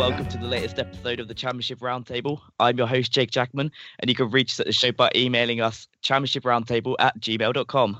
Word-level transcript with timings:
welcome 0.00 0.26
to 0.26 0.38
the 0.38 0.46
latest 0.46 0.78
episode 0.78 1.20
of 1.20 1.28
the 1.28 1.34
Championship 1.34 1.78
Roundtable. 1.80 2.40
I'm 2.58 2.78
your 2.78 2.86
host, 2.86 3.12
Jake 3.12 3.30
Jackman, 3.30 3.70
and 3.98 4.08
you 4.08 4.14
can 4.14 4.30
reach 4.30 4.52
us 4.52 4.60
at 4.60 4.64
the 4.64 4.72
show 4.72 4.92
by 4.92 5.10
emailing 5.14 5.60
us 5.60 5.88
championshiproundtable 6.02 6.96
at 6.98 7.20
gmail.com. 7.20 7.98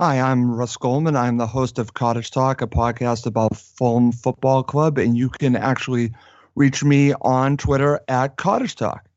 Hi, 0.00 0.20
I'm 0.20 0.52
Russ 0.52 0.76
Goldman. 0.76 1.14
I'm 1.14 1.36
the 1.36 1.46
host 1.46 1.78
of 1.78 1.94
Cottage 1.94 2.32
Talk, 2.32 2.60
a 2.60 2.66
podcast 2.66 3.24
about 3.24 3.56
Fulham 3.56 4.10
Football 4.10 4.64
Club, 4.64 4.98
and 4.98 5.16
you 5.16 5.28
can 5.28 5.54
actually 5.54 6.12
reach 6.56 6.82
me 6.82 7.14
on 7.20 7.56
Twitter 7.56 8.00
at 8.08 8.36
Cottage 8.36 8.74
Talk. 8.74 9.08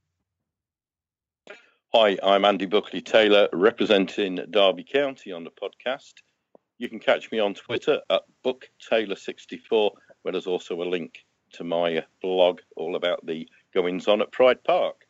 Hi, 1.91 2.20
I'm 2.21 2.45
Andy 2.45 2.67
Buckley 2.67 3.01
Taylor, 3.01 3.49
representing 3.51 4.35
Derby 4.51 4.84
County 4.84 5.32
on 5.32 5.43
the 5.43 5.49
podcast. 5.49 6.13
You 6.77 6.87
can 6.87 6.99
catch 6.99 7.32
me 7.32 7.39
on 7.39 7.55
Twitter 7.55 7.99
at 8.12 8.21
BookTaylor64, 8.45 9.89
where 10.21 10.32
there's 10.32 10.45
also 10.45 10.84
a 10.84 10.85
link 10.85 11.23
to 11.53 11.63
my 11.63 12.03
blog 12.21 12.62
all 12.76 12.95
about 12.95 13.26
the 13.26 13.48
goings 13.73 14.07
on 14.07 14.21
at 14.21 14.31
Pride 14.31 14.63
Park. 14.63 15.07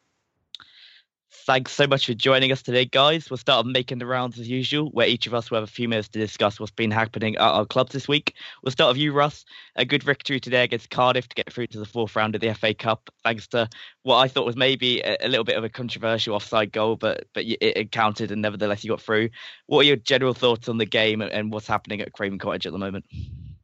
Thanks 1.29 1.73
so 1.73 1.87
much 1.87 2.05
for 2.05 2.13
joining 2.13 2.51
us 2.53 2.61
today, 2.61 2.85
guys. 2.85 3.29
We'll 3.29 3.37
start 3.37 3.65
making 3.65 3.99
the 3.99 4.05
rounds 4.05 4.39
as 4.39 4.47
usual, 4.47 4.89
where 4.91 5.07
each 5.07 5.27
of 5.27 5.33
us 5.33 5.51
will 5.51 5.57
have 5.57 5.67
a 5.67 5.71
few 5.71 5.89
minutes 5.89 6.07
to 6.09 6.19
discuss 6.19 6.57
what's 6.57 6.71
been 6.71 6.91
happening 6.91 7.35
at 7.35 7.41
our 7.41 7.65
clubs 7.65 7.91
this 7.91 8.07
week. 8.07 8.35
We'll 8.63 8.71
start 8.71 8.93
with 8.93 9.01
you, 9.01 9.11
Russ. 9.11 9.43
A 9.75 9.83
good 9.83 10.03
victory 10.03 10.39
today 10.39 10.63
against 10.63 10.89
Cardiff 10.89 11.27
to 11.27 11.35
get 11.35 11.51
through 11.51 11.67
to 11.67 11.79
the 11.79 11.85
fourth 11.85 12.15
round 12.15 12.35
of 12.35 12.41
the 12.41 12.53
FA 12.53 12.73
Cup, 12.73 13.09
thanks 13.23 13.47
to 13.49 13.69
what 14.03 14.17
I 14.17 14.29
thought 14.29 14.45
was 14.45 14.55
maybe 14.55 15.01
a, 15.01 15.27
little 15.27 15.43
bit 15.43 15.57
of 15.57 15.65
a 15.65 15.69
controversial 15.69 16.35
offside 16.35 16.71
goal, 16.71 16.95
but 16.95 17.25
but 17.33 17.43
it, 17.45 17.91
counted 17.91 18.31
and 18.31 18.41
nevertheless 18.41 18.83
you 18.83 18.89
got 18.89 19.01
through. 19.01 19.29
What 19.65 19.81
are 19.81 19.87
your 19.87 19.97
general 19.97 20.33
thoughts 20.33 20.69
on 20.69 20.77
the 20.77 20.85
game 20.85 21.21
and 21.21 21.51
what's 21.51 21.67
happening 21.67 21.99
at 21.99 22.13
Craven 22.13 22.39
Cottage 22.39 22.65
at 22.65 22.71
the 22.71 22.79
moment? 22.79 23.05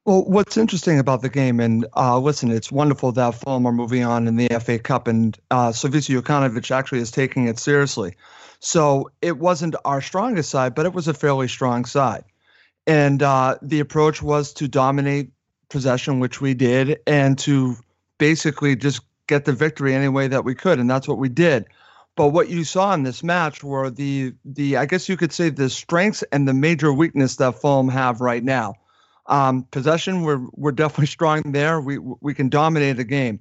Well, 0.06 0.26
what's 0.26 0.58
interesting 0.58 1.00
about 1.00 1.22
the 1.22 1.30
game, 1.30 1.62
and 1.62 1.86
uh, 1.96 2.20
listen, 2.20 2.52
it's 2.52 2.70
wonderful 2.70 3.14
that 3.14 3.36
Fulham 3.36 3.66
are 3.66 3.72
moving 3.72 4.04
on 4.04 4.28
in 4.28 4.36
the 4.36 4.50
FA 4.60 4.78
Cup, 4.78 5.08
and 5.08 5.38
uh, 5.50 5.70
Slavisa 5.70 6.20
Jokanovic 6.20 6.72
actually 6.72 7.00
is 7.00 7.10
taking 7.10 7.48
it 7.48 7.58
seriously. 7.58 8.18
So 8.60 9.12
it 9.22 9.38
wasn't 9.38 9.76
our 9.86 10.02
strongest 10.02 10.50
side, 10.50 10.76
but 10.76 10.86
it 10.86 10.94
was 10.94 11.08
a 11.08 11.14
fairly 11.14 11.48
strong 11.48 11.86
side. 11.86 12.26
And 12.86 13.24
uh, 13.24 13.58
the 13.62 13.80
approach 13.80 14.22
was 14.22 14.52
to 14.56 14.68
dominate 14.68 15.32
possession, 15.70 16.20
which 16.20 16.42
we 16.42 16.54
did, 16.54 17.00
and 17.08 17.40
to 17.40 17.78
basically 18.18 18.76
just 18.76 19.02
get 19.28 19.46
the 19.46 19.54
victory 19.54 19.96
any 19.96 20.10
way 20.10 20.28
that 20.28 20.44
we 20.44 20.54
could, 20.54 20.80
and 20.80 20.90
that's 20.90 21.08
what 21.08 21.18
we 21.18 21.30
did. 21.30 21.66
But 22.18 22.30
what 22.30 22.50
you 22.50 22.66
saw 22.66 22.94
in 22.94 23.04
this 23.04 23.24
match 23.24 23.64
were 23.64 23.90
the 23.90 24.34
the 24.44 24.76
I 24.76 24.86
guess 24.86 25.08
you 25.08 25.16
could 25.16 25.32
say 25.32 25.50
the 25.50 25.70
strengths 25.70 26.24
and 26.24 26.46
the 26.46 26.54
major 26.54 26.92
weakness 26.92 27.38
that 27.38 27.62
Fulham 27.62 27.88
have 27.88 28.20
right 28.20 28.44
now. 28.44 28.76
Um, 29.26 29.64
possession, 29.72 30.24
we're 30.24 30.46
we're 30.54 30.72
definitely 30.72 31.06
strong 31.18 31.42
there. 31.52 31.80
We 31.80 31.98
we 31.98 32.34
can 32.34 32.50
dominate 32.50 32.98
the 32.98 33.04
game, 33.04 33.40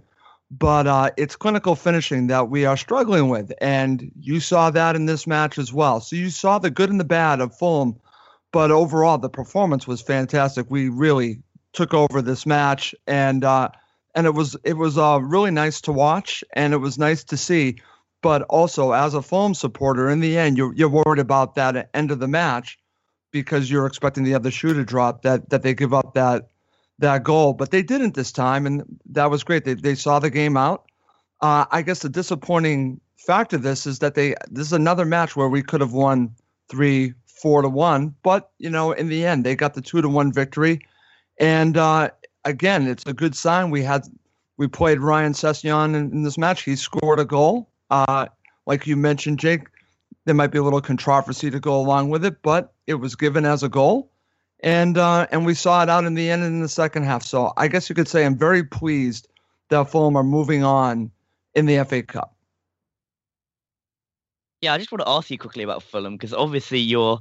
but 0.51 0.87
uh, 0.87 1.11
it's 1.17 1.37
clinical 1.37 1.75
finishing 1.75 2.29
that 2.29 2.49
we 2.49 2.65
are 2.65 2.77
struggling 2.77 3.29
with, 3.29 3.53
and 3.61 4.11
you 4.21 4.41
saw 4.41 4.71
that 4.71 4.97
in 4.97 5.07
this 5.07 5.27
match 5.27 5.59
as 5.59 5.73
well. 5.73 6.01
So 6.01 6.17
you 6.17 6.31
saw 6.31 6.59
the 6.59 6.71
good 6.71 6.91
and 6.91 7.01
the 7.01 7.05
bad 7.05 7.41
of 7.41 7.57
Fulham, 7.57 7.97
but 8.53 8.71
overall 8.71 9.19
the 9.19 9.31
performance 9.31 9.87
was 9.87 10.01
fantastic. 10.01 10.67
We 10.69 10.89
really 10.89 11.43
took 11.73 11.95
over 11.95 12.23
this 12.23 12.47
match, 12.47 12.95
and 13.07 13.45
uh, 13.45 13.71
and 14.15 14.27
it 14.27 14.35
was 14.35 14.57
it 14.65 14.77
was 14.77 14.99
uh, 14.99 15.19
really 15.23 15.51
nice 15.51 15.81
to 15.83 15.93
watch, 15.93 16.45
and 16.53 16.73
it 16.75 16.79
was 16.79 16.99
nice 16.99 17.25
to 17.25 17.37
see. 17.37 17.81
But 18.23 18.43
also, 18.43 18.93
as 18.93 19.15
a 19.15 19.23
Fulham 19.23 19.55
supporter, 19.55 20.09
in 20.09 20.21
the 20.21 20.39
end, 20.39 20.57
you're 20.57 20.75
you're 20.75 20.89
worried 20.89 21.19
about 21.19 21.57
that 21.57 21.91
end 21.93 22.11
of 22.13 22.21
the 22.21 22.29
match 22.29 22.79
because 23.33 23.71
you're 23.71 23.87
expecting 23.87 24.23
the 24.23 24.35
other 24.35 24.51
shoe 24.51 24.75
to 24.75 24.85
drop 24.85 25.23
that 25.23 25.51
that 25.51 25.63
they 25.63 25.75
give 25.75 25.93
up 25.93 26.15
that 26.15 26.49
that 26.99 27.25
goal, 27.25 27.53
but 27.53 27.71
they 27.71 27.83
didn't 27.83 28.15
this 28.15 28.31
time, 28.31 28.67
and 28.67 28.85
that 29.07 29.31
was 29.31 29.43
great. 29.43 29.65
They 29.65 29.75
they 29.75 29.95
saw 29.95 30.19
the 30.19 30.31
game 30.31 30.57
out. 30.57 30.85
Uh, 31.41 31.65
I 31.71 31.83
guess 31.83 32.01
the 32.01 32.09
disappointing 32.09 33.01
fact 33.17 33.53
of 33.53 33.63
this 33.63 33.87
is 33.87 33.99
that 33.99 34.15
they 34.15 34.35
this 34.51 34.67
is 34.67 34.73
another 34.73 35.05
match 35.05 35.35
where 35.35 35.49
we 35.49 35.63
could 35.63 35.81
have 35.81 35.93
won 35.93 36.35
three, 36.69 37.15
four 37.27 37.63
to 37.63 37.69
one, 37.69 38.15
but 38.23 38.51
you 38.59 38.71
know 38.71 38.93
in 38.93 39.09
the 39.09 39.27
end 39.27 39.45
they 39.45 39.57
got 39.57 39.75
the 39.75 39.81
two 39.83 40.01
to 40.01 40.09
one 40.09 40.33
victory, 40.33 40.81
and 41.41 41.77
uh, 41.77 42.11
again 42.45 42.87
it's 42.87 43.05
a 43.07 43.13
good 43.13 43.35
sign. 43.35 43.71
We 43.71 43.83
had 43.83 44.03
we 44.59 44.69
played 44.69 45.01
Ryan 45.01 45.33
Sessegnon 45.33 45.95
in, 45.97 46.13
in 46.13 46.23
this 46.23 46.39
match. 46.39 46.63
He 46.63 46.77
scored 46.77 47.19
a 47.19 47.25
goal. 47.25 47.69
Uh, 47.91 48.27
like 48.67 48.87
you 48.87 48.97
mentioned, 48.97 49.39
Jake, 49.41 49.67
there 50.25 50.35
might 50.35 50.49
be 50.49 50.59
a 50.59 50.63
little 50.63 50.81
controversy 50.81 51.51
to 51.51 51.61
go 51.61 51.77
along 51.77 52.11
with 52.11 52.25
it, 52.25 52.43
but 52.43 52.73
it 52.87 52.95
was 52.95 53.17
given 53.17 53.45
as 53.45 53.63
a 53.63 53.69
goal, 53.69 54.11
and 54.61 54.97
uh, 54.99 55.27
and 55.31 55.45
we 55.45 55.55
saw 55.55 55.83
it 55.83 55.91
out 55.91 56.05
in 56.05 56.15
the 56.15 56.31
end 56.31 56.45
in 56.45 56.61
the 56.61 56.69
second 56.69 57.05
half. 57.05 57.23
So 57.23 57.53
I 57.57 57.69
guess 57.69 57.89
you 57.89 57.95
could 57.95 58.09
say 58.09 58.25
I'm 58.25 58.37
very 58.37 58.65
pleased 58.65 59.29
that 59.71 59.91
Fulham 59.91 60.17
are 60.17 60.23
moving 60.23 60.63
on 60.63 61.11
in 61.55 61.67
the 61.67 61.85
FA 61.85 62.03
Cup. 62.03 62.37
Yeah, 64.61 64.75
I 64.75 64.79
just 64.79 64.93
want 64.93 65.01
to 65.01 65.09
ask 65.09 65.31
you 65.31 65.39
quickly 65.39 65.65
about 65.65 65.83
Fulham 65.83 66.15
because 66.15 66.33
obviously 66.33 66.79
you're 66.79 67.19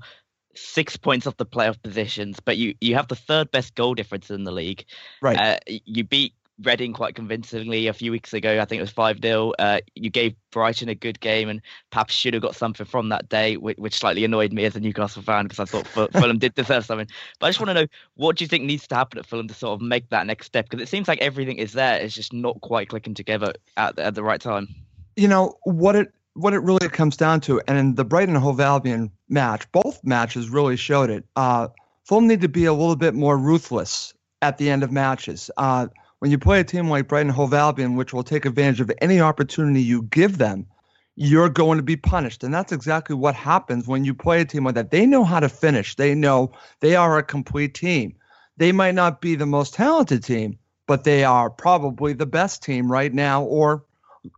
six 0.55 0.97
points 0.97 1.25
off 1.25 1.37
the 1.37 1.45
playoff 1.45 1.81
positions, 1.81 2.39
but 2.39 2.57
you 2.57 2.75
you 2.81 2.95
have 2.95 3.07
the 3.07 3.15
third 3.15 3.51
best 3.51 3.73
goal 3.75 3.95
difference 3.95 4.29
in 4.29 4.43
the 4.43 4.51
league. 4.51 4.85
Right. 5.21 5.37
Uh, 5.37 5.57
you 5.67 6.03
beat 6.03 6.33
Reading 6.63 6.93
quite 6.93 7.15
convincingly 7.15 7.87
a 7.87 7.93
few 7.93 8.11
weeks 8.11 8.33
ago. 8.33 8.59
I 8.61 8.65
think 8.65 8.79
it 8.79 8.83
was 8.83 8.91
5 8.91 9.19
0. 9.21 9.53
Uh, 9.57 9.79
you 9.95 10.09
gave 10.09 10.35
Brighton 10.51 10.89
a 10.89 10.95
good 10.95 11.19
game 11.19 11.49
and 11.49 11.61
perhaps 11.89 12.13
should 12.13 12.33
have 12.33 12.43
got 12.43 12.55
something 12.55 12.85
from 12.85 13.09
that 13.09 13.29
day, 13.29 13.57
which, 13.57 13.77
which 13.77 13.95
slightly 13.95 14.23
annoyed 14.23 14.53
me 14.53 14.65
as 14.65 14.75
a 14.75 14.79
Newcastle 14.79 15.21
fan 15.21 15.45
because 15.45 15.59
I 15.59 15.65
thought 15.65 15.87
Fulham 16.11 16.37
did 16.37 16.55
deserve 16.55 16.85
something. 16.85 17.07
But 17.39 17.47
I 17.47 17.49
just 17.49 17.59
want 17.59 17.69
to 17.69 17.73
know 17.73 17.87
what 18.15 18.37
do 18.37 18.43
you 18.43 18.47
think 18.47 18.63
needs 18.63 18.87
to 18.87 18.95
happen 18.95 19.19
at 19.19 19.25
Fulham 19.25 19.47
to 19.47 19.53
sort 19.53 19.73
of 19.73 19.81
make 19.81 20.09
that 20.09 20.27
next 20.27 20.47
step? 20.47 20.69
Because 20.69 20.83
it 20.83 20.89
seems 20.89 21.07
like 21.07 21.19
everything 21.19 21.57
is 21.57 21.73
there. 21.73 21.99
It's 21.99 22.15
just 22.15 22.33
not 22.33 22.59
quite 22.61 22.89
clicking 22.89 23.13
together 23.13 23.53
at, 23.77 23.97
at 23.97 24.15
the 24.15 24.23
right 24.23 24.41
time. 24.41 24.67
You 25.15 25.27
know, 25.27 25.57
what 25.63 25.95
it 25.95 26.13
what 26.33 26.53
it 26.53 26.59
really 26.59 26.87
comes 26.87 27.17
down 27.17 27.41
to, 27.41 27.61
and 27.67 27.77
in 27.77 27.95
the 27.95 28.05
Brighton 28.05 28.35
Hove 28.35 28.61
Albion 28.61 29.11
match, 29.27 29.69
both 29.71 30.01
matches 30.03 30.49
really 30.49 30.77
showed 30.77 31.09
it. 31.09 31.25
Uh, 31.35 31.67
Fulham 32.05 32.27
need 32.27 32.41
to 32.41 32.49
be 32.49 32.65
a 32.65 32.73
little 32.73 32.95
bit 32.95 33.13
more 33.13 33.37
ruthless 33.37 34.13
at 34.41 34.57
the 34.57 34.69
end 34.69 34.83
of 34.83 34.91
matches. 34.91 35.51
Uh, 35.57 35.87
when 36.21 36.29
you 36.29 36.37
play 36.37 36.59
a 36.59 36.63
team 36.63 36.87
like 36.87 37.07
Brighton 37.07 37.31
Hove 37.31 37.51
Albion, 37.51 37.95
which 37.95 38.13
will 38.13 38.23
take 38.23 38.45
advantage 38.45 38.79
of 38.79 38.91
any 39.01 39.19
opportunity 39.19 39.81
you 39.81 40.03
give 40.03 40.37
them, 40.37 40.67
you're 41.15 41.49
going 41.49 41.79
to 41.79 41.83
be 41.83 41.95
punished. 41.95 42.43
And 42.43 42.53
that's 42.53 42.71
exactly 42.71 43.15
what 43.15 43.33
happens 43.33 43.87
when 43.87 44.05
you 44.05 44.13
play 44.13 44.41
a 44.41 44.45
team 44.45 44.65
like 44.65 44.75
that. 44.75 44.91
They 44.91 45.07
know 45.07 45.23
how 45.23 45.39
to 45.39 45.49
finish, 45.49 45.95
they 45.95 46.13
know 46.13 46.51
they 46.79 46.95
are 46.95 47.17
a 47.17 47.23
complete 47.23 47.73
team. 47.73 48.15
They 48.57 48.71
might 48.71 48.93
not 48.93 49.19
be 49.19 49.33
the 49.33 49.47
most 49.47 49.73
talented 49.73 50.23
team, 50.23 50.59
but 50.85 51.05
they 51.05 51.23
are 51.23 51.49
probably 51.49 52.13
the 52.13 52.27
best 52.27 52.61
team 52.61 52.91
right 52.91 53.11
now, 53.11 53.43
or 53.43 53.83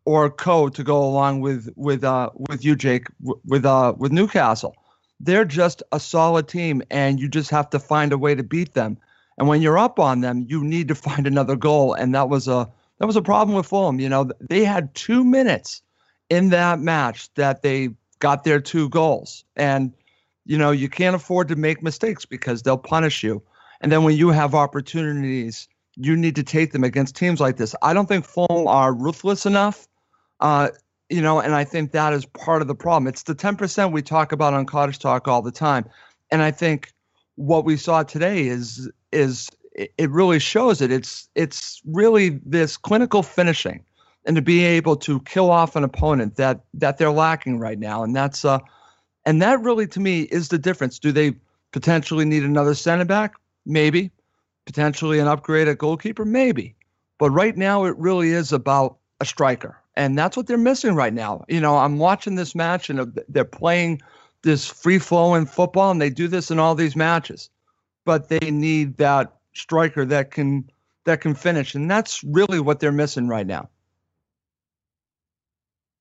or 0.05 0.29
co 0.29 0.69
to 0.69 0.83
go 0.85 1.03
along 1.03 1.41
with 1.41 1.67
with 1.75 2.05
uh 2.05 2.29
with 2.49 2.63
you, 2.63 2.77
Jake, 2.77 3.07
with 3.21 3.65
uh 3.65 3.93
with 3.97 4.13
Newcastle. 4.13 4.73
They're 5.19 5.43
just 5.43 5.83
a 5.91 5.99
solid 5.99 6.47
team, 6.47 6.81
and 6.89 7.19
you 7.19 7.27
just 7.27 7.49
have 7.49 7.69
to 7.71 7.79
find 7.79 8.13
a 8.13 8.17
way 8.17 8.35
to 8.35 8.43
beat 8.43 8.73
them. 8.73 8.97
And 9.37 9.47
when 9.47 9.61
you're 9.61 9.77
up 9.77 9.99
on 9.99 10.21
them, 10.21 10.45
you 10.47 10.63
need 10.63 10.87
to 10.89 10.95
find 11.07 11.27
another 11.27 11.55
goal. 11.55 11.93
And 11.93 12.13
that 12.15 12.29
was 12.29 12.47
a 12.47 12.69
that 12.99 13.07
was 13.07 13.15
a 13.15 13.21
problem 13.21 13.55
with 13.55 13.65
Fulham. 13.65 13.99
You 13.99 14.09
know, 14.09 14.29
they 14.39 14.63
had 14.63 14.93
two 14.95 15.23
minutes 15.23 15.81
in 16.29 16.49
that 16.49 16.79
match 16.79 17.33
that 17.33 17.61
they 17.61 17.89
got 18.19 18.43
their 18.43 18.59
two 18.59 18.87
goals. 18.89 19.43
And, 19.55 19.91
you 20.45 20.57
know, 20.57 20.71
you 20.71 20.89
can't 20.89 21.15
afford 21.15 21.47
to 21.49 21.55
make 21.55 21.83
mistakes 21.83 22.25
because 22.25 22.61
they'll 22.61 22.77
punish 22.77 23.23
you. 23.23 23.41
And 23.81 23.91
then 23.91 24.03
when 24.03 24.15
you 24.15 24.29
have 24.29 24.55
opportunities, 24.55 25.67
you 25.97 26.15
need 26.15 26.35
to 26.35 26.43
take 26.43 26.71
them 26.71 26.83
against 26.83 27.15
teams 27.15 27.39
like 27.39 27.57
this. 27.57 27.75
I 27.81 27.93
don't 27.93 28.07
think 28.07 28.25
Fulham 28.25 28.67
are 28.67 28.93
ruthless 28.93 29.45
enough. 29.45 29.87
Uh, 30.39 30.69
you 31.09 31.21
know, 31.21 31.39
and 31.39 31.53
I 31.53 31.63
think 31.63 31.91
that 31.91 32.13
is 32.13 32.25
part 32.25 32.61
of 32.61 32.67
the 32.67 32.75
problem. 32.75 33.07
It's 33.07 33.23
the 33.23 33.35
10% 33.35 33.91
we 33.91 34.01
talk 34.01 34.31
about 34.31 34.53
on 34.53 34.65
Cottage 34.65 34.99
Talk 34.99 35.27
all 35.27 35.41
the 35.41 35.51
time. 35.51 35.85
And 36.31 36.41
I 36.41 36.51
think 36.51 36.91
what 37.35 37.65
we 37.65 37.77
saw 37.77 38.03
today 38.03 38.47
is 38.47 38.89
is 39.13 39.49
it 39.75 40.09
really 40.11 40.39
shows 40.39 40.81
it. 40.81 40.91
It's 40.91 41.29
it's 41.35 41.81
really 41.85 42.41
this 42.45 42.77
clinical 42.77 43.23
finishing 43.23 43.83
and 44.25 44.35
to 44.35 44.41
be 44.41 44.63
able 44.63 44.95
to 44.97 45.19
kill 45.21 45.49
off 45.49 45.75
an 45.75 45.83
opponent 45.83 46.35
that 46.35 46.61
that 46.73 46.97
they're 46.97 47.11
lacking 47.11 47.59
right 47.59 47.79
now. 47.79 48.03
And 48.03 48.15
that's 48.15 48.45
uh 48.45 48.59
and 49.25 49.41
that 49.41 49.61
really 49.61 49.87
to 49.87 49.99
me 49.99 50.23
is 50.23 50.49
the 50.49 50.57
difference. 50.57 50.99
Do 50.99 51.11
they 51.11 51.33
potentially 51.71 52.25
need 52.25 52.43
another 52.43 52.75
center 52.75 53.05
back? 53.05 53.33
Maybe. 53.65 54.11
Potentially 54.65 55.19
an 55.19 55.27
upgrade 55.27 55.67
at 55.67 55.77
goalkeeper? 55.77 56.25
Maybe. 56.25 56.75
But 57.17 57.31
right 57.31 57.57
now 57.57 57.85
it 57.85 57.97
really 57.97 58.29
is 58.29 58.53
about 58.53 58.97
a 59.19 59.25
striker. 59.25 59.77
And 59.95 60.17
that's 60.17 60.35
what 60.35 60.47
they're 60.47 60.57
missing 60.57 60.95
right 60.95 61.13
now. 61.13 61.45
You 61.47 61.61
know, 61.61 61.77
I'm 61.77 61.97
watching 61.99 62.35
this 62.35 62.55
match 62.55 62.89
and 62.89 63.19
they're 63.27 63.45
playing 63.45 64.01
this 64.41 64.67
free 64.67 64.99
flowing 64.99 65.45
football 65.45 65.91
and 65.91 66.01
they 66.01 66.09
do 66.09 66.27
this 66.27 66.51
in 66.51 66.59
all 66.59 66.75
these 66.75 66.95
matches. 66.95 67.49
But 68.05 68.29
they 68.29 68.51
need 68.51 68.97
that 68.97 69.33
striker 69.53 70.05
that 70.05 70.31
can 70.31 70.69
that 71.05 71.21
can 71.21 71.35
finish 71.35 71.75
and 71.75 71.91
that's 71.91 72.23
really 72.23 72.59
what 72.59 72.79
they're 72.79 72.91
missing 72.91 73.27
right 73.27 73.45
now. 73.45 73.69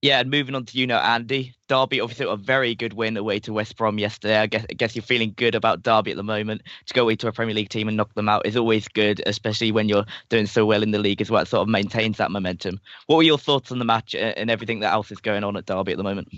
Yeah, 0.03 0.19
and 0.19 0.31
moving 0.31 0.57
on 0.57 0.65
to 0.65 0.79
you 0.79 0.89
now, 0.89 1.01
Andy. 1.01 1.55
Derby 1.69 2.01
obviously 2.01 2.27
a 2.29 2.37
very 2.37 2.75
good 2.75 2.93
win 2.93 3.17
away 3.17 3.39
to 3.41 3.53
West 3.53 3.77
Brom 3.77 4.01
yesterday. 4.01 4.37
I 4.37 4.47
guess 4.47 4.67
I 4.69 4.73
guess 4.73 4.97
you're 4.97 5.05
feeling 5.05 5.33
good 5.37 5.55
about 5.55 5.85
Derby 5.85 6.11
at 6.11 6.17
the 6.17 6.25
moment. 6.25 6.63
To 6.87 6.95
go 6.95 7.03
away 7.03 7.15
to 7.17 7.29
a 7.29 7.33
Premier 7.33 7.55
League 7.55 7.69
team 7.69 7.87
and 7.87 7.97
knock 7.97 8.13
them 8.15 8.29
out 8.29 8.45
is 8.45 8.57
always 8.57 8.89
good, 8.89 9.23
especially 9.25 9.71
when 9.71 9.89
you're 9.89 10.05
doing 10.29 10.47
so 10.47 10.67
well 10.67 10.83
in 10.83 10.91
the 10.91 10.99
league 10.99 11.21
as 11.21 11.31
well. 11.31 11.43
It 11.43 11.49
sort 11.49 11.63
of 11.63 11.69
maintains 11.69 12.19
that 12.19 12.33
momentum. 12.33 12.81
What 13.07 13.17
were 13.17 13.23
your 13.23 13.39
thoughts 13.39 13.71
on 13.71 13.79
the 13.79 13.85
match 13.85 14.17
uh, 14.17 14.19
and 14.19 14.51
everything 14.51 14.81
that 14.81 14.93
else 14.93 15.13
is 15.13 15.21
going 15.21 15.45
on 15.45 15.57
at 15.57 15.67
Derby 15.67 15.93
at 15.93 15.99
the 15.99 16.05
moment? 16.05 16.29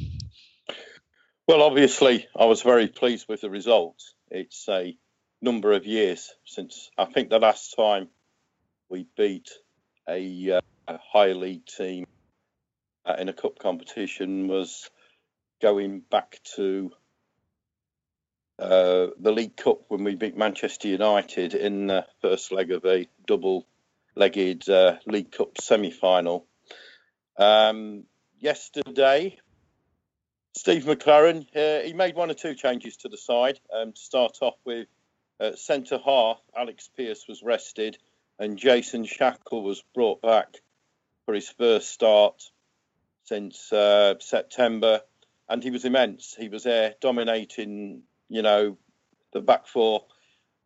Well, 1.49 1.63
obviously, 1.63 2.27
I 2.39 2.45
was 2.45 2.61
very 2.61 2.89
pleased 2.89 3.29
with 3.31 3.41
the 3.41 3.51
result. 3.51 3.97
It's 4.31 4.69
a 4.69 4.95
number 5.45 5.73
of 5.73 5.85
years 5.85 6.33
since 6.47 6.91
I 6.97 7.05
think 7.05 7.29
the 7.29 7.39
last 7.39 7.77
time 7.77 8.09
we 8.89 9.07
beat 9.15 9.51
a, 10.09 10.53
uh, 10.57 10.61
a 10.89 10.99
high 11.13 11.33
league 11.33 11.67
team 11.67 12.07
uh, 13.05 13.17
in 13.19 13.29
a 13.29 13.35
cup 13.35 13.59
competition 13.59 14.49
was 14.49 14.91
going 15.61 16.01
back 16.01 16.41
to 16.57 16.91
uh, 18.59 19.09
the 19.19 19.33
League 19.33 19.57
Cup 19.57 19.83
when 19.89 20.05
we 20.05 20.15
beat 20.15 20.37
Manchester 20.37 20.89
United 20.89 21.55
in 21.55 21.89
the 21.89 22.07
first 22.23 22.53
leg 22.53 22.71
of 22.71 22.85
a 22.85 23.07
double-legged 23.27 24.69
uh, 24.69 24.97
League 25.07 25.33
Cup 25.33 25.61
semi-final. 25.61 26.47
Um, 27.37 28.05
yesterday, 28.39 29.39
Steve 30.57 30.85
McClaren, 30.85 31.47
uh, 31.57 31.85
he 31.85 31.93
made 31.93 32.15
one 32.15 32.31
or 32.31 32.35
two 32.35 32.55
changes 32.55 32.97
to 32.99 33.09
the 33.09 33.17
side. 33.17 33.59
Um, 33.75 33.93
to 33.93 34.01
start 34.01 34.39
off 34.41 34.55
with, 34.65 34.87
uh, 35.41 35.55
centre 35.57 35.99
half 36.05 36.41
Alex 36.57 36.89
Pearce 36.97 37.27
was 37.29 37.43
rested, 37.43 37.99
and 38.39 38.59
Jason 38.59 39.05
Shackell 39.05 39.63
was 39.63 39.83
brought 39.95 40.23
back 40.23 40.57
for 41.25 41.35
his 41.35 41.49
first 41.49 41.91
start 41.91 42.51
since 43.25 43.73
uh, 43.73 44.15
September, 44.21 45.01
and 45.49 45.63
he 45.63 45.71
was 45.71 45.85
immense. 45.85 46.35
He 46.39 46.49
was 46.49 46.65
there 46.65 46.95
dominating, 47.01 48.03
you 48.29 48.43
know, 48.43 48.79
the 49.33 49.41
back 49.41 49.67
four. 49.67 50.05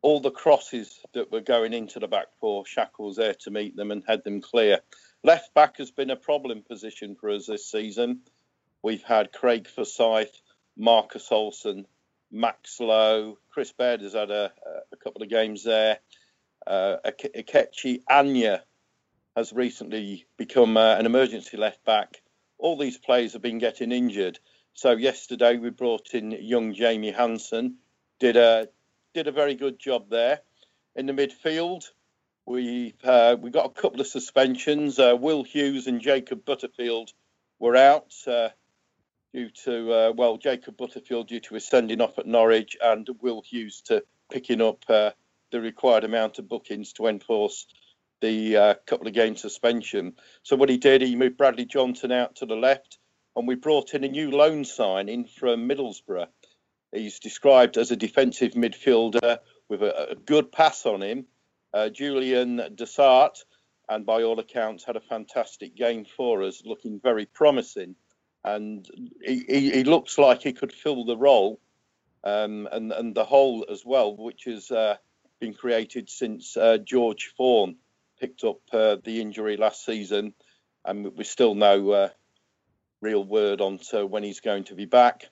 All 0.01 0.21
the 0.21 0.31
crosses 0.31 1.01
that 1.15 1.33
were 1.33 1.41
going 1.41 1.73
into 1.73 1.99
the 1.99 2.09
back 2.09 2.27
four, 2.41 2.65
Shackell's 2.65 3.17
there 3.17 3.35
to 3.41 3.51
meet 3.51 3.77
them 3.77 3.91
and 3.91 4.05
had 4.07 4.23
them 4.25 4.41
clear. 4.41 4.81
Left 5.25 5.53
back 5.55 5.79
has 5.79 5.91
been 5.91 6.11
a 6.11 6.17
problem 6.17 6.63
position 6.63 7.17
for 7.17 7.31
us 7.31 7.47
this 7.47 7.69
season. 7.69 8.21
We've 8.83 9.03
had 9.03 9.33
Craig 9.33 9.67
Forsyth, 9.67 10.41
Marcus 10.77 11.29
Olsson, 11.31 11.87
Max 12.31 12.79
Lowe, 12.81 13.39
Chris 13.51 13.73
Baird 13.73 14.03
has 14.03 14.15
had 14.15 14.31
a, 14.31 14.53
a 14.93 14.97
couple 14.97 15.23
of 15.23 15.29
games 15.29 15.65
there. 15.65 15.99
Uh, 16.67 16.97
Ikechi 17.07 18.03
Anya 18.09 18.63
has 19.37 19.53
recently 19.53 20.27
become 20.37 20.77
uh, 20.77 20.97
an 20.97 21.07
emergency 21.07 21.57
left 21.57 21.85
back 21.85 22.21
all 22.59 22.77
these 22.77 22.99
players 22.99 23.33
have 23.33 23.43
been 23.43 23.59
getting 23.59 23.93
injured. 23.93 24.39
So 24.75 24.93
yesterday 24.93 25.57
we 25.57 25.71
brought 25.71 26.15
in 26.15 26.33
young 26.33 26.75
Jamie 26.75 27.13
Hanson, 27.13 27.77
did 28.21 28.37
a 28.37 28.69
did 29.15 29.29
a 29.29 29.33
very 29.33 29.55
good 29.55 29.79
job 29.79 30.11
there. 30.11 30.41
In 30.95 31.07
the 31.07 31.13
midfield, 31.13 31.85
we 32.45 32.95
uh, 33.03 33.37
we 33.41 33.51
got 33.51 33.67
a 33.67 33.81
couple 33.81 34.01
of 34.01 34.07
suspensions. 34.07 34.99
Uh, 34.99 35.17
Will 35.19 35.43
Hughes 35.43 35.87
and 35.87 36.01
Jacob 36.01 36.45
Butterfield 36.45 37.13
were 37.59 37.77
out 37.77 38.13
uh, 38.27 38.51
due 39.35 39.51
to 39.65 39.93
uh, 39.93 40.13
well 40.17 40.37
Jacob 40.37 40.77
Butterfield 40.77 41.29
due 41.29 41.41
to 41.41 41.55
his 41.55 41.67
sending 41.67 42.01
off 42.01 42.19
at 42.19 42.27
Norwich 42.27 42.77
and 42.83 43.09
Will 43.21 43.43
Hughes 43.43 43.83
to 43.87 44.03
picking 44.31 44.61
up 44.61 44.85
uh, 44.89 45.11
the 45.51 45.61
required 45.61 46.05
amount 46.05 46.39
of 46.39 46.49
bookings 46.49 46.93
to 46.95 47.07
enforce 47.07 47.67
the 48.21 48.57
uh, 48.57 48.75
couple 48.87 49.07
of 49.07 49.15
game 49.15 49.37
suspension. 49.37 50.15
So 50.43 50.57
what 50.57 50.69
he 50.69 50.77
did, 50.77 51.03
he 51.03 51.17
moved 51.17 51.37
Bradley 51.37 51.65
Johnson 51.65 52.13
out 52.13 52.37
to 52.37 52.47
the 52.47 52.57
left, 52.57 52.99
and 53.37 53.47
we 53.47 53.55
brought 53.55 53.95
in 53.95 54.05
a 54.05 54.09
new 54.09 54.31
loan 54.31 54.65
signing 54.65 55.27
from 55.27 55.69
Middlesbrough. 55.69 56.27
He's 56.93 57.21
described 57.21 57.77
as 57.77 57.91
a 57.91 57.97
defensive 57.97 58.53
midfielder 58.53 59.39
with 59.69 59.83
a, 59.83 60.13
a 60.13 60.15
good 60.15 60.51
pass 60.51 60.87
on 60.87 61.03
him. 61.03 61.27
Uh, 61.73 61.91
Julian 61.91 62.57
Dessart, 62.75 63.45
and 63.89 64.07
by 64.07 64.23
all 64.23 64.39
accounts, 64.39 64.85
had 64.85 64.97
a 64.97 65.01
fantastic 65.01 65.77
game 65.77 66.07
for 66.17 66.43
us, 66.43 66.63
looking 66.65 66.99
very 66.99 67.27
promising. 67.27 67.95
And 68.45 68.89
he, 69.23 69.71
he, 69.71 69.85
looks 69.85 70.17
like 70.17 70.43
he 70.43 70.53
could 70.53 70.73
fill 70.73 71.05
the 71.05 71.17
role 71.17 71.61
um, 72.25 72.69
and, 72.71 72.93
and 72.93 73.15
the 73.15 73.25
hole 73.25 73.67
as 73.71 73.85
well, 73.85 74.17
which 74.17 74.45
has 74.45 74.71
uh, 74.71 74.97
been 75.41 75.55
created 75.55 76.09
since 76.09 76.57
uh, 76.57 76.79
George 76.79 77.35
Thorne 77.37 77.77
picked 78.21 78.45
up 78.45 78.61
uh, 78.73 78.97
the 79.05 79.21
injury 79.21 79.57
last 79.57 79.85
season, 79.85 80.35
and 80.85 81.17
we 81.17 81.25
still 81.25 81.55
no 81.55 81.91
uh, 81.91 82.09
real 83.01 83.25
word 83.25 83.61
on 83.61 83.79
to 83.91 84.07
when 84.07 84.23
he's 84.23 84.41
going 84.41 84.65
to 84.65 84.75
be 84.75 84.85
back. 84.85 85.29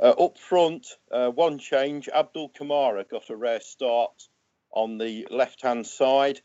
Uh, 0.00 0.10
up 0.10 0.38
front, 0.38 0.86
uh, 1.12 1.30
one 1.30 1.58
change. 1.58 2.08
Abdoul 2.08 2.50
Camara 2.50 3.04
got 3.04 3.30
a 3.30 3.36
rare 3.36 3.60
start 3.60 4.28
on 4.72 4.98
the 4.98 5.26
left-hand 5.30 5.86
side, 5.86 6.40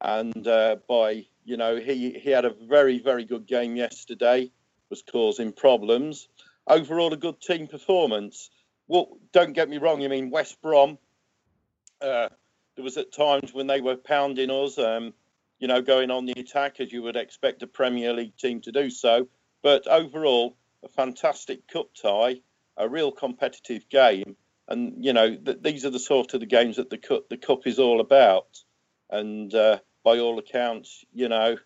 and 0.00 0.46
uh, 0.46 0.76
by 0.88 1.26
you 1.44 1.56
know 1.56 1.76
he 1.76 2.12
he 2.12 2.30
had 2.30 2.44
a 2.44 2.54
very 2.68 2.98
very 2.98 3.24
good 3.24 3.46
game 3.46 3.76
yesterday. 3.76 4.50
Was 4.90 5.02
causing 5.02 5.52
problems. 5.52 6.28
Overall, 6.66 7.12
a 7.12 7.16
good 7.16 7.40
team 7.40 7.66
performance. 7.66 8.50
Well, 8.86 9.18
don't 9.32 9.52
get 9.52 9.68
me 9.68 9.78
wrong. 9.78 10.02
I 10.02 10.08
mean, 10.08 10.30
West 10.30 10.60
Brom 10.62 10.98
uh, 12.00 12.28
there 12.76 12.84
was 12.84 12.96
at 12.96 13.12
times 13.12 13.52
when 13.52 13.66
they 13.66 13.80
were 13.80 13.96
pounding 13.96 14.50
us, 14.50 14.78
um, 14.78 15.12
you 15.58 15.66
know, 15.66 15.82
going 15.82 16.10
on 16.10 16.26
the 16.26 16.38
attack 16.38 16.80
as 16.80 16.92
you 16.92 17.02
would 17.02 17.16
expect 17.16 17.62
a 17.62 17.66
Premier 17.66 18.12
League 18.12 18.36
team 18.36 18.60
to 18.62 18.72
do 18.72 18.88
so. 18.90 19.28
But 19.62 19.88
overall, 19.88 20.56
a 20.84 20.88
fantastic 20.88 21.66
cup 21.66 21.88
tie, 22.00 22.40
a 22.76 22.88
real 22.88 23.10
competitive 23.10 23.88
game, 23.88 24.36
and 24.68 25.04
you 25.04 25.12
know 25.12 25.34
th- 25.34 25.58
these 25.60 25.84
are 25.84 25.90
the 25.90 25.98
sort 25.98 26.34
of 26.34 26.40
the 26.40 26.46
games 26.46 26.76
that 26.76 26.90
the 26.90 26.98
cup 26.98 27.28
the 27.28 27.36
cup 27.36 27.66
is 27.66 27.78
all 27.78 28.00
about. 28.00 28.62
And 29.10 29.52
uh, 29.52 29.78
by 30.04 30.18
all 30.18 30.38
accounts, 30.38 31.04
you 31.12 31.28
know, 31.28 31.56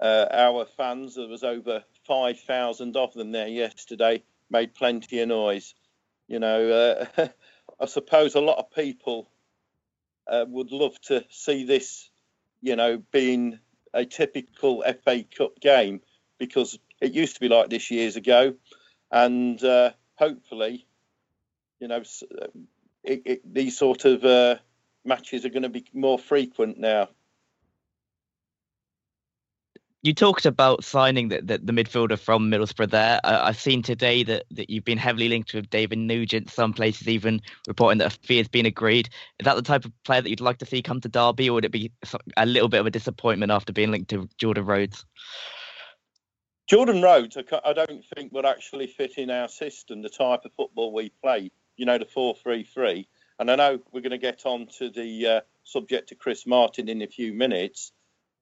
uh, 0.00 0.26
our 0.30 0.66
fans 0.76 1.16
there 1.16 1.26
was 1.26 1.42
over 1.42 1.82
five 2.08 2.40
thousand 2.40 2.96
of 2.96 3.12
them 3.12 3.30
there 3.30 3.46
yesterday, 3.46 4.24
made 4.50 4.74
plenty 4.74 5.20
of 5.20 5.28
noise. 5.28 5.74
You 6.26 6.40
know, 6.40 7.06
uh, 7.16 7.28
I 7.80 7.86
suppose 7.86 8.34
a 8.34 8.40
lot 8.40 8.58
of 8.58 8.72
people 8.72 9.30
uh, 10.26 10.46
would 10.48 10.72
love 10.72 11.00
to 11.02 11.24
see 11.30 11.64
this, 11.64 12.10
you 12.60 12.74
know, 12.74 13.02
being 13.12 13.60
a 13.94 14.04
typical 14.04 14.82
FA 15.04 15.24
Cup 15.36 15.60
game 15.60 16.00
because 16.38 16.78
it 17.00 17.12
used 17.12 17.34
to 17.34 17.40
be 17.40 17.48
like 17.48 17.70
this 17.70 17.90
years 17.90 18.16
ago, 18.16 18.54
and 19.12 19.62
uh, 19.62 19.90
hopefully, 20.16 20.86
you 21.78 21.88
know, 21.88 22.02
uh, 22.40 22.46
it, 23.04 23.22
it, 23.24 23.54
these 23.54 23.78
sort 23.78 24.04
of 24.04 24.24
uh, 24.24 24.56
matches 25.04 25.44
are 25.44 25.50
going 25.50 25.62
to 25.62 25.68
be 25.68 25.84
more 25.92 26.18
frequent 26.18 26.78
now 26.78 27.08
you 30.02 30.14
talked 30.14 30.46
about 30.46 30.84
signing 30.84 31.28
the, 31.28 31.40
the, 31.42 31.58
the, 31.58 31.72
midfielder 31.72 32.18
from 32.18 32.50
Middlesbrough 32.50 32.90
there. 32.90 33.20
I've 33.24 33.58
seen 33.58 33.82
today 33.82 34.22
that, 34.22 34.44
that 34.52 34.70
you've 34.70 34.84
been 34.84 34.98
heavily 34.98 35.28
linked 35.28 35.52
with 35.52 35.68
David 35.70 35.98
Nugent, 35.98 36.50
some 36.50 36.72
places 36.72 37.08
even 37.08 37.42
reporting 37.66 37.98
that 37.98 38.14
a 38.14 38.26
fee 38.26 38.38
has 38.38 38.46
been 38.46 38.66
agreed. 38.66 39.08
Is 39.40 39.44
that 39.44 39.56
the 39.56 39.62
type 39.62 39.84
of 39.84 39.92
player 40.04 40.20
that 40.20 40.30
you'd 40.30 40.40
like 40.40 40.58
to 40.58 40.66
see 40.66 40.82
come 40.82 41.00
to 41.00 41.08
Derby, 41.08 41.50
or 41.50 41.54
would 41.54 41.64
it 41.64 41.72
be 41.72 41.90
a 42.36 42.46
little 42.46 42.68
bit 42.68 42.80
of 42.80 42.86
a 42.86 42.90
disappointment 42.90 43.50
after 43.50 43.72
being 43.72 43.90
linked 43.90 44.10
to 44.10 44.28
Jordan 44.38 44.66
Rhodes? 44.66 45.04
Jordan 46.68 47.02
Rhodes, 47.02 47.36
I 47.64 47.72
don't 47.72 48.04
think 48.14 48.32
would 48.32 48.46
actually 48.46 48.86
fit 48.86 49.18
in 49.18 49.30
our 49.30 49.48
system, 49.48 50.02
the 50.02 50.10
type 50.10 50.44
of 50.44 50.52
football 50.52 50.92
we 50.92 51.10
play, 51.22 51.50
you 51.76 51.86
know, 51.86 51.98
the 51.98 52.04
4 52.04 52.36
3 52.36 52.62
3. 52.62 53.08
And 53.40 53.50
I 53.50 53.56
know 53.56 53.80
we're 53.90 54.02
going 54.02 54.10
to 54.10 54.18
get 54.18 54.44
on 54.44 54.68
to 54.78 54.90
the 54.90 55.26
uh, 55.26 55.40
subject 55.64 56.10
to 56.10 56.14
Chris 56.14 56.46
Martin 56.46 56.88
in 56.88 57.02
a 57.02 57.06
few 57.06 57.32
minutes, 57.32 57.92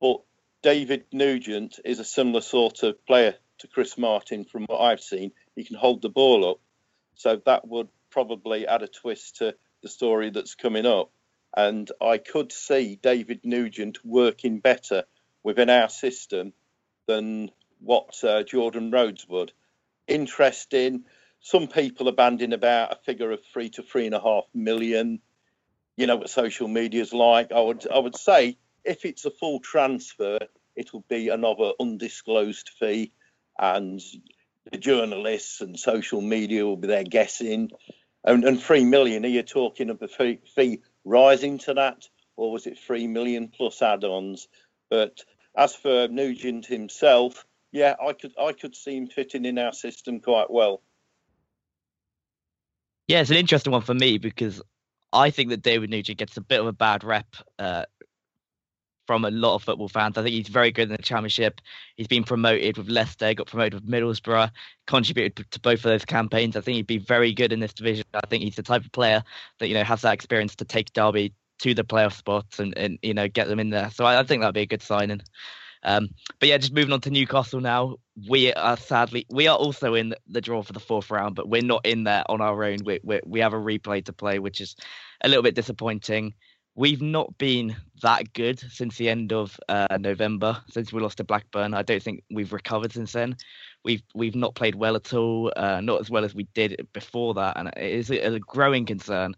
but 0.01 0.21
David 0.67 1.05
Nugent 1.13 1.79
is 1.85 2.01
a 2.01 2.05
similar 2.05 2.41
sort 2.41 2.83
of 2.83 3.07
player 3.07 3.37
to 3.59 3.69
Chris 3.69 3.97
Martin 3.97 4.45
from 4.45 4.65
what 4.65 4.81
I've 4.81 5.01
seen. 5.01 5.31
He 5.55 5.63
can 5.63 5.77
hold 5.77 6.03
the 6.03 6.09
ball 6.09 6.51
up. 6.51 6.59
So 7.15 7.41
that 7.47 7.69
would 7.69 7.87
probably 8.11 8.67
add 8.67 8.83
a 8.83 8.89
twist 8.89 9.37
to 9.37 9.55
the 9.85 9.89
story 9.89 10.31
that's 10.31 10.57
coming 10.57 10.85
up. 10.85 11.13
And 11.57 11.89
I 12.01 12.19
could 12.19 12.51
see 12.51 12.99
David 13.01 13.43
Nugent 13.45 14.05
working 14.05 14.59
better 14.59 15.05
within 15.45 15.71
our 15.71 15.89
system 15.89 16.53
than 17.07 17.53
what 17.79 18.25
uh, 18.25 18.43
Jordan 18.43 18.91
Rhodes 18.91 19.25
would. 19.29 19.53
Interesting. 20.09 21.05
Some 21.39 21.69
people 21.69 22.09
are 22.09 22.13
banding 22.13 22.53
about 22.53 22.93
a 22.93 22.99
figure 23.05 23.31
of 23.31 23.39
three 23.53 23.71
to 23.71 23.85
three 23.85 24.07
and 24.07 24.17
a 24.17 24.21
half 24.21 24.47
million. 24.53 25.21
You 25.97 26.09
know 26.09 26.17
what 26.17 26.29
social 26.29 26.67
media 26.67 27.03
is 27.03 27.13
like. 27.13 27.53
I 27.53 27.61
would 27.61 27.89
I 27.89 28.01
would 28.01 28.17
say 28.17 28.59
if 28.87 29.05
it's 29.05 29.25
a 29.25 29.31
full 29.31 29.61
transfer, 29.61 30.39
it'll 30.77 31.05
be 31.09 31.29
another 31.29 31.73
undisclosed 31.81 32.71
fee, 32.79 33.13
and 33.59 34.01
the 34.71 34.79
journalists 34.79 35.61
and 35.61 35.79
social 35.79 36.21
media 36.21 36.65
will 36.65 36.77
be 36.77 36.89
there 36.89 37.05
guessing. 37.05 37.71
And, 38.25 38.45
and 38.45 38.61
three 38.61 38.85
million, 38.85 39.25
are 39.25 39.29
you 39.29 39.43
talking 39.43 39.91
of 39.91 39.99
the 39.99 40.09
fee, 40.09 40.41
fee 40.55 40.83
rising 41.05 41.59
to 41.59 41.75
that, 41.75 42.09
or 42.37 42.53
was 42.53 42.67
it 42.67 42.79
three 42.79 43.07
million 43.07 43.49
plus 43.49 43.81
add-ons? 43.81 44.49
But 44.91 45.25
as 45.57 45.75
for 45.75 46.09
Nugent 46.09 46.67
himself, 46.67 47.47
yeah, 47.73 47.95
I 48.05 48.13
could 48.13 48.33
I 48.39 48.53
could 48.53 48.75
see 48.75 48.97
him 48.97 49.07
fitting 49.07 49.45
in 49.45 49.59
our 49.59 49.73
system 49.73 50.21
quite 50.21 50.51
well. 50.51 50.83
Yeah, 53.09 53.21
it's 53.21 53.31
an 53.31 53.37
interesting 53.37 53.73
one 53.73 53.83
for 53.83 53.95
me 53.95 54.19
because 54.19 54.63
I 55.13 55.31
think 55.31 55.51
that 55.51 55.63
David 55.63 55.91
Nugent 55.91 56.19
gets 56.19 56.37
a 56.37 56.41
bit 56.41 56.61
of 56.61 56.67
a 56.67 56.73
bad 56.73 57.05
rep 57.05 57.37
uh, 57.59 57.85
from 59.07 59.25
a 59.25 59.31
lot 59.31 59.55
of 59.55 59.63
football 59.63 59.89
fans. 59.89 60.19
I 60.19 60.23
think 60.23 60.35
he's 60.35 60.49
very 60.49 60.73
good 60.73 60.91
in 60.91 60.97
the 60.97 61.03
Championship. 61.03 61.61
He's 61.97 62.09
been 62.09 62.25
promoted 62.25 62.77
with 62.77 62.89
Leicester, 62.89 63.33
got 63.35 63.47
promoted 63.47 63.75
with 63.75 63.89
Middlesbrough, 63.89 64.51
contributed 64.87 65.51
to 65.51 65.61
both 65.61 65.79
of 65.79 65.83
those 65.85 66.05
campaigns. 66.05 66.57
I 66.57 66.61
think 66.61 66.77
he'd 66.77 66.87
be 66.87 66.99
very 66.99 67.33
good 67.33 67.53
in 67.53 67.61
this 67.61 67.73
division. 67.73 68.05
I 68.15 68.27
think 68.27 68.43
he's 68.43 68.57
the 68.57 68.63
type 68.63 68.85
of 68.85 68.93
player 68.93 69.23
that 69.59 69.69
you 69.69 69.75
know 69.75 69.85
has 69.85 70.03
that 70.03 70.15
experience 70.15 70.57
to 70.57 70.65
take 70.65 70.93
Derby 70.93 71.33
to 71.59 71.75
the 71.75 71.85
playoff 71.85 72.13
spots 72.13 72.59
and, 72.59 72.77
and 72.77 72.99
you 73.03 73.15
know 73.15 73.29
get 73.29 73.49
them 73.49 73.61
in 73.61 73.71
there. 73.71 73.91
So 73.91 74.05
I, 74.05 74.21
I 74.21 74.25
think 74.25 74.43
that'd 74.43 74.55
be 74.55 74.63
a 74.63 74.67
good 74.67 74.83
signing. 74.83 75.23
Um, 75.83 76.09
but 76.41 76.49
yeah, 76.49 76.59
just 76.59 76.73
moving 76.73 76.93
on 76.93 77.01
to 77.03 77.11
Newcastle 77.11 77.61
now. 77.61 77.97
We 78.29 78.53
are 78.53 78.77
sadly 78.77 79.27
we 79.31 79.47
are 79.47 79.57
also 79.57 79.95
in 79.95 80.15
the 80.27 80.41
draw 80.41 80.63
for 80.63 80.73
the 80.73 80.81
fourth 80.81 81.11
round, 81.11 81.37
but 81.37 81.49
we're 81.49 81.63
not 81.63 81.87
in 81.87 82.05
there 82.05 82.25
on 82.29 82.41
our 82.41 82.65
own. 82.65 82.79
We 82.85 83.01
we, 83.03 83.21
we 83.25 83.41
have 83.41 83.53
a 83.53 83.59
replay 83.59 84.05
to 84.05 84.13
play, 84.13 84.39
which 84.39 84.61
is 84.61 84.75
a 85.23 85.29
little 85.29 85.43
bit 85.43 85.55
disappointing 85.55 86.35
we've 86.77 87.03
not 87.03 87.37
been 87.39 87.75
that 88.03 88.33
good 88.35 88.61
since 88.71 88.97
the 88.97 89.09
end 89.09 89.33
of 89.33 89.59
uh, 89.69 89.97
November, 89.99 90.63
since 90.71 90.93
we 90.93 91.01
lost 91.01 91.17
to 91.17 91.25
Blackburn. 91.25 91.75
I 91.75 91.83
don't 91.83 92.03
think 92.03 92.23
we've 92.31 92.53
recovered 92.53 92.93
since 92.93 93.13
then. 93.13 93.37
We've 93.85 94.03
we've 94.15 94.37
not 94.37 94.55
played 94.55 94.75
well 94.75 94.97
at 94.97 95.13
all, 95.15 95.53
uh, 95.57 95.81
not 95.81 96.01
as 96.01 96.11
well 96.11 96.25
as 96.25 96.35
we 96.35 96.45
did 96.55 96.87
before 96.93 97.35
that, 97.35 97.57
and 97.57 97.69
it 97.69 97.93
is 97.93 98.11
a, 98.11 98.39
growing 98.39 98.85
concern. 98.85 99.35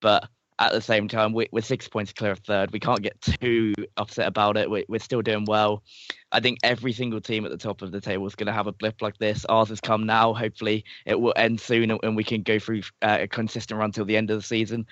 But 0.00 0.28
at 0.58 0.72
the 0.72 0.80
same 0.80 1.08
time, 1.08 1.32
we, 1.32 1.48
are 1.52 1.60
six 1.60 1.88
points 1.88 2.12
clear 2.12 2.32
of 2.32 2.38
third. 2.40 2.70
We 2.72 2.78
can't 2.78 3.02
get 3.02 3.20
too 3.20 3.72
upset 3.96 4.28
about 4.28 4.56
it. 4.56 4.70
We, 4.70 4.84
are 4.88 4.98
still 4.98 5.22
doing 5.22 5.44
well. 5.46 5.82
I 6.30 6.40
think 6.40 6.58
every 6.62 6.92
single 6.92 7.20
team 7.20 7.44
at 7.44 7.50
the 7.50 7.56
top 7.56 7.82
of 7.82 7.90
the 7.90 8.00
table 8.00 8.26
is 8.26 8.36
going 8.36 8.46
to 8.46 8.52
have 8.52 8.68
a 8.68 8.72
blip 8.72 9.02
like 9.02 9.18
this. 9.18 9.44
Ours 9.46 9.70
has 9.70 9.80
come 9.80 10.06
now. 10.06 10.32
Hopefully, 10.32 10.84
it 11.04 11.20
will 11.20 11.34
end 11.36 11.60
soon 11.60 11.90
and 11.90 12.16
we 12.16 12.24
can 12.24 12.42
go 12.42 12.58
through 12.58 12.82
uh, 13.02 13.18
a 13.20 13.28
consistent 13.28 13.80
run 13.80 13.90
till 13.90 14.04
the 14.04 14.16
end 14.16 14.30
of 14.30 14.38
the 14.38 14.46
season 14.46 14.86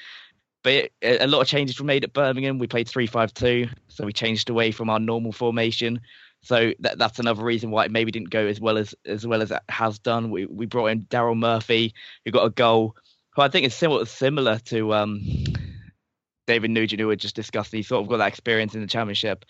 but 0.62 0.90
a 1.02 1.26
lot 1.26 1.40
of 1.40 1.46
changes 1.46 1.78
were 1.78 1.86
made 1.86 2.04
at 2.04 2.12
Birmingham. 2.12 2.58
We 2.58 2.66
played 2.66 2.88
three-five-two, 2.88 3.68
so 3.88 4.04
we 4.04 4.12
changed 4.12 4.50
away 4.50 4.70
from 4.72 4.90
our 4.90 5.00
normal 5.00 5.32
formation. 5.32 6.00
So 6.42 6.72
that, 6.80 6.98
that's 6.98 7.18
another 7.18 7.42
reason 7.42 7.70
why 7.70 7.84
it 7.84 7.90
maybe 7.90 8.10
didn't 8.10 8.30
go 8.30 8.46
as 8.46 8.60
well 8.60 8.78
as 8.78 8.94
as 9.04 9.26
well 9.26 9.42
as 9.42 9.50
it 9.50 9.62
has 9.68 9.98
done. 9.98 10.30
We 10.30 10.46
we 10.46 10.66
brought 10.66 10.86
in 10.86 11.02
Daryl 11.04 11.36
Murphy, 11.36 11.94
who 12.24 12.30
got 12.30 12.44
a 12.44 12.50
goal, 12.50 12.96
who 13.34 13.42
I 13.42 13.48
think 13.48 13.66
is 13.66 13.74
similar 13.74 14.04
similar 14.06 14.58
to 14.66 14.94
um, 14.94 15.22
David 16.46 16.70
Nugent, 16.70 17.00
who 17.00 17.08
we 17.08 17.16
just 17.16 17.36
discussed. 17.36 17.72
He 17.72 17.82
sort 17.82 18.02
of 18.02 18.08
got 18.08 18.18
that 18.18 18.28
experience 18.28 18.74
in 18.74 18.80
the 18.80 18.86
Championship. 18.86 19.44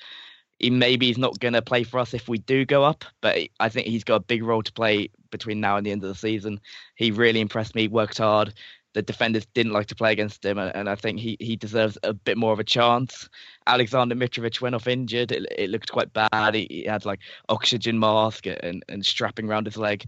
He 0.59 0.69
maybe 0.69 1.07
he's 1.07 1.17
not 1.17 1.41
going 1.41 1.55
to 1.55 1.63
play 1.63 1.85
for 1.85 1.99
us 1.99 2.13
if 2.13 2.29
we 2.29 2.39
do 2.39 2.67
go 2.67 2.85
up, 2.85 3.05
but 3.23 3.39
I 3.61 3.69
think 3.71 3.87
he's 3.87 4.05
got 4.05 4.17
a 4.17 4.21
big 4.21 4.43
role 4.43 4.63
to 4.63 4.73
play 4.73 5.11
between 5.31 5.61
now 5.61 5.77
and 5.77 5.87
the 5.87 5.93
end 5.93 6.03
of 6.03 6.09
the 6.09 6.15
season. 6.15 6.61
He 6.97 7.13
really 7.13 7.41
impressed 7.41 7.75
me. 7.75 7.89
Worked 7.89 8.19
hard 8.19 8.53
the 8.93 9.03
defenders 9.03 9.47
didn't 9.55 9.73
like 9.73 9.87
to 9.87 9.95
play 9.95 10.13
against 10.13 10.45
him, 10.45 10.59
and, 10.59 10.89
I 10.89 10.95
think 10.95 11.21
he, 11.21 11.37
he 11.39 11.57
deserves 11.57 11.97
a 12.03 12.13
bit 12.13 12.37
more 12.37 12.53
of 12.53 12.59
a 12.59 12.65
chance. 12.65 13.29
Alexander 13.67 14.15
Mitrovic 14.15 14.61
went 14.61 14.75
off 14.75 14.89
injured. 14.89 15.31
It, 15.31 15.47
it 15.57 15.71
looked 15.71 15.93
quite 15.93 16.13
bad. 16.13 16.55
He, 16.55 16.67
he, 16.69 16.85
had 16.85 17.05
like 17.05 17.21
oxygen 17.49 17.99
mask 17.99 18.47
and, 18.47 18.83
and 18.89 19.07
strapping 19.07 19.49
around 19.49 19.67
his 19.67 19.77
leg, 19.77 20.05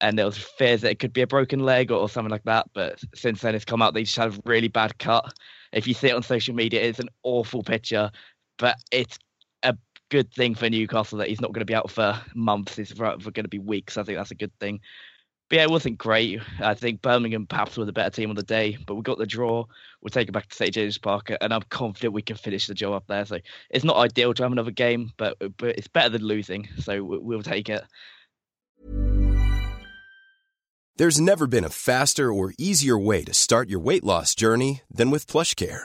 and 0.00 0.18
there 0.18 0.26
was 0.26 0.38
fears 0.38 0.82
that 0.82 0.92
it 0.92 0.98
could 0.98 1.12
be 1.12 1.22
a 1.22 1.26
broken 1.26 1.60
leg 1.60 1.90
or, 1.90 1.96
or 1.98 2.08
something 2.08 2.30
like 2.30 2.44
that. 2.44 2.66
But 2.74 3.00
since 3.14 3.40
then, 3.40 3.54
it's 3.54 3.64
come 3.64 3.82
out 3.82 3.94
they 3.94 4.04
just 4.04 4.16
had 4.16 4.34
a 4.34 4.40
really 4.44 4.68
bad 4.68 4.98
cut. 4.98 5.32
If 5.72 5.88
you 5.88 5.94
see 5.94 6.08
it 6.08 6.14
on 6.14 6.22
social 6.22 6.54
media, 6.54 6.82
it's 6.82 7.00
an 7.00 7.10
awful 7.24 7.62
picture, 7.62 8.10
but 8.58 8.76
it's 8.92 9.18
a 9.64 9.76
good 10.10 10.32
thing 10.32 10.54
for 10.54 10.70
Newcastle 10.70 11.18
that 11.18 11.28
he's 11.28 11.40
not 11.40 11.52
going 11.52 11.60
to 11.60 11.66
be 11.66 11.74
out 11.74 11.90
for 11.90 12.20
months. 12.34 12.76
He's 12.76 12.92
going 12.92 13.18
to 13.18 13.48
be 13.48 13.58
weeks. 13.58 13.96
I 13.96 14.04
think 14.04 14.16
that's 14.16 14.30
a 14.30 14.36
good 14.36 14.56
thing. 14.60 14.80
But 15.48 15.56
yeah, 15.56 15.62
it 15.62 15.70
wasn't 15.70 15.98
great. 15.98 16.40
I 16.58 16.74
think 16.74 17.02
Birmingham 17.02 17.46
perhaps 17.46 17.76
were 17.76 17.84
the 17.84 17.92
better 17.92 18.10
team 18.10 18.30
on 18.30 18.36
the 18.36 18.42
day, 18.42 18.78
but 18.84 18.96
we 18.96 19.02
got 19.02 19.18
the 19.18 19.26
draw. 19.26 19.64
We'll 20.00 20.10
take 20.10 20.28
it 20.28 20.32
back 20.32 20.48
to 20.48 20.56
St 20.56 20.74
James 20.74 20.98
Park, 20.98 21.30
and 21.40 21.54
I'm 21.54 21.62
confident 21.70 22.14
we 22.14 22.22
can 22.22 22.36
finish 22.36 22.66
the 22.66 22.74
job 22.74 22.94
up 22.94 23.06
there. 23.06 23.24
So 23.24 23.38
it's 23.70 23.84
not 23.84 23.96
ideal 23.96 24.34
to 24.34 24.42
have 24.42 24.52
another 24.52 24.72
game, 24.72 25.12
but 25.16 25.36
but 25.56 25.78
it's 25.78 25.88
better 25.88 26.08
than 26.08 26.22
losing. 26.22 26.68
So 26.78 27.02
we'll 27.02 27.42
take 27.42 27.68
it. 27.68 27.84
There's 30.96 31.20
never 31.20 31.46
been 31.46 31.64
a 31.64 31.68
faster 31.68 32.32
or 32.32 32.54
easier 32.58 32.98
way 32.98 33.22
to 33.24 33.34
start 33.34 33.68
your 33.68 33.80
weight 33.80 34.02
loss 34.02 34.34
journey 34.34 34.80
than 34.90 35.10
with 35.10 35.26
PlushCare. 35.26 35.84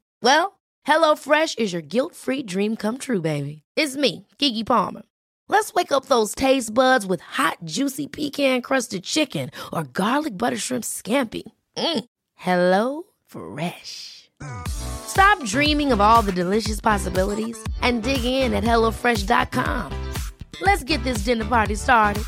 Well, 0.23 0.59
HelloFresh 0.87 1.59
is 1.59 1.73
your 1.73 1.81
guilt-free 1.81 2.43
dream 2.43 2.75
come 2.75 2.97
true, 2.97 3.21
baby. 3.21 3.63
It's 3.75 3.95
me, 3.95 4.27
Keke 4.39 4.65
Palmer. 4.65 5.03
Let's 5.47 5.73
wake 5.73 5.91
up 5.91 6.05
those 6.05 6.33
taste 6.33 6.73
buds 6.73 7.05
with 7.05 7.21
hot, 7.21 7.57
juicy 7.65 8.07
pecan-crusted 8.07 9.03
chicken 9.03 9.51
or 9.73 9.83
garlic 9.83 10.37
butter 10.37 10.57
shrimp 10.57 10.83
scampi. 10.85 11.43
Mm. 11.77 12.05
Hello 12.35 13.03
Fresh. 13.27 14.29
Stop 14.67 15.43
dreaming 15.45 15.91
of 15.91 15.99
all 15.99 16.21
the 16.21 16.31
delicious 16.31 16.79
possibilities 16.79 17.61
and 17.81 18.01
dig 18.01 18.23
in 18.23 18.53
at 18.53 18.63
HelloFresh.com. 18.63 19.91
Let's 20.61 20.83
get 20.83 21.03
this 21.03 21.19
dinner 21.19 21.45
party 21.45 21.75
started. 21.75 22.23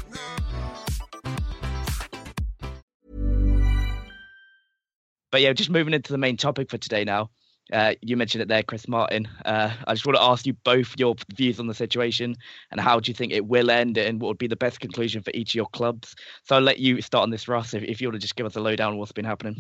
But 5.32 5.42
yeah, 5.42 5.54
just 5.54 5.70
moving 5.70 5.94
into 5.94 6.12
the 6.12 6.20
main 6.20 6.38
topic 6.38 6.70
for 6.70 6.78
today 6.78 7.04
now. 7.04 7.30
Uh, 7.74 7.96
you 8.02 8.16
mentioned 8.16 8.44
it 8.44 8.48
there, 8.48 8.62
Chris 8.62 8.88
Martin. 8.88 9.28
Uh, 9.46 9.74
I 9.88 9.94
just 9.94 10.06
want 10.06 10.16
to 10.16 10.22
ask 10.22 10.46
you 10.46 10.54
both 10.54 10.94
your 10.98 11.16
views 11.36 11.60
on 11.60 11.66
the 11.66 11.74
situation 11.74 12.38
and 12.70 12.80
how 12.80 13.00
do 13.00 13.10
you 13.10 13.16
think 13.16 13.34
it 13.34 13.48
will 13.48 13.72
end 13.72 13.98
and 13.98 14.22
what 14.22 14.28
would 14.28 14.38
be 14.38 14.48
the 14.48 14.56
best 14.56 14.80
conclusion 14.80 15.24
for 15.24 15.32
each 15.34 15.52
of 15.52 15.56
your 15.56 15.66
clubs. 15.66 16.16
So 16.44 16.56
I'll 16.56 16.62
let 16.62 16.78
you 16.78 17.02
start 17.02 17.24
on 17.24 17.32
this, 17.32 17.48
Russ, 17.48 17.74
if, 17.74 17.84
if 17.84 18.00
you 18.00 18.08
want 18.08 18.16
to 18.16 18.20
just 18.20 18.36
give 18.36 18.46
us 18.46 18.56
a 18.56 18.60
lowdown 18.60 18.94
on 18.94 18.98
what's 19.00 19.12
been 19.12 19.26
happening. 19.26 19.58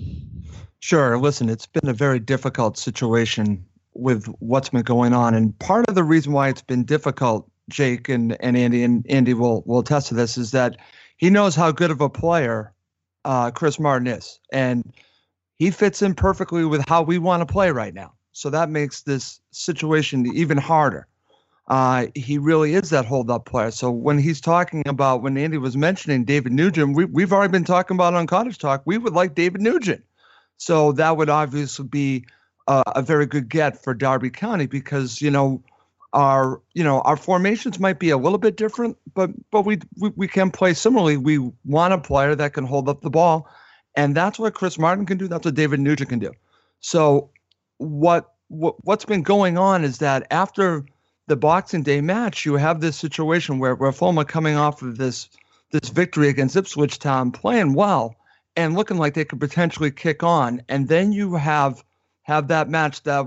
Sure. 0.80 1.18
Listen, 1.18 1.50
it's 1.50 1.66
been 1.66 1.90
a 1.90 1.94
very 1.94 2.20
difficult 2.20 2.78
situation 2.78 3.66
with 3.96 4.28
what's 4.40 4.70
been 4.70 4.84
going 4.84 5.14
on. 5.14 5.34
And 5.34 5.58
part 5.58 5.90
of 5.90 5.96
the 5.96 6.04
reason 6.04 6.34
why 6.34 6.50
it's 6.50 6.62
been 6.62 6.84
difficult, 6.84 7.50
Jake 7.70 8.10
and, 8.10 8.40
and 8.42 8.56
Andy, 8.56 8.84
and 8.84 9.06
Andy 9.10 9.34
will, 9.34 9.64
will 9.66 9.80
attest 9.80 10.10
to 10.10 10.14
this, 10.14 10.38
is 10.38 10.52
that 10.52 10.78
he 11.18 11.32
knows 11.32 11.56
how 11.56 11.72
good 11.72 11.90
of 11.90 12.02
a 12.02 12.10
player 12.10 12.74
uh, 13.26 13.50
Chris 13.50 13.80
Martin 13.80 14.08
is. 14.08 14.40
And 14.52 14.94
he 15.58 15.72
fits 15.72 16.02
in 16.02 16.16
perfectly 16.16 16.66
with 16.66 16.88
how 16.88 17.04
we 17.04 17.18
want 17.18 17.48
to 17.48 17.52
play 17.52 17.72
right 17.72 17.94
now. 17.94 18.14
So 18.32 18.50
that 18.50 18.70
makes 18.70 19.02
this 19.02 19.40
situation 19.52 20.26
even 20.36 20.58
harder. 20.58 21.08
Uh, 21.68 22.08
he 22.16 22.38
really 22.38 22.74
is 22.74 22.90
that 22.90 23.06
hold 23.06 23.30
up 23.32 23.46
player. 23.46 23.72
So 23.72 23.90
when 23.90 24.18
he's 24.18 24.42
talking 24.42 24.84
about, 24.86 25.22
when 25.22 25.38
Andy 25.38 25.58
was 25.58 25.78
mentioning 25.78 26.26
David 26.26 26.52
Nugent, 26.52 26.96
we, 26.96 27.06
we've 27.06 27.32
already 27.32 27.52
been 27.52 27.64
talking 27.64 27.96
about 27.96 28.14
on 28.14 28.28
Cottage 28.28 28.58
Talk, 28.58 28.84
we 28.86 28.98
would 28.98 29.14
like 29.14 29.36
David 29.36 29.62
Nugent. 29.62 30.04
So 30.58 30.92
that 30.94 31.16
would 31.16 31.30
obviously 31.30 31.86
be 31.86 32.26
a 32.68 33.02
very 33.02 33.26
good 33.26 33.50
get 33.50 33.84
for 33.84 33.94
Derby 33.94 34.30
County 34.30 34.68
because, 34.68 35.22
you 35.22 35.32
know, 35.32 35.64
our 36.14 36.62
you 36.74 36.84
know 36.84 37.02
our 37.02 37.18
formations 37.18 37.80
might 37.80 37.98
be 37.98 38.12
a 38.12 38.18
little 38.18 38.38
bit 38.38 38.56
different, 38.56 38.98
but 39.16 39.32
but 39.50 39.64
we 39.64 39.80
we, 39.98 40.12
we 40.16 40.28
can 40.28 40.52
play 40.52 40.76
similarly. 40.76 41.18
We 41.18 41.40
want 41.66 41.94
a 41.94 41.98
player 41.98 42.36
that 42.36 42.54
can 42.54 42.66
hold 42.66 42.88
up 42.88 43.02
the 43.02 43.10
ball 43.10 43.50
and 43.96 44.16
that's 44.16 44.40
what 44.40 44.54
Chris 44.54 44.80
Martin 44.80 45.06
can 45.06 45.18
do. 45.18 45.28
That's 45.28 45.46
what 45.46 45.56
David 45.56 45.80
Nugent 45.80 46.10
can 46.10 46.20
do. 46.20 46.32
So 46.80 47.30
what 47.78 48.34
what 48.48 48.76
what's 48.86 49.06
been 49.06 49.24
going 49.24 49.58
on 49.58 49.84
is 49.84 50.00
that 50.00 50.28
after 50.32 50.86
the 51.28 51.36
Boxing 51.36 51.84
Day 51.84 52.02
match, 52.02 52.46
you 52.46 52.56
have 52.56 52.82
this 52.82 52.98
situation 52.98 53.60
where 53.60 53.76
where 53.76 53.94
are 54.02 54.26
coming 54.26 54.56
off 54.56 54.82
of 54.82 54.98
this 54.98 55.30
this 55.72 55.90
victory 55.90 56.30
against 56.30 56.56
Ipswich 56.56 57.00
Town, 57.00 57.32
playing 57.32 57.74
well 57.74 58.16
and 58.56 58.76
looking 58.76 58.98
like 58.98 59.16
they 59.16 59.26
could 59.26 59.40
potentially 59.40 59.90
kick 59.92 60.24
on, 60.24 60.62
and 60.70 60.88
then 60.88 61.12
you 61.12 61.36
have 61.36 61.84
have 62.24 62.48
that 62.50 62.70
match 62.70 63.04
that 63.04 63.26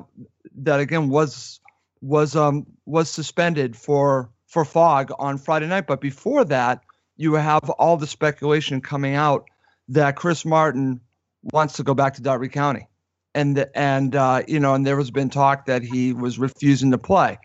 that 0.57 0.81
again 0.81 1.09
was 1.09 1.61
was 2.01 2.37
um 2.37 2.67
was 2.85 3.11
suspended 3.11 3.77
for 3.77 4.31
for 4.47 4.65
fog 4.65 5.11
on 5.19 5.39
Friday 5.39 5.67
night. 5.67 5.87
But 5.87 6.01
before 6.01 6.45
that, 6.45 6.83
you 7.17 7.35
have 7.35 7.69
all 7.71 7.97
the 7.97 8.07
speculation 8.07 8.81
coming 8.81 9.15
out 9.15 9.47
that 9.89 10.17
Chris 10.17 10.45
Martin 10.45 11.01
wants 11.43 11.75
to 11.75 11.83
go 11.83 11.95
back 11.95 12.15
to 12.15 12.23
Derby 12.23 12.49
County, 12.49 12.89
and 13.35 13.67
and 13.75 14.17
uh, 14.17 14.43
you 14.47 14.61
know, 14.61 14.75
and 14.75 14.87
there 14.87 14.99
has 14.99 15.11
been 15.11 15.31
talk 15.31 15.67
that 15.67 15.83
he 15.83 16.13
was 16.13 16.39
refusing 16.39 16.91
to 16.91 16.99
play. 16.99 17.39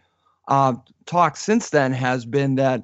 Uh, 0.47 0.73
talk 1.05 1.37
since 1.37 1.69
then 1.69 1.93
has 1.93 2.25
been 2.25 2.55
that 2.55 2.81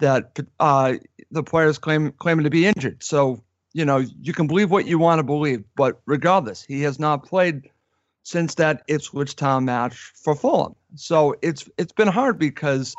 that 0.00 0.38
uh, 0.60 0.94
the 1.30 1.42
players 1.42 1.78
claim 1.78 2.12
claiming 2.12 2.44
to 2.44 2.50
be 2.50 2.66
injured. 2.66 3.02
So 3.02 3.42
you 3.72 3.84
know, 3.84 3.98
you 3.98 4.32
can 4.32 4.46
believe 4.46 4.70
what 4.70 4.86
you 4.86 4.98
want 4.98 5.18
to 5.18 5.22
believe, 5.22 5.62
but 5.76 6.00
regardless, 6.06 6.62
he 6.62 6.80
has 6.82 6.98
not 6.98 7.24
played 7.24 7.68
since 8.22 8.54
that 8.54 8.82
Ipswich 8.88 9.36
Town 9.36 9.66
match 9.66 10.12
for 10.16 10.34
Fulham. 10.34 10.74
So 10.94 11.36
it's 11.42 11.68
it's 11.78 11.92
been 11.92 12.08
hard 12.08 12.38
because 12.38 12.94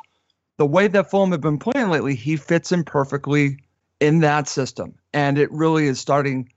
the 0.58 0.66
way 0.66 0.88
that 0.88 1.10
Fulham 1.10 1.32
have 1.32 1.42
been 1.42 1.58
playing 1.58 1.90
lately, 1.90 2.16
he 2.16 2.38
fits 2.38 2.72
in 2.72 2.84
perfectly 2.84 3.58
in 4.00 4.20
that 4.20 4.48
system, 4.48 4.96
and 5.14 5.38
it 5.38 5.52
really 5.52 5.88
is 5.88 6.00
starting. 6.00 6.50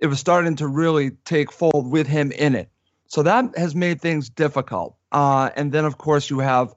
It 0.00 0.06
was 0.06 0.20
starting 0.20 0.56
to 0.56 0.68
really 0.68 1.12
take 1.24 1.50
fold 1.50 1.90
with 1.90 2.06
him 2.06 2.32
in 2.32 2.54
it. 2.54 2.68
So 3.06 3.22
that 3.22 3.56
has 3.56 3.74
made 3.74 4.00
things 4.00 4.28
difficult. 4.28 4.96
Uh, 5.12 5.50
and 5.56 5.72
then, 5.72 5.84
of 5.84 5.98
course, 5.98 6.30
you 6.30 6.40
have 6.40 6.74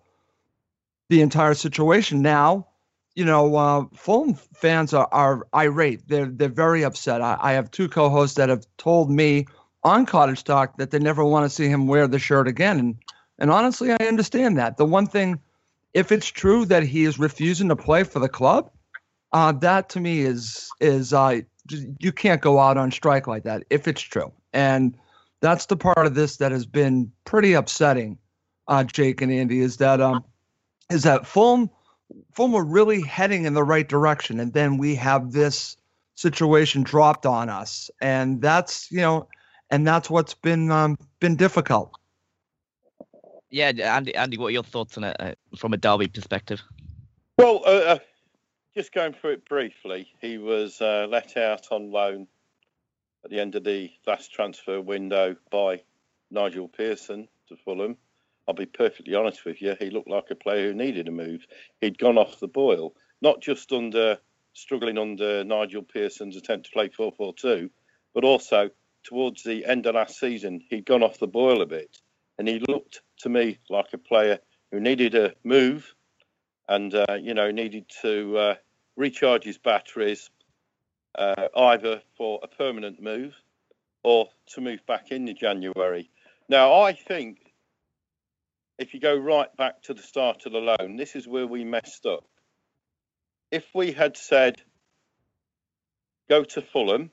the 1.09 1.21
entire 1.21 1.53
situation 1.55 2.21
now. 2.21 2.67
You 3.15 3.25
know, 3.25 3.55
uh, 3.55 3.85
Fulham 3.95 4.35
fans 4.35 4.93
are, 4.93 5.09
are 5.11 5.47
irate. 5.55 6.07
They're 6.07 6.27
they're 6.27 6.49
very 6.49 6.83
upset. 6.83 7.21
I, 7.21 7.37
I 7.41 7.53
have 7.53 7.71
two 7.71 7.89
co-hosts 7.89 8.35
that 8.35 8.49
have 8.49 8.65
told 8.77 9.09
me 9.09 9.47
on 9.83 10.05
Cottage 10.05 10.43
Talk 10.43 10.77
that 10.77 10.91
they 10.91 10.99
never 10.99 11.25
want 11.25 11.45
to 11.45 11.49
see 11.49 11.67
him 11.67 11.87
wear 11.87 12.07
the 12.07 12.19
shirt 12.19 12.47
again. 12.47 12.79
And 12.79 12.95
and 13.39 13.51
honestly, 13.51 13.91
I 13.91 14.05
understand 14.07 14.57
that. 14.57 14.77
The 14.77 14.85
one 14.85 15.07
thing, 15.07 15.39
if 15.93 16.11
it's 16.11 16.27
true 16.27 16.65
that 16.65 16.83
he 16.83 17.05
is 17.05 17.17
refusing 17.17 17.69
to 17.69 17.75
play 17.75 18.03
for 18.03 18.19
the 18.19 18.29
club, 18.29 18.71
uh, 19.33 19.51
that 19.51 19.89
to 19.89 19.99
me 19.99 20.21
is 20.21 20.69
is 20.79 21.13
uh, 21.13 21.41
you 21.99 22.11
can't 22.11 22.41
go 22.41 22.59
out 22.59 22.77
on 22.77 22.91
strike 22.91 23.27
like 23.27 23.43
that 23.43 23.63
if 23.69 23.87
it's 23.87 24.01
true. 24.01 24.31
And 24.53 24.97
that's 25.41 25.65
the 25.65 25.77
part 25.77 26.05
of 26.05 26.15
this 26.15 26.37
that 26.37 26.51
has 26.51 26.65
been 26.65 27.11
pretty 27.25 27.53
upsetting, 27.53 28.17
uh, 28.67 28.83
Jake 28.83 29.21
and 29.21 29.31
Andy, 29.31 29.59
is 29.59 29.77
that 29.77 30.01
um, 30.01 30.23
is 30.89 31.03
that 31.03 31.27
Fulham 31.27 31.69
Fulham 32.33 32.53
were 32.53 32.63
really 32.63 33.01
heading 33.01 33.45
in 33.45 33.53
the 33.53 33.63
right 33.63 33.87
direction, 33.87 34.39
and 34.39 34.53
then 34.53 34.77
we 34.77 34.95
have 34.95 35.31
this 35.31 35.77
situation 36.15 36.83
dropped 36.83 37.25
on 37.25 37.49
us, 37.49 37.91
and 38.01 38.41
that's 38.41 38.91
you 38.91 39.01
know 39.01 39.27
and 39.69 39.85
that's 39.85 40.09
what's 40.09 40.33
been 40.33 40.71
um, 40.71 40.97
been 41.19 41.35
difficult. 41.35 41.91
Yeah, 43.49 43.67
Andy. 43.67 44.15
Andy, 44.15 44.37
what 44.37 44.47
are 44.47 44.51
your 44.51 44.63
thoughts 44.63 44.97
on 44.97 45.05
it 45.05 45.15
uh, 45.19 45.33
from 45.57 45.73
a 45.73 45.77
Derby 45.77 46.07
perspective? 46.07 46.61
Well, 47.37 47.61
uh, 47.65 47.69
uh, 47.69 47.99
just 48.77 48.93
going 48.93 49.11
through 49.11 49.31
it 49.31 49.49
briefly, 49.49 50.07
he 50.21 50.37
was 50.37 50.79
uh, 50.81 51.07
let 51.09 51.35
out 51.35 51.65
on 51.71 51.89
loan 51.89 52.27
at 53.25 53.31
the 53.31 53.39
end 53.39 53.55
of 53.55 53.63
the 53.63 53.89
last 54.05 54.31
transfer 54.31 54.79
window 54.79 55.35
by 55.49 55.81
Nigel 56.29 56.67
Pearson 56.67 57.27
to 57.49 57.55
Fulham. 57.55 57.97
I'll 58.47 58.53
be 58.53 58.67
perfectly 58.67 59.15
honest 59.15 59.45
with 59.45 59.63
you, 59.63 59.75
he 59.79 59.89
looked 59.89 60.11
like 60.11 60.29
a 60.29 60.35
player 60.35 60.67
who 60.67 60.75
needed 60.75 61.07
a 61.07 61.11
move. 61.11 61.47
He'd 61.81 61.97
gone 61.97 62.19
off 62.19 62.39
the 62.39 62.47
boil, 62.47 62.93
not 63.19 63.41
just 63.41 63.71
under 63.71 64.19
struggling 64.53 64.99
under 64.99 65.43
Nigel 65.43 65.81
Pearson's 65.81 66.37
attempt 66.37 66.67
to 66.67 66.71
play 66.71 66.89
4 66.89 67.11
4 67.17 67.33
2, 67.33 67.71
but 68.13 68.23
also 68.23 68.69
towards 69.03 69.41
the 69.41 69.65
end 69.65 69.87
of 69.87 69.95
last 69.95 70.19
season, 70.19 70.61
he'd 70.69 70.85
gone 70.85 71.01
off 71.01 71.17
the 71.17 71.25
boil 71.25 71.63
a 71.63 71.65
bit, 71.65 71.97
and 72.37 72.47
he 72.47 72.61
looked 72.67 73.01
to 73.21 73.29
me 73.29 73.57
like 73.71 73.93
a 73.93 73.97
player 73.97 74.37
who 74.71 74.79
needed 74.79 75.15
a 75.15 75.33
move, 75.43 75.95
and 76.69 76.93
uh, 76.93 77.17
you 77.19 77.33
know 77.33 77.49
needed 77.49 77.85
to 78.03 78.37
uh, 78.37 78.55
recharge 78.97 79.45
his 79.45 79.57
batteries, 79.57 80.29
uh, 81.17 81.47
either 81.55 82.01
for 82.17 82.39
a 82.43 82.47
permanent 82.47 83.01
move 83.01 83.33
or 84.03 84.27
to 84.47 84.61
move 84.61 84.85
back 84.85 85.11
in 85.11 85.33
January. 85.35 86.09
Now, 86.49 86.81
I 86.81 86.93
think 86.93 87.39
if 88.77 88.93
you 88.93 88.99
go 88.99 89.15
right 89.15 89.55
back 89.55 89.81
to 89.83 89.93
the 89.93 90.01
start 90.01 90.45
of 90.45 90.51
the 90.51 90.59
loan, 90.59 90.97
this 90.97 91.15
is 91.15 91.27
where 91.27 91.47
we 91.47 91.63
messed 91.63 92.05
up. 92.05 92.25
If 93.51 93.65
we 93.73 93.91
had 93.91 94.17
said, 94.17 94.61
go 96.29 96.43
to 96.43 96.61
Fulham 96.61 97.11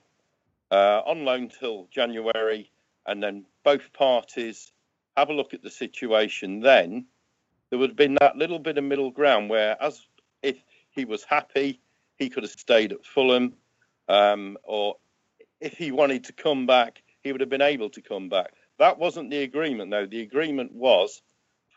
uh, 0.70 1.02
on 1.06 1.24
loan 1.24 1.50
till 1.60 1.88
January, 1.90 2.70
and 3.06 3.22
then 3.22 3.44
both 3.62 3.92
parties 3.92 4.72
have 5.16 5.30
a 5.30 5.34
look 5.34 5.54
at 5.54 5.62
the 5.62 5.70
situation. 5.70 6.60
Then 6.60 7.06
there 7.70 7.78
would 7.78 7.90
have 7.90 7.96
been 7.96 8.16
that 8.20 8.36
little 8.36 8.58
bit 8.58 8.78
of 8.78 8.84
middle 8.84 9.10
ground 9.10 9.48
where, 9.48 9.80
as 9.82 10.00
if 10.42 10.56
he 10.94 11.04
was 11.04 11.24
happy, 11.24 11.80
he 12.16 12.28
could 12.28 12.42
have 12.42 12.52
stayed 12.52 12.92
at 12.92 13.04
Fulham, 13.04 13.54
um, 14.08 14.56
or 14.62 14.96
if 15.60 15.76
he 15.76 15.92
wanted 15.92 16.24
to 16.24 16.32
come 16.32 16.66
back, 16.66 17.02
he 17.22 17.32
would 17.32 17.40
have 17.40 17.50
been 17.50 17.62
able 17.62 17.90
to 17.90 18.02
come 18.02 18.28
back. 18.28 18.52
That 18.78 18.98
wasn't 18.98 19.30
the 19.30 19.42
agreement, 19.42 19.90
though. 19.90 20.06
The 20.06 20.22
agreement 20.22 20.72
was 20.72 21.22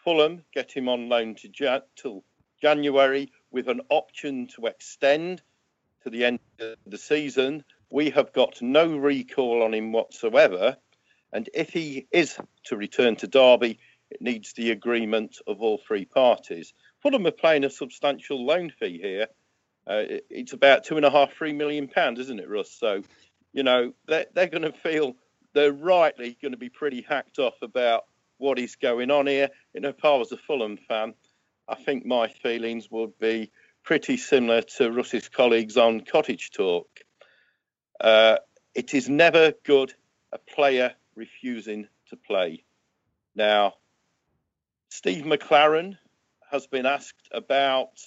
Fulham 0.03 0.43
get 0.53 0.71
him 0.71 0.89
on 0.89 1.09
loan 1.09 1.35
to 1.35 1.49
ja- 1.57 1.81
till 1.95 2.23
January 2.61 3.31
with 3.51 3.67
an 3.67 3.81
option 3.89 4.47
to 4.55 4.65
extend 4.65 5.41
to 6.03 6.09
the 6.09 6.25
end 6.25 6.39
of 6.59 6.77
the 6.85 6.97
season 6.97 7.63
we 7.89 8.09
have 8.09 8.33
got 8.33 8.61
no 8.61 8.97
recall 8.97 9.63
on 9.63 9.73
him 9.73 9.91
whatsoever. 9.91 10.77
And 11.31 11.49
if 11.53 11.71
he 11.71 12.07
is 12.11 12.37
to 12.65 12.77
return 12.77 13.15
to 13.17 13.27
Derby, 13.27 13.79
it 14.09 14.21
needs 14.21 14.53
the 14.53 14.71
agreement 14.71 15.37
of 15.47 15.61
all 15.61 15.77
three 15.77 16.05
parties. 16.05 16.73
Fulham 17.01 17.27
are 17.27 17.31
paying 17.31 17.63
a 17.63 17.69
substantial 17.69 18.45
loan 18.45 18.71
fee 18.79 18.99
here. 19.01 19.27
Uh, 19.85 20.03
it's 20.29 20.53
about 20.53 20.83
two 20.83 20.97
and 20.97 21.05
a 21.05 21.09
half, 21.09 21.33
three 21.33 21.53
million 21.53 21.87
pounds, 21.87 22.19
isn't 22.19 22.39
it, 22.39 22.49
Russ? 22.49 22.71
So, 22.71 23.03
you 23.53 23.63
know, 23.63 23.93
they're, 24.07 24.25
they're 24.33 24.47
going 24.47 24.63
to 24.63 24.73
feel 24.73 25.15
they're 25.53 25.71
rightly 25.71 26.37
going 26.41 26.51
to 26.51 26.57
be 26.57 26.69
pretty 26.69 27.01
hacked 27.01 27.39
off 27.39 27.55
about 27.61 28.03
what 28.37 28.59
is 28.59 28.75
going 28.75 29.11
on 29.11 29.27
here. 29.27 29.49
You 29.73 29.81
know, 29.81 29.89
if 29.89 30.03
I 30.03 30.15
was 30.15 30.31
a 30.31 30.37
Fulham 30.37 30.77
fan, 30.77 31.13
I 31.67 31.75
think 31.75 32.05
my 32.05 32.27
feelings 32.27 32.89
would 32.91 33.17
be 33.19 33.51
pretty 33.83 34.17
similar 34.17 34.61
to 34.61 34.91
Russ's 34.91 35.29
colleagues 35.29 35.77
on 35.77 36.01
Cottage 36.01 36.51
Talk. 36.51 36.89
Uh, 37.99 38.37
it 38.75 38.93
is 38.93 39.09
never 39.09 39.53
good 39.63 39.93
a 40.31 40.37
player 40.37 40.93
refusing 41.15 41.87
to 42.09 42.17
play. 42.17 42.63
Now, 43.35 43.73
Steve 44.89 45.23
McClaren 45.23 45.97
has 46.51 46.67
been 46.67 46.85
asked 46.85 47.29
about 47.31 47.99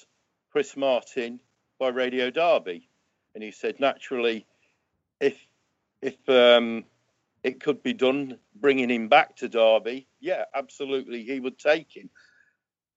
Chris 0.50 0.76
Martin 0.76 1.40
by 1.78 1.88
Radio 1.88 2.30
Derby, 2.30 2.88
and 3.34 3.44
he 3.44 3.50
said 3.50 3.80
naturally, 3.80 4.46
if 5.20 5.38
if 6.02 6.16
um, 6.28 6.84
it 7.42 7.60
could 7.60 7.82
be 7.82 7.92
done, 7.92 8.38
bringing 8.54 8.90
him 8.90 9.08
back 9.08 9.36
to 9.36 9.48
Derby, 9.48 10.06
yeah, 10.20 10.44
absolutely, 10.54 11.24
he 11.24 11.40
would 11.40 11.58
take 11.58 11.94
him. 11.94 12.10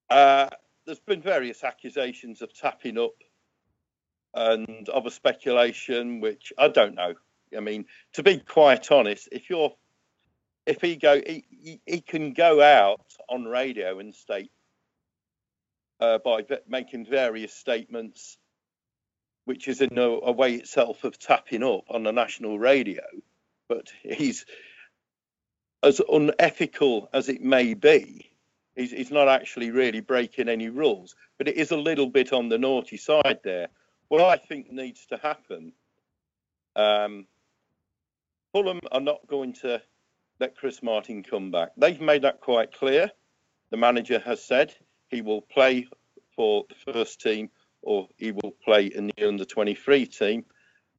Uh, 0.10 0.49
there's 0.86 0.99
been 0.99 1.21
various 1.21 1.63
accusations 1.63 2.41
of 2.41 2.53
tapping 2.53 2.97
up 2.97 3.15
and 4.34 4.89
other 4.89 5.10
speculation, 5.10 6.19
which 6.19 6.51
I 6.58 6.67
don't 6.69 6.95
know. 6.95 7.13
I 7.56 7.60
mean, 7.60 7.86
to 8.13 8.23
be 8.23 8.39
quite 8.39 8.91
honest, 8.91 9.29
if 9.32 9.49
you're 9.49 9.73
if 10.65 10.82
he 10.82 10.95
go, 10.95 11.21
he, 11.25 11.82
he 11.86 12.01
can 12.01 12.34
go 12.34 12.62
out 12.62 13.06
on 13.29 13.45
radio 13.45 13.99
and 13.99 14.15
state 14.15 14.51
uh, 15.99 16.19
by 16.19 16.45
making 16.67 17.06
various 17.06 17.53
statements, 17.53 18.38
which 19.45 19.67
is 19.67 19.82
in 19.82 19.97
a, 19.97 20.01
a, 20.01 20.32
way 20.32 20.56
itself 20.56 21.03
of 21.03 21.19
tapping 21.19 21.63
up 21.63 21.84
on 21.89 22.03
the 22.03 22.12
national 22.12 22.60
radio. 22.60 23.03
But 23.67 23.91
he's 24.01 24.45
as 25.82 26.01
unethical 26.12 27.10
as 27.13 27.29
it 27.29 27.41
may 27.41 27.73
be. 27.73 28.32
He's, 28.75 28.91
he's 28.91 29.12
not 29.12 29.27
actually 29.27 29.71
really 29.71 29.99
breaking 29.99 30.49
any 30.49 30.69
rules, 30.69 31.15
but 31.38 31.47
it 31.47 31.58
is 31.58 31.71
a 31.71 31.77
little 31.77 32.10
bit 32.10 32.34
on 32.34 32.49
the 32.49 32.58
naughty 32.58 32.97
side 32.97 33.39
there 33.43 33.67
what 34.13 34.21
I 34.21 34.38
think 34.38 34.71
needs 34.71 35.08
to 35.08 35.17
happen, 35.17 35.73
um, 36.75 37.25
Fulham 38.51 38.79
are 38.91 39.01
not 39.01 39.25
going 39.25 39.53
to 39.53 39.82
let 40.39 40.56
Chris 40.56 40.84
Martin 40.84 41.23
come 41.23 41.49
back. 41.49 41.71
They've 41.77 41.99
made 41.99 42.21
that 42.21 42.39
quite 42.39 42.71
clear. 42.71 43.10
The 43.71 43.77
manager 43.77 44.19
has 44.19 44.43
said 44.43 44.71
he 45.13 45.21
will 45.21 45.41
play 45.41 45.88
for 46.36 46.65
the 46.67 46.91
first 46.91 47.21
team 47.21 47.49
or 47.82 48.08
he 48.17 48.32
will 48.32 48.56
play 48.63 48.88
in 48.88 49.08
the 49.08 49.28
under 49.28 49.45
23 49.45 50.08
team. 50.08 50.45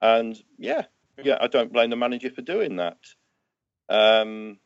And 0.00 0.40
yeah, 0.56 0.84
yeah, 1.22 1.38
I 1.40 1.48
don't 1.48 1.72
blame 1.72 1.90
the 1.90 1.96
manager 1.96 2.30
for 2.30 2.42
doing 2.42 2.76
that. 2.76 2.98
Um, 3.88 4.58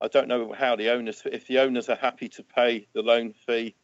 I 0.00 0.08
don't 0.08 0.28
know 0.28 0.52
how 0.52 0.76
the 0.76 0.90
owners, 0.90 1.22
if 1.24 1.46
the 1.46 1.60
owners 1.60 1.88
are 1.88 1.96
happy 1.96 2.28
to 2.30 2.42
pay 2.42 2.88
the 2.92 3.02
loan 3.02 3.34
fee 3.46 3.74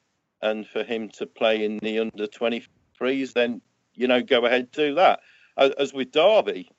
and 0.43 0.67
for 0.67 0.85
him 0.85 1.09
to 1.11 1.27
play 1.27 1.65
in 1.65 1.79
the 1.79 2.01
under 2.01 2.27
23s, 2.27 3.33
then, 3.33 3.63
you 3.95 4.09
know, 4.09 4.23
go 4.23 4.45
ahead, 4.45 4.71
do 4.73 4.97
that. 4.97 5.21
As 5.57 5.93
with 5.93 6.13
Derby, 6.13 6.71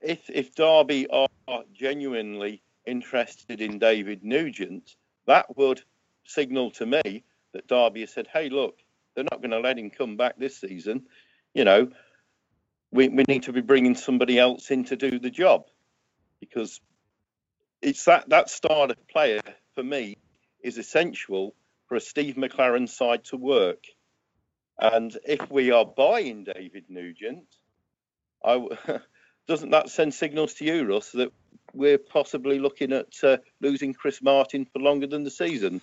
if, 0.00 0.30
if 0.30 0.54
Derby 0.54 1.08
are 1.08 1.28
genuinely 1.74 2.62
interested 2.86 3.60
in 3.60 3.78
David 3.78 4.24
Nugent, 4.24 4.96
that 5.26 5.56
would 5.56 5.82
signal 6.24 6.70
to 6.72 6.86
me 6.86 7.24
that 7.52 7.68
Derby 7.68 8.00
has 8.00 8.12
said, 8.12 8.28
hey, 8.32 8.48
look, 8.48 8.76
they're 9.14 9.24
not 9.30 9.42
going 9.42 9.50
to 9.50 9.60
let 9.60 9.78
him 9.78 9.90
come 9.90 10.16
back 10.16 10.38
this 10.38 10.60
season. 10.60 11.06
You 11.54 11.64
know, 11.64 11.90
we, 12.90 13.08
we 13.08 13.24
need 13.28 13.44
to 13.44 13.52
be 13.52 13.60
bringing 13.60 13.94
somebody 13.94 14.38
else 14.38 14.70
in 14.70 14.84
to 14.84 14.96
do 14.96 15.18
the 15.18 15.30
job 15.30 15.64
because 16.40 16.80
it's 17.80 18.04
that 18.04 18.28
that 18.28 18.48
starter 18.48 18.94
player 19.10 19.40
for 19.74 19.82
me 19.82 20.16
is 20.62 20.78
essential 20.78 21.54
for 21.88 21.96
a 21.96 22.00
Steve 22.00 22.36
McClaren 22.36 22.88
side 22.88 23.24
to 23.24 23.36
work. 23.36 23.84
And 24.78 25.16
if 25.24 25.50
we 25.50 25.70
are 25.70 25.84
buying 25.84 26.44
David 26.44 26.84
Nugent, 26.88 27.46
I, 28.44 28.66
doesn't 29.48 29.70
that 29.70 29.90
send 29.90 30.14
signals 30.14 30.54
to 30.54 30.64
you, 30.64 30.84
Russ, 30.84 31.10
that 31.12 31.32
we're 31.72 31.98
possibly 31.98 32.58
looking 32.58 32.92
at 32.92 33.08
uh, 33.22 33.38
losing 33.60 33.94
Chris 33.94 34.22
Martin 34.22 34.66
for 34.72 34.78
longer 34.80 35.06
than 35.06 35.24
the 35.24 35.30
season? 35.30 35.80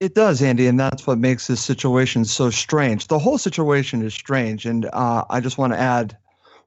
It 0.00 0.14
does, 0.14 0.42
Andy, 0.42 0.66
and 0.66 0.78
that's 0.78 1.06
what 1.06 1.18
makes 1.18 1.46
this 1.46 1.62
situation 1.62 2.24
so 2.24 2.50
strange. 2.50 3.06
The 3.06 3.18
whole 3.18 3.38
situation 3.38 4.02
is 4.02 4.12
strange, 4.12 4.66
and 4.66 4.86
uh, 4.92 5.24
I 5.30 5.40
just 5.40 5.56
want 5.56 5.72
to 5.72 5.78
add 5.78 6.16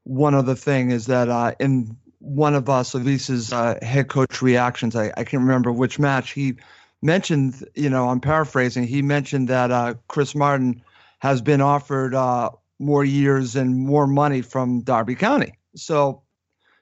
one 0.04 0.34
other 0.34 0.56
thing 0.56 0.92
is 0.92 1.08
that 1.08 1.28
uh, 1.28 1.54
in 1.60 1.98
one 2.20 2.56
of 2.56 2.70
uh, 2.70 2.84
Slavisa's 2.84 3.52
uh, 3.52 3.78
head 3.82 4.08
coach 4.08 4.42
reactions, 4.42 4.96
I, 4.96 5.12
I 5.18 5.24
can't 5.24 5.44
remember 5.44 5.72
which 5.72 6.00
match, 6.00 6.32
he 6.32 6.56
mentioned, 7.02 7.68
you 7.76 7.90
know, 7.90 8.10
I'm 8.10 8.22
paraphrasing, 8.22 8.88
he 8.88 9.02
mentioned 9.02 9.50
that 9.50 9.72
uh, 9.72 9.96
Chris 10.08 10.34
Martin 10.34 10.82
has 11.20 11.42
been 11.42 11.62
offered 11.62 12.16
uh, 12.16 12.50
more 12.80 13.04
years 13.04 13.56
and 13.56 13.78
more 13.78 14.08
money 14.08 14.42
from 14.42 14.82
Derby 14.82 15.16
County. 15.16 15.54
So, 15.76 16.24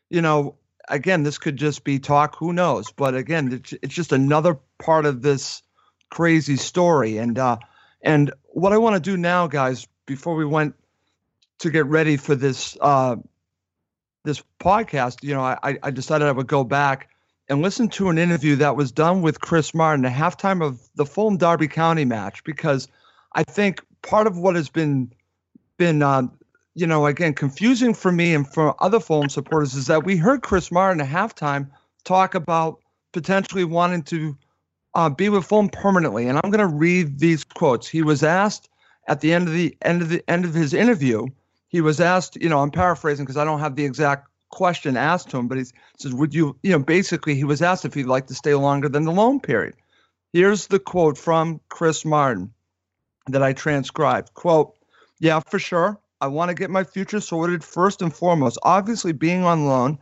you 0.09 0.21
know, 0.21 0.55
again, 0.87 1.23
this 1.23 1.37
could 1.37 1.57
just 1.57 1.83
be 1.83 1.99
talk, 1.99 2.35
who 2.35 2.53
knows? 2.53 2.91
But 2.91 3.15
again, 3.15 3.51
it's, 3.51 3.73
it's 3.81 3.93
just 3.93 4.11
another 4.11 4.59
part 4.77 5.05
of 5.05 5.21
this 5.21 5.63
crazy 6.09 6.57
story. 6.57 7.17
And, 7.17 7.37
uh, 7.37 7.57
and 8.01 8.31
what 8.47 8.73
I 8.73 8.77
want 8.77 8.95
to 8.95 8.99
do 8.99 9.17
now, 9.17 9.47
guys, 9.47 9.87
before 10.05 10.35
we 10.35 10.45
went 10.45 10.75
to 11.59 11.69
get 11.69 11.85
ready 11.85 12.17
for 12.17 12.35
this 12.35 12.77
uh, 12.79 13.15
this 14.23 14.43
podcast, 14.59 15.23
you 15.23 15.33
know, 15.33 15.41
I, 15.41 15.77
I 15.81 15.91
decided 15.91 16.27
I 16.27 16.31
would 16.31 16.47
go 16.47 16.63
back 16.63 17.09
and 17.47 17.61
listen 17.61 17.89
to 17.89 18.09
an 18.09 18.17
interview 18.17 18.55
that 18.57 18.75
was 18.75 18.91
done 18.91 19.21
with 19.21 19.39
Chris 19.39 19.73
Martin 19.73 20.05
at 20.05 20.13
halftime 20.13 20.65
of 20.65 20.81
the 20.95 21.05
Fulham 21.05 21.37
Derby 21.37 21.67
County 21.67 22.05
match 22.05 22.43
because 22.43 22.87
I 23.33 23.43
think 23.43 23.81
part 24.01 24.27
of 24.27 24.37
what 24.37 24.55
has 24.55 24.69
been 24.69 25.11
been 25.77 26.01
uh, 26.01 26.23
you 26.73 26.87
know 26.87 27.05
again 27.05 27.33
confusing 27.33 27.93
for 27.93 28.11
me 28.11 28.33
and 28.33 28.51
for 28.51 28.81
other 28.83 28.99
Fulham 28.99 29.29
supporters 29.29 29.75
is 29.75 29.87
that 29.87 30.03
we 30.03 30.17
heard 30.17 30.41
Chris 30.41 30.71
Martin 30.71 31.01
at 31.01 31.07
halftime 31.07 31.69
talk 32.03 32.35
about 32.35 32.79
potentially 33.13 33.63
wanting 33.63 34.03
to 34.03 34.37
uh, 34.95 35.09
be 35.09 35.29
with 35.29 35.45
Fulham 35.45 35.69
permanently, 35.69 36.27
and 36.27 36.39
I'm 36.43 36.51
going 36.51 36.67
to 36.67 36.75
read 36.75 37.19
these 37.19 37.43
quotes. 37.43 37.87
He 37.87 38.01
was 38.01 38.23
asked 38.23 38.69
at 39.07 39.21
the 39.21 39.33
end 39.33 39.47
of 39.47 39.53
the 39.53 39.77
end 39.81 40.01
of 40.01 40.09
the 40.09 40.23
end 40.27 40.45
of 40.45 40.53
his 40.53 40.73
interview 40.73 41.27
he 41.75 41.81
was 41.81 41.99
asked, 41.99 42.37
you 42.37 42.47
know, 42.47 42.59
I'm 42.59 42.71
paraphrasing 42.71 43.25
because 43.25 43.35
I 43.35 43.43
don't 43.43 43.59
have 43.59 43.75
the 43.75 43.83
exact 43.83 44.29
question 44.49 44.95
asked 44.95 45.29
to 45.31 45.37
him, 45.37 45.49
but 45.49 45.57
he 45.57 45.65
says, 45.97 46.13
Would 46.13 46.33
you, 46.33 46.55
you 46.63 46.71
know, 46.71 46.79
basically 46.79 47.35
he 47.35 47.43
was 47.43 47.61
asked 47.61 47.83
if 47.83 47.93
he'd 47.93 48.05
like 48.05 48.27
to 48.27 48.33
stay 48.33 48.53
longer 48.53 48.87
than 48.87 49.03
the 49.03 49.11
loan 49.11 49.41
period. 49.41 49.75
Here's 50.31 50.67
the 50.67 50.79
quote 50.79 51.17
from 51.17 51.59
Chris 51.67 52.05
Martin 52.05 52.53
that 53.27 53.43
I 53.43 53.51
transcribed. 53.51 54.33
Quote, 54.35 54.73
Yeah, 55.19 55.41
for 55.41 55.59
sure. 55.59 55.99
I 56.21 56.27
want 56.27 56.47
to 56.47 56.55
get 56.55 56.69
my 56.69 56.85
future 56.85 57.19
sorted 57.19 57.61
first 57.61 58.01
and 58.01 58.15
foremost. 58.15 58.57
Obviously, 58.63 59.11
being 59.11 59.43
on 59.43 59.67
loan, 59.67 59.99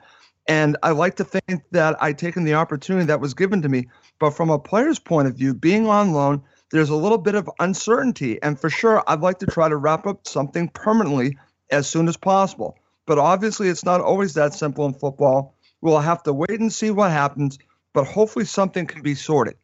and 0.47 0.77
I 0.83 0.91
like 0.91 1.15
to 1.15 1.23
think 1.23 1.63
that 1.71 1.97
I'd 2.03 2.19
taken 2.19 2.43
the 2.43 2.53
opportunity 2.53 3.07
that 3.07 3.19
was 3.19 3.33
given 3.33 3.63
to 3.63 3.69
me. 3.69 3.87
But 4.19 4.31
from 4.31 4.49
a 4.49 4.59
player's 4.59 4.99
point 4.99 5.27
of 5.27 5.35
view, 5.35 5.53
being 5.53 5.87
on 5.87 6.13
loan, 6.13 6.41
there's 6.71 6.89
a 6.89 6.95
little 6.95 7.17
bit 7.17 7.35
of 7.35 7.49
uncertainty. 7.59 8.41
And 8.41 8.59
for 8.59 8.69
sure, 8.69 9.03
I'd 9.07 9.21
like 9.21 9.39
to 9.39 9.45
try 9.45 9.69
to 9.69 9.75
wrap 9.75 10.07
up 10.07 10.27
something 10.27 10.69
permanently 10.69 11.37
as 11.69 11.87
soon 11.87 12.07
as 12.07 12.17
possible. 12.17 12.77
But 13.05 13.19
obviously, 13.19 13.67
it's 13.67 13.85
not 13.85 14.01
always 14.01 14.33
that 14.35 14.53
simple 14.53 14.85
in 14.85 14.93
football. 14.93 15.55
We'll 15.81 15.99
have 15.99 16.23
to 16.23 16.33
wait 16.33 16.59
and 16.59 16.71
see 16.71 16.91
what 16.91 17.11
happens, 17.11 17.59
but 17.93 18.05
hopefully, 18.05 18.45
something 18.45 18.87
can 18.87 19.01
be 19.01 19.15
sorted. 19.15 19.55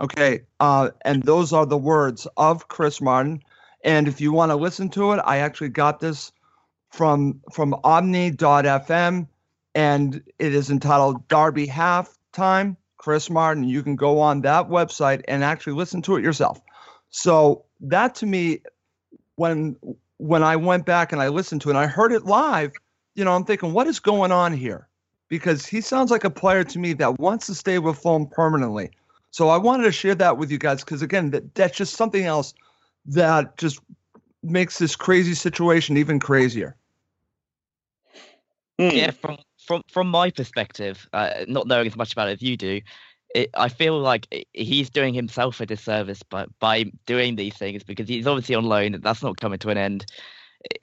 Okay. 0.00 0.42
Uh, 0.60 0.90
and 1.02 1.22
those 1.22 1.52
are 1.52 1.66
the 1.66 1.76
words 1.76 2.26
of 2.36 2.68
Chris 2.68 3.00
Martin. 3.00 3.42
And 3.84 4.06
if 4.06 4.20
you 4.20 4.32
want 4.32 4.50
to 4.50 4.56
listen 4.56 4.88
to 4.90 5.12
it, 5.12 5.20
I 5.24 5.38
actually 5.38 5.70
got 5.70 6.00
this 6.00 6.32
from 6.90 7.40
from 7.52 7.74
omni.fm 7.84 9.28
and 9.74 10.22
it 10.38 10.54
is 10.54 10.70
entitled 10.70 11.28
Derby 11.28 11.66
Halftime. 11.66 12.76
Chris 12.98 13.30
Martin. 13.30 13.64
You 13.64 13.82
can 13.82 13.96
go 13.96 14.20
on 14.20 14.42
that 14.42 14.68
website 14.68 15.22
and 15.26 15.42
actually 15.42 15.72
listen 15.72 16.02
to 16.02 16.16
it 16.16 16.22
yourself. 16.22 16.60
So 17.10 17.64
that 17.80 18.14
to 18.16 18.26
me, 18.26 18.60
when 19.36 19.76
when 20.18 20.42
I 20.42 20.56
went 20.56 20.84
back 20.84 21.12
and 21.12 21.22
I 21.22 21.28
listened 21.28 21.62
to 21.62 21.68
it 21.68 21.72
and 21.72 21.78
I 21.78 21.86
heard 21.86 22.12
it 22.12 22.24
live, 22.24 22.72
you 23.14 23.24
know, 23.24 23.32
I'm 23.32 23.44
thinking, 23.44 23.72
what 23.72 23.86
is 23.86 24.00
going 24.00 24.32
on 24.32 24.52
here? 24.52 24.88
Because 25.28 25.64
he 25.64 25.80
sounds 25.80 26.10
like 26.10 26.24
a 26.24 26.30
player 26.30 26.64
to 26.64 26.78
me 26.78 26.92
that 26.94 27.18
wants 27.18 27.46
to 27.46 27.54
stay 27.54 27.78
with 27.78 27.98
Fulham 27.98 28.26
permanently. 28.26 28.90
So 29.30 29.48
I 29.48 29.58
wanted 29.58 29.84
to 29.84 29.92
share 29.92 30.14
that 30.16 30.38
with 30.38 30.50
you 30.50 30.58
guys 30.58 30.82
because 30.84 31.02
again, 31.02 31.30
that, 31.30 31.54
that's 31.54 31.76
just 31.76 31.94
something 31.94 32.24
else 32.24 32.54
that 33.06 33.56
just 33.56 33.80
makes 34.42 34.78
this 34.78 34.96
crazy 34.96 35.34
situation 35.34 35.96
even 35.96 36.18
crazier. 36.18 36.76
Hmm. 38.78 38.90
Yeah, 38.90 39.10
from 39.10 39.38
from 39.68 39.82
from 39.86 40.08
my 40.08 40.30
perspective, 40.30 41.06
uh, 41.12 41.44
not 41.46 41.66
knowing 41.66 41.86
as 41.86 41.94
much 41.94 42.12
about 42.12 42.28
it 42.28 42.32
as 42.32 42.42
you 42.42 42.56
do, 42.56 42.80
it, 43.34 43.50
I 43.54 43.68
feel 43.68 44.00
like 44.00 44.26
he's 44.54 44.88
doing 44.88 45.12
himself 45.12 45.60
a 45.60 45.66
disservice 45.66 46.22
by 46.22 46.46
by 46.58 46.90
doing 47.04 47.36
these 47.36 47.54
things 47.54 47.84
because 47.84 48.08
he's 48.08 48.26
obviously 48.26 48.54
on 48.54 48.64
loan. 48.64 48.94
And 48.94 49.02
that's 49.04 49.22
not 49.22 49.36
coming 49.36 49.58
to 49.58 49.68
an 49.68 49.76
end. 49.76 50.06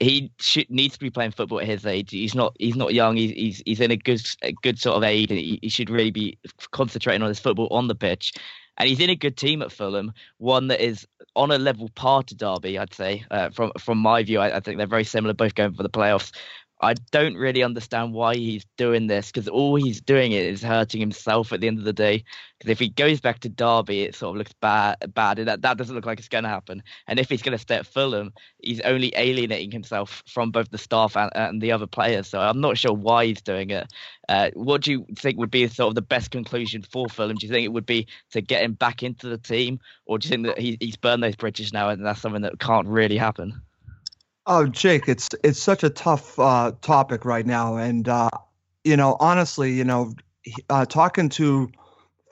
He 0.00 0.30
should, 0.38 0.70
needs 0.70 0.94
to 0.94 1.00
be 1.00 1.10
playing 1.10 1.32
football 1.32 1.60
at 1.60 1.66
his 1.66 1.84
age. 1.84 2.12
He's 2.12 2.34
not. 2.34 2.54
He's 2.60 2.76
not 2.76 2.94
young. 2.94 3.16
He's 3.16 3.32
he's, 3.32 3.62
he's 3.66 3.80
in 3.80 3.90
a 3.90 3.96
good 3.96 4.24
a 4.42 4.52
good 4.52 4.78
sort 4.78 4.96
of 4.96 5.02
age. 5.02 5.30
And 5.30 5.40
he, 5.40 5.58
he 5.62 5.68
should 5.68 5.90
really 5.90 6.12
be 6.12 6.38
concentrating 6.70 7.22
on 7.22 7.28
his 7.28 7.40
football 7.40 7.66
on 7.72 7.88
the 7.88 7.96
pitch. 7.96 8.34
And 8.78 8.88
he's 8.88 9.00
in 9.00 9.10
a 9.10 9.16
good 9.16 9.36
team 9.36 9.62
at 9.62 9.72
Fulham, 9.72 10.12
one 10.38 10.68
that 10.68 10.80
is 10.80 11.06
on 11.34 11.50
a 11.50 11.58
level 11.58 11.88
par 11.94 12.22
to 12.24 12.34
Derby. 12.34 12.78
I'd 12.78 12.94
say, 12.94 13.24
uh, 13.30 13.50
from 13.50 13.72
from 13.78 13.98
my 13.98 14.22
view, 14.22 14.38
I, 14.38 14.56
I 14.56 14.60
think 14.60 14.78
they're 14.78 14.86
very 14.86 15.04
similar, 15.04 15.34
both 15.34 15.56
going 15.56 15.74
for 15.74 15.82
the 15.82 15.90
playoffs. 15.90 16.30
I 16.80 16.92
don't 17.10 17.36
really 17.36 17.62
understand 17.62 18.12
why 18.12 18.34
he's 18.34 18.66
doing 18.76 19.06
this 19.06 19.32
because 19.32 19.48
all 19.48 19.76
he's 19.76 20.00
doing 20.00 20.32
is 20.32 20.62
hurting 20.62 21.00
himself 21.00 21.50
at 21.52 21.60
the 21.60 21.68
end 21.68 21.78
of 21.78 21.84
the 21.84 21.92
day. 21.92 22.22
Because 22.58 22.70
if 22.70 22.78
he 22.78 22.90
goes 22.90 23.18
back 23.18 23.40
to 23.40 23.48
Derby, 23.48 24.02
it 24.02 24.14
sort 24.14 24.34
of 24.34 24.38
looks 24.38 24.52
bad. 24.60 24.96
Bad. 25.14 25.38
That 25.38 25.62
that 25.62 25.78
doesn't 25.78 25.94
look 25.94 26.04
like 26.04 26.18
it's 26.18 26.28
going 26.28 26.44
to 26.44 26.50
happen. 26.50 26.82
And 27.06 27.18
if 27.18 27.30
he's 27.30 27.42
going 27.42 27.56
to 27.56 27.62
stay 27.62 27.76
at 27.76 27.86
Fulham, 27.86 28.32
he's 28.62 28.80
only 28.82 29.12
alienating 29.16 29.70
himself 29.70 30.22
from 30.26 30.50
both 30.50 30.70
the 30.70 30.76
staff 30.76 31.16
and, 31.16 31.30
and 31.34 31.62
the 31.62 31.72
other 31.72 31.86
players. 31.86 32.28
So 32.28 32.40
I'm 32.40 32.60
not 32.60 32.76
sure 32.76 32.92
why 32.92 33.26
he's 33.26 33.42
doing 33.42 33.70
it. 33.70 33.90
Uh, 34.28 34.50
what 34.52 34.82
do 34.82 34.92
you 34.92 35.06
think 35.18 35.38
would 35.38 35.50
be 35.50 35.66
sort 35.68 35.88
of 35.88 35.94
the 35.94 36.02
best 36.02 36.30
conclusion 36.30 36.82
for 36.82 37.08
Fulham? 37.08 37.36
Do 37.36 37.46
you 37.46 37.52
think 37.52 37.64
it 37.64 37.72
would 37.72 37.86
be 37.86 38.06
to 38.32 38.42
get 38.42 38.62
him 38.62 38.74
back 38.74 39.02
into 39.02 39.28
the 39.28 39.38
team, 39.38 39.80
or 40.04 40.18
do 40.18 40.26
you 40.26 40.30
think 40.30 40.46
that 40.46 40.58
he, 40.58 40.76
he's 40.80 40.96
burned 40.96 41.22
those 41.22 41.36
bridges 41.36 41.72
now 41.72 41.88
and 41.88 42.04
that's 42.04 42.20
something 42.20 42.42
that 42.42 42.58
can't 42.58 42.86
really 42.86 43.16
happen? 43.16 43.62
Oh, 44.46 44.66
Jake, 44.66 45.08
it's 45.08 45.28
it's 45.42 45.58
such 45.60 45.82
a 45.82 45.90
tough 45.90 46.38
uh, 46.38 46.72
topic 46.80 47.24
right 47.24 47.44
now, 47.46 47.76
and 47.76 48.08
uh, 48.08 48.30
you 48.84 48.96
know, 48.96 49.16
honestly, 49.18 49.72
you 49.72 49.84
know, 49.84 50.14
uh, 50.70 50.86
talking 50.86 51.28
to 51.30 51.68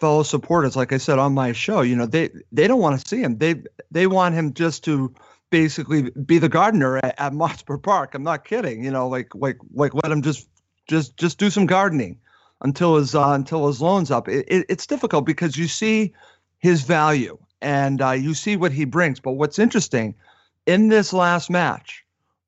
fellow 0.01 0.23
supporters, 0.23 0.77
like 0.77 0.93
I 0.93 0.99
said 0.99 1.19
on 1.19 1.35
my 1.35 1.53
show, 1.53 1.81
you 1.83 1.97
know, 1.97 2.07
they 2.07 2.31
they 2.53 2.69
don't 2.69 2.81
want 2.81 3.01
to 3.01 3.09
see 3.09 3.21
him. 3.23 3.39
They 3.39 3.57
they 3.91 4.07
want 4.07 4.35
him 4.37 4.55
just 4.55 4.85
to 4.85 5.13
basically 5.51 6.11
be 6.13 6.39
the 6.39 6.49
gardener 6.49 6.99
at, 6.99 7.21
at 7.21 7.33
Motspur 7.33 7.83
Park. 7.83 8.15
I'm 8.15 8.23
not 8.23 8.45
kidding. 8.45 8.85
You 8.85 8.93
know, 8.93 9.09
like 9.09 9.35
like 9.35 9.59
like 9.75 9.95
let 9.95 10.13
him 10.13 10.23
just 10.23 10.49
just 10.89 11.17
just 11.17 11.39
do 11.39 11.51
some 11.51 11.67
gardening 11.67 12.21
until 12.63 12.97
his 12.97 13.15
uh, 13.17 13.31
until 13.31 13.67
his 13.69 13.83
loan's 13.83 14.13
up. 14.13 14.29
It, 14.29 14.47
it, 14.49 14.67
it's 14.69 14.87
difficult 14.87 15.27
because 15.27 15.57
you 15.57 15.69
see 15.69 16.15
his 16.59 16.83
value 16.83 17.39
and 17.63 18.01
uh, 18.03 18.13
you 18.13 18.35
see 18.35 18.57
what 18.57 18.73
he 18.73 18.85
brings. 18.85 19.21
But 19.21 19.33
what's 19.33 19.59
interesting 19.59 20.15
in 20.67 20.89
this 20.89 21.13
last 21.13 21.51
match 21.51 22.04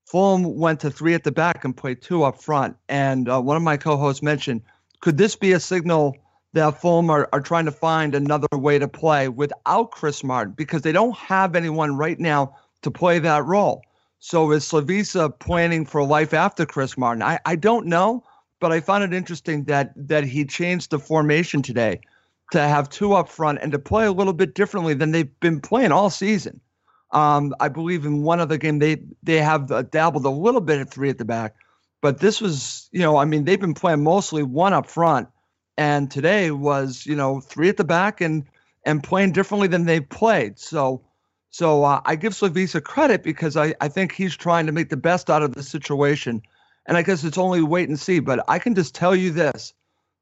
Fulham 0.07 0.57
went 0.57 0.81
to 0.81 0.91
three 0.91 1.15
at 1.15 1.25
the 1.25 1.33
back 1.33 1.65
and 1.65 1.77
played 1.77 2.01
two 2.01 2.23
up 2.23 2.41
front. 2.41 2.77
And 2.89 3.29
uh, 3.29 3.41
one 3.41 3.57
of 3.57 3.63
my 3.63 3.77
co-hosts 3.77 4.23
mentioned, 4.23 4.63
could 5.01 5.19
this 5.19 5.37
be 5.37 5.53
a 5.53 5.61
signal 5.61 6.17
that 6.53 6.81
Fulham 6.81 7.11
are, 7.11 7.29
are 7.33 7.41
trying 7.41 7.67
to 7.67 7.73
find 7.73 8.15
another 8.15 8.47
way 8.53 8.79
to 8.79 8.89
play 8.89 9.29
without 9.29 9.91
Chris 9.91 10.25
Martin 10.25 10.55
because 10.57 10.83
they 10.83 10.93
don't 10.93 11.17
have 11.17 11.55
anyone 11.55 11.97
right 11.97 12.19
now 12.19 12.57
to 12.83 12.91
play 12.91 13.19
that 13.19 13.45
role. 13.45 13.83
So 14.21 14.51
is 14.53 14.65
Slavisa 14.65 15.39
planning 15.39 15.85
for 15.85 16.03
life 16.03 16.33
after 16.33 16.65
Chris 16.65 16.97
Martin? 16.97 17.23
I, 17.23 17.39
I 17.45 17.57
don't 17.57 17.87
know, 17.87 18.25
but 18.61 18.73
I 18.73 18.81
found 18.81 19.05
it 19.05 19.13
interesting 19.13 19.65
that 19.65 19.93
that 19.97 20.25
he 20.25 20.45
changed 20.45 20.91
the 20.91 20.99
formation 20.99 21.63
today 21.63 22.01
to 22.53 22.61
have 22.61 22.89
two 22.89 23.13
up 23.13 23.29
front 23.29 23.59
and 23.61 23.73
to 23.73 23.79
play 23.79 24.07
a 24.07 24.13
little 24.13 24.33
bit 24.33 24.55
differently 24.55 24.95
than 24.95 25.11
they've 25.11 25.41
been 25.41 25.61
playing 25.61 25.93
all 25.93 26.11
season. 26.11 26.61
Um, 27.11 27.55
I 27.61 27.69
believe 27.69 28.05
in 28.05 28.23
one 28.23 28.41
other 28.41 28.57
game 28.57 28.79
they 28.79 29.03
they 29.23 29.39
have 29.39 29.71
uh, 29.71 29.83
dabbled 29.83 30.25
a 30.25 30.31
little 30.31 30.61
bit 30.61 30.81
at 30.81 30.91
three 30.91 31.09
at 31.09 31.19
the 31.19 31.25
back, 31.25 31.55
but 32.03 32.19
this 32.19 32.41
was 32.41 32.89
you 32.93 33.01
know 33.01 33.17
I 33.17 33.25
mean 33.25 33.45
they've 33.45 33.61
been 33.61 33.75
playing 33.75 34.03
mostly 34.03 34.43
one 34.43 34.73
up 34.73 34.87
front, 34.87 35.29
and 35.77 36.11
today 36.11 36.51
was 36.51 37.07
you 37.07 37.15
know 37.15 37.41
three 37.41 37.69
at 37.69 37.77
the 37.77 37.85
back 37.85 38.21
and 38.21 38.45
and 38.85 39.03
playing 39.03 39.33
differently 39.33 39.69
than 39.69 39.85
they've 39.85 40.09
played. 40.09 40.59
So 40.59 41.05
so 41.51 41.85
uh, 41.85 42.01
I 42.05 42.17
give 42.17 42.33
Slavisa 42.33 42.83
credit 42.83 43.23
because 43.23 43.57
I 43.57 43.75
I 43.81 43.89
think 43.89 44.13
he's 44.13 44.37
trying 44.37 44.67
to 44.67 44.73
make 44.73 44.89
the 44.89 44.97
best 44.97 45.31
out 45.31 45.43
of 45.43 45.55
the 45.55 45.63
situation, 45.63 46.43
and 46.87 46.97
I 46.97 47.03
guess 47.03 47.23
it's 47.23 47.39
only 47.39 47.63
wait 47.63 47.89
and 47.89 47.99
see. 47.99 48.19
But 48.19 48.45
I 48.49 48.59
can 48.59 48.75
just 48.75 48.95
tell 48.97 49.15
you 49.15 49.31
this 49.31 49.73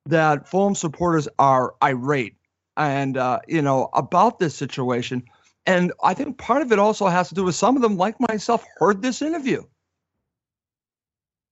that 0.06 0.48
Fulham 0.48 0.74
supporters 0.74 1.28
are 1.38 1.74
irate 1.82 2.36
and 2.76 3.16
uh, 3.16 3.40
you 3.48 3.62
know 3.62 3.88
about 3.94 4.38
this 4.38 4.54
situation 4.54 5.24
and 5.66 5.92
I 6.02 6.14
think 6.14 6.38
part 6.38 6.62
of 6.62 6.72
it 6.72 6.78
also 6.78 7.06
has 7.06 7.28
to 7.28 7.34
do 7.34 7.44
with 7.44 7.54
some 7.54 7.76
of 7.76 7.82
them, 7.82 7.96
like 7.96 8.16
myself, 8.20 8.64
heard 8.78 9.02
this 9.02 9.22
interview. 9.22 9.62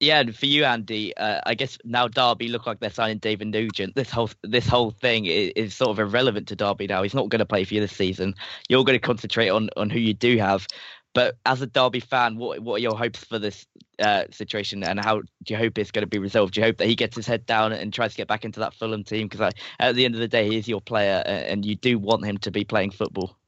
Yeah, 0.00 0.18
and 0.18 0.36
for 0.36 0.46
you, 0.46 0.64
Andy, 0.64 1.16
uh, 1.16 1.40
I 1.46 1.54
guess 1.54 1.78
now 1.84 2.08
Derby 2.08 2.48
look 2.48 2.66
like 2.66 2.80
they're 2.80 2.90
signing 2.90 3.18
David 3.18 3.46
Nugent. 3.48 3.94
This 3.94 4.10
whole 4.10 4.30
this 4.42 4.66
whole 4.66 4.90
thing 4.90 5.26
is, 5.26 5.52
is 5.54 5.74
sort 5.74 5.90
of 5.90 6.00
irrelevant 6.00 6.48
to 6.48 6.56
Derby 6.56 6.88
now. 6.88 7.04
He's 7.04 7.14
not 7.14 7.28
going 7.28 7.38
to 7.38 7.46
play 7.46 7.62
for 7.62 7.74
you 7.74 7.80
this 7.80 7.94
season. 7.96 8.34
You're 8.68 8.82
going 8.82 8.98
to 8.98 9.06
concentrate 9.06 9.50
on 9.50 9.70
on 9.76 9.90
who 9.90 10.00
you 10.00 10.12
do 10.12 10.38
have. 10.38 10.66
But 11.14 11.36
as 11.46 11.62
a 11.62 11.68
Derby 11.68 12.00
fan, 12.00 12.36
what 12.36 12.60
what 12.60 12.76
are 12.76 12.82
your 12.82 12.98
hopes 12.98 13.22
for 13.22 13.38
this 13.38 13.64
uh, 14.00 14.24
situation, 14.32 14.82
and 14.82 14.98
how 14.98 15.20
do 15.20 15.54
you 15.54 15.56
hope 15.56 15.78
it's 15.78 15.92
going 15.92 16.02
to 16.02 16.08
be 16.08 16.18
resolved? 16.18 16.54
Do 16.54 16.60
you 16.60 16.66
hope 16.66 16.78
that 16.78 16.88
he 16.88 16.96
gets 16.96 17.14
his 17.14 17.28
head 17.28 17.46
down 17.46 17.72
and 17.72 17.92
tries 17.92 18.10
to 18.10 18.16
get 18.16 18.26
back 18.26 18.44
into 18.44 18.58
that 18.58 18.74
Fulham 18.74 19.04
team? 19.04 19.28
Because 19.28 19.52
at 19.78 19.94
the 19.94 20.04
end 20.04 20.14
of 20.14 20.20
the 20.20 20.26
day, 20.26 20.48
he 20.48 20.56
is 20.56 20.66
your 20.66 20.80
player, 20.80 21.22
and 21.26 21.64
you 21.64 21.76
do 21.76 21.96
want 21.96 22.24
him 22.24 22.38
to 22.38 22.50
be 22.50 22.64
playing 22.64 22.90
football. 22.90 23.38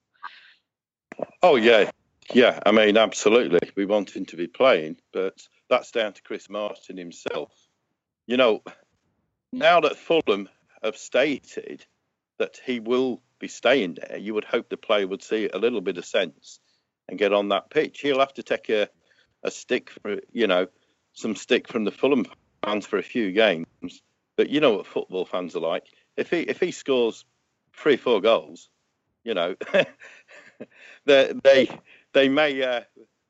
Oh 1.42 1.56
yeah, 1.56 1.90
yeah. 2.32 2.60
I 2.64 2.72
mean, 2.72 2.96
absolutely. 2.96 3.60
We 3.76 3.86
want 3.86 4.14
him 4.14 4.26
to 4.26 4.36
be 4.36 4.46
playing, 4.46 4.96
but 5.12 5.46
that's 5.68 5.90
down 5.90 6.12
to 6.14 6.22
Chris 6.22 6.48
Martin 6.48 6.96
himself. 6.96 7.52
You 8.26 8.36
know, 8.36 8.62
now 9.52 9.80
that 9.80 9.96
Fulham 9.96 10.48
have 10.82 10.96
stated 10.96 11.84
that 12.38 12.60
he 12.64 12.80
will 12.80 13.22
be 13.38 13.48
staying 13.48 13.98
there, 14.00 14.18
you 14.18 14.34
would 14.34 14.44
hope 14.44 14.68
the 14.68 14.76
player 14.76 15.06
would 15.06 15.22
see 15.22 15.48
a 15.52 15.58
little 15.58 15.80
bit 15.80 15.98
of 15.98 16.04
sense 16.04 16.60
and 17.08 17.18
get 17.18 17.32
on 17.32 17.50
that 17.50 17.70
pitch. 17.70 18.00
He'll 18.00 18.20
have 18.20 18.34
to 18.34 18.42
take 18.42 18.68
a, 18.70 18.88
a 19.42 19.50
stick 19.50 19.90
for, 19.90 20.18
you 20.32 20.46
know, 20.46 20.66
some 21.12 21.36
stick 21.36 21.68
from 21.68 21.84
the 21.84 21.90
Fulham 21.90 22.26
fans 22.64 22.86
for 22.86 22.98
a 22.98 23.02
few 23.02 23.32
games. 23.32 23.66
But 24.36 24.50
you 24.50 24.60
know 24.60 24.74
what 24.74 24.86
football 24.86 25.24
fans 25.24 25.54
are 25.54 25.60
like. 25.60 25.84
If 26.16 26.30
he 26.30 26.40
if 26.40 26.58
he 26.58 26.72
scores 26.72 27.24
three 27.72 27.96
four 27.96 28.20
goals, 28.20 28.68
you 29.22 29.34
know, 29.34 29.54
they 31.04 31.32
they 31.42 31.68
they 32.12 32.28
may 32.28 32.62
uh, 32.62 32.80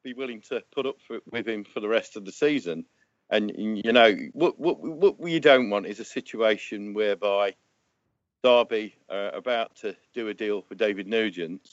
be 0.03 0.13
willing 0.13 0.41
to 0.43 0.63
put 0.75 0.87
up 0.87 0.97
for, 1.07 1.19
with 1.31 1.49
him 1.49 1.65
for 1.65 1.81
the 1.81 1.89
rest 1.89 2.17
of 2.17 2.25
the 2.25 2.33
season. 2.33 2.85
And 3.31 3.53
you 3.57 3.93
know 3.93 4.15
what, 4.33 4.59
what 4.59 4.81
what 4.81 5.19
we 5.19 5.41
don't 5.41 5.71
want 5.71 5.87
is 5.87 5.99
a 5.99 6.05
situation 6.05 6.95
whereby 6.95 7.55
Derby 8.43 8.95
are 9.09 9.31
about 9.31 9.75
to 9.77 9.97
do 10.13 10.29
a 10.29 10.35
deal 10.35 10.61
for 10.63 10.75
David 10.75 11.07
Nugent, 11.07 11.67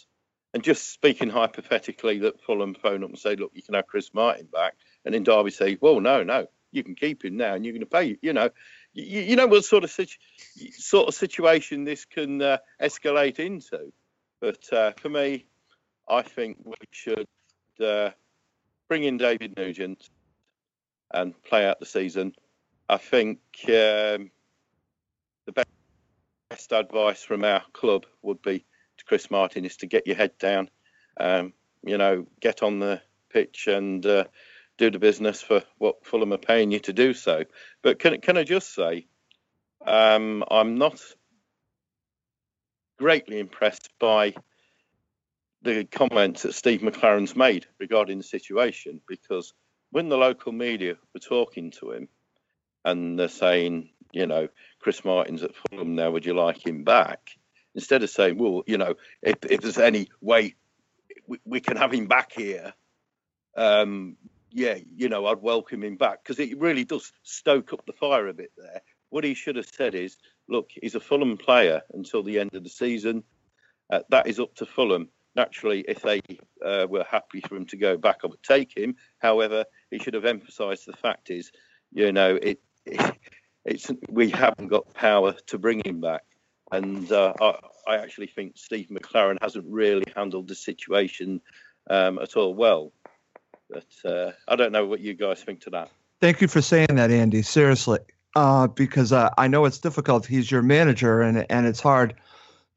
and 0.53 0.63
just 0.63 0.91
speaking 0.91 1.29
hypothetically 1.29 2.19
that 2.19 2.41
Fulham 2.41 2.73
phone 2.73 3.03
up 3.03 3.09
and 3.09 3.19
say, 3.19 3.35
look, 3.35 3.51
you 3.53 3.61
can 3.61 3.75
have 3.75 3.87
Chris 3.87 4.13
Martin 4.13 4.47
back, 4.51 4.75
and 5.03 5.13
then 5.13 5.23
Derby 5.23 5.51
say, 5.51 5.77
well, 5.81 5.99
no, 5.99 6.23
no, 6.23 6.47
you 6.71 6.83
can 6.83 6.95
keep 6.95 7.25
him 7.25 7.35
now, 7.35 7.53
and 7.53 7.65
you're 7.65 7.73
going 7.73 7.81
to 7.81 7.85
pay. 7.85 8.17
You 8.21 8.31
know, 8.31 8.49
you, 8.93 9.21
you 9.21 9.35
know 9.35 9.47
what 9.47 9.65
sort 9.65 9.83
of 9.83 9.91
situ- 9.91 10.17
sort 10.71 11.09
of 11.09 11.13
situation 11.13 11.83
this 11.83 12.05
can 12.05 12.41
uh, 12.41 12.57
escalate 12.81 13.39
into. 13.39 13.91
But 14.39 14.71
uh, 14.71 14.91
for 14.93 15.09
me, 15.09 15.45
I 16.09 16.21
think 16.21 16.57
we 16.63 16.75
should 16.91 17.27
uh, 17.83 18.11
bring 18.87 19.03
in 19.03 19.17
David 19.17 19.55
Nugent 19.57 20.09
and 21.13 21.41
play 21.43 21.65
out 21.65 21.79
the 21.79 21.85
season. 21.85 22.33
I 22.89 22.97
think 22.97 23.39
um, 23.65 24.31
the 25.45 25.53
best, 25.53 25.69
best 26.49 26.73
advice 26.73 27.23
from 27.23 27.43
our 27.43 27.63
club 27.73 28.05
would 28.21 28.41
be 28.41 28.65
to 28.97 29.05
Chris 29.05 29.31
Martin 29.31 29.65
is 29.65 29.77
to 29.77 29.87
get 29.87 30.07
your 30.07 30.15
head 30.15 30.37
down, 30.37 30.69
um, 31.19 31.53
you 31.83 31.97
know, 31.97 32.27
get 32.39 32.63
on 32.63 32.79
the 32.79 33.01
pitch 33.29 33.67
and 33.67 34.05
uh, 34.05 34.25
do 34.77 34.91
the 34.91 34.99
business 34.99 35.41
for 35.41 35.63
what 35.77 36.05
Fulham 36.05 36.33
are 36.33 36.37
paying 36.37 36.71
you 36.71 36.79
to 36.79 36.93
do 36.93 37.13
so. 37.13 37.45
But 37.81 37.99
can 37.99 38.19
can 38.21 38.37
I 38.37 38.43
just 38.43 38.73
say, 38.73 39.07
um, 39.85 40.43
I'm 40.49 40.75
not 40.75 41.01
greatly 42.97 43.39
impressed 43.39 43.89
by 43.99 44.35
the 45.63 45.85
comments 45.85 46.43
that 46.43 46.53
Steve 46.53 46.81
McClaren's 46.81 47.35
made 47.35 47.67
regarding 47.79 48.17
the 48.17 48.23
situation 48.23 49.01
because 49.07 49.53
when 49.91 50.09
the 50.09 50.17
local 50.17 50.51
media 50.51 50.95
were 51.13 51.19
talking 51.19 51.71
to 51.71 51.91
him 51.91 52.07
and 52.83 53.19
they're 53.19 53.27
saying, 53.27 53.89
you 54.11 54.25
know, 54.25 54.47
Chris 54.79 55.05
Martin's 55.05 55.43
at 55.43 55.51
Fulham 55.55 55.95
now, 55.95 56.11
would 56.11 56.25
you 56.25 56.33
like 56.33 56.65
him 56.65 56.83
back? 56.83 57.31
Instead 57.75 58.03
of 58.03 58.09
saying, 58.09 58.37
well, 58.37 58.63
you 58.65 58.77
know, 58.77 58.95
if, 59.21 59.37
if 59.49 59.61
there's 59.61 59.77
any 59.77 60.09
way 60.19 60.55
we, 61.27 61.39
we, 61.45 61.59
can 61.59 61.77
have 61.77 61.93
him 61.93 62.07
back 62.07 62.33
here, 62.33 62.73
um, 63.55 64.17
yeah, 64.49 64.77
you 64.95 65.07
know, 65.07 65.27
I'd 65.27 65.41
welcome 65.41 65.83
him 65.83 65.95
back 65.95 66.23
because 66.23 66.39
it 66.39 66.59
really 66.59 66.83
does 66.83 67.13
stoke 67.23 67.71
up 67.71 67.85
the 67.85 67.93
fire 67.93 68.27
a 68.27 68.33
bit 68.33 68.51
there. 68.57 68.81
What 69.09 69.23
he 69.23 69.33
should 69.33 69.55
have 69.55 69.67
said 69.67 69.95
is, 69.95 70.17
look, 70.49 70.71
he's 70.81 70.95
a 70.95 70.99
Fulham 70.99 71.37
player 71.37 71.81
until 71.93 72.23
the 72.23 72.39
end 72.39 72.55
of 72.55 72.63
the 72.63 72.69
season. 72.69 73.23
Uh, 73.89 74.01
that 74.09 74.27
is 74.27 74.39
up 74.39 74.55
to 74.55 74.65
Fulham. 74.65 75.09
Naturally, 75.35 75.85
if 75.87 76.01
they 76.01 76.21
uh, 76.65 76.87
were 76.89 77.05
happy 77.09 77.41
for 77.47 77.55
him 77.55 77.65
to 77.67 77.77
go 77.77 77.97
back, 77.97 78.19
I 78.23 78.27
would 78.27 78.43
take 78.43 78.75
him. 78.75 78.95
However, 79.19 79.63
he 79.89 79.99
should 79.99 80.13
have 80.13 80.25
emphasised 80.25 80.85
the 80.85 80.93
fact 80.93 81.29
is, 81.29 81.51
you 81.93 82.11
know, 82.11 82.35
it, 82.35 82.59
it, 82.85 83.15
it's 83.65 83.89
we 84.09 84.29
haven't 84.29 84.67
got 84.67 84.93
power 84.93 85.33
to 85.47 85.57
bring 85.57 85.81
him 85.85 86.01
back, 86.01 86.23
and 86.71 87.09
uh, 87.11 87.33
I, 87.39 87.59
I, 87.87 87.97
actually 87.97 88.27
think 88.27 88.57
Steve 88.57 88.87
McClaren 88.89 89.37
hasn't 89.41 89.65
really 89.67 90.05
handled 90.15 90.47
the 90.47 90.55
situation 90.55 91.41
um, 91.89 92.19
at 92.19 92.35
all 92.35 92.53
well. 92.53 92.91
But 93.69 93.87
uh, 94.03 94.31
I 94.47 94.55
don't 94.55 94.71
know 94.71 94.85
what 94.85 94.99
you 94.99 95.13
guys 95.13 95.41
think 95.43 95.61
to 95.61 95.69
that. 95.71 95.91
Thank 96.19 96.41
you 96.41 96.47
for 96.47 96.61
saying 96.61 96.95
that, 96.95 97.11
Andy. 97.11 97.41
Seriously, 97.41 97.99
uh, 98.35 98.67
because 98.67 99.13
uh, 99.13 99.29
I 99.37 99.47
know 99.47 99.65
it's 99.65 99.79
difficult. 99.79 100.25
He's 100.25 100.49
your 100.51 100.61
manager, 100.61 101.21
and 101.21 101.45
and 101.49 101.67
it's 101.67 101.79
hard 101.79 102.15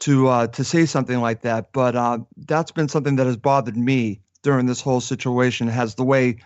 to 0.01 0.29
uh, 0.29 0.47
to 0.49 0.65
say 0.65 0.87
something 0.87 1.21
like 1.21 1.43
that. 1.43 1.73
But 1.73 1.97
uh, 1.97 2.19
that's 2.37 2.73
been 2.73 2.89
something 2.89 3.17
that 3.17 3.27
has 3.27 3.37
bothered 3.37 3.77
me 3.77 4.21
during 4.43 4.67
this 4.67 4.81
whole 4.81 5.01
situation. 5.01 5.69
Has 5.69 5.95
the 5.95 6.05
way 6.05 6.39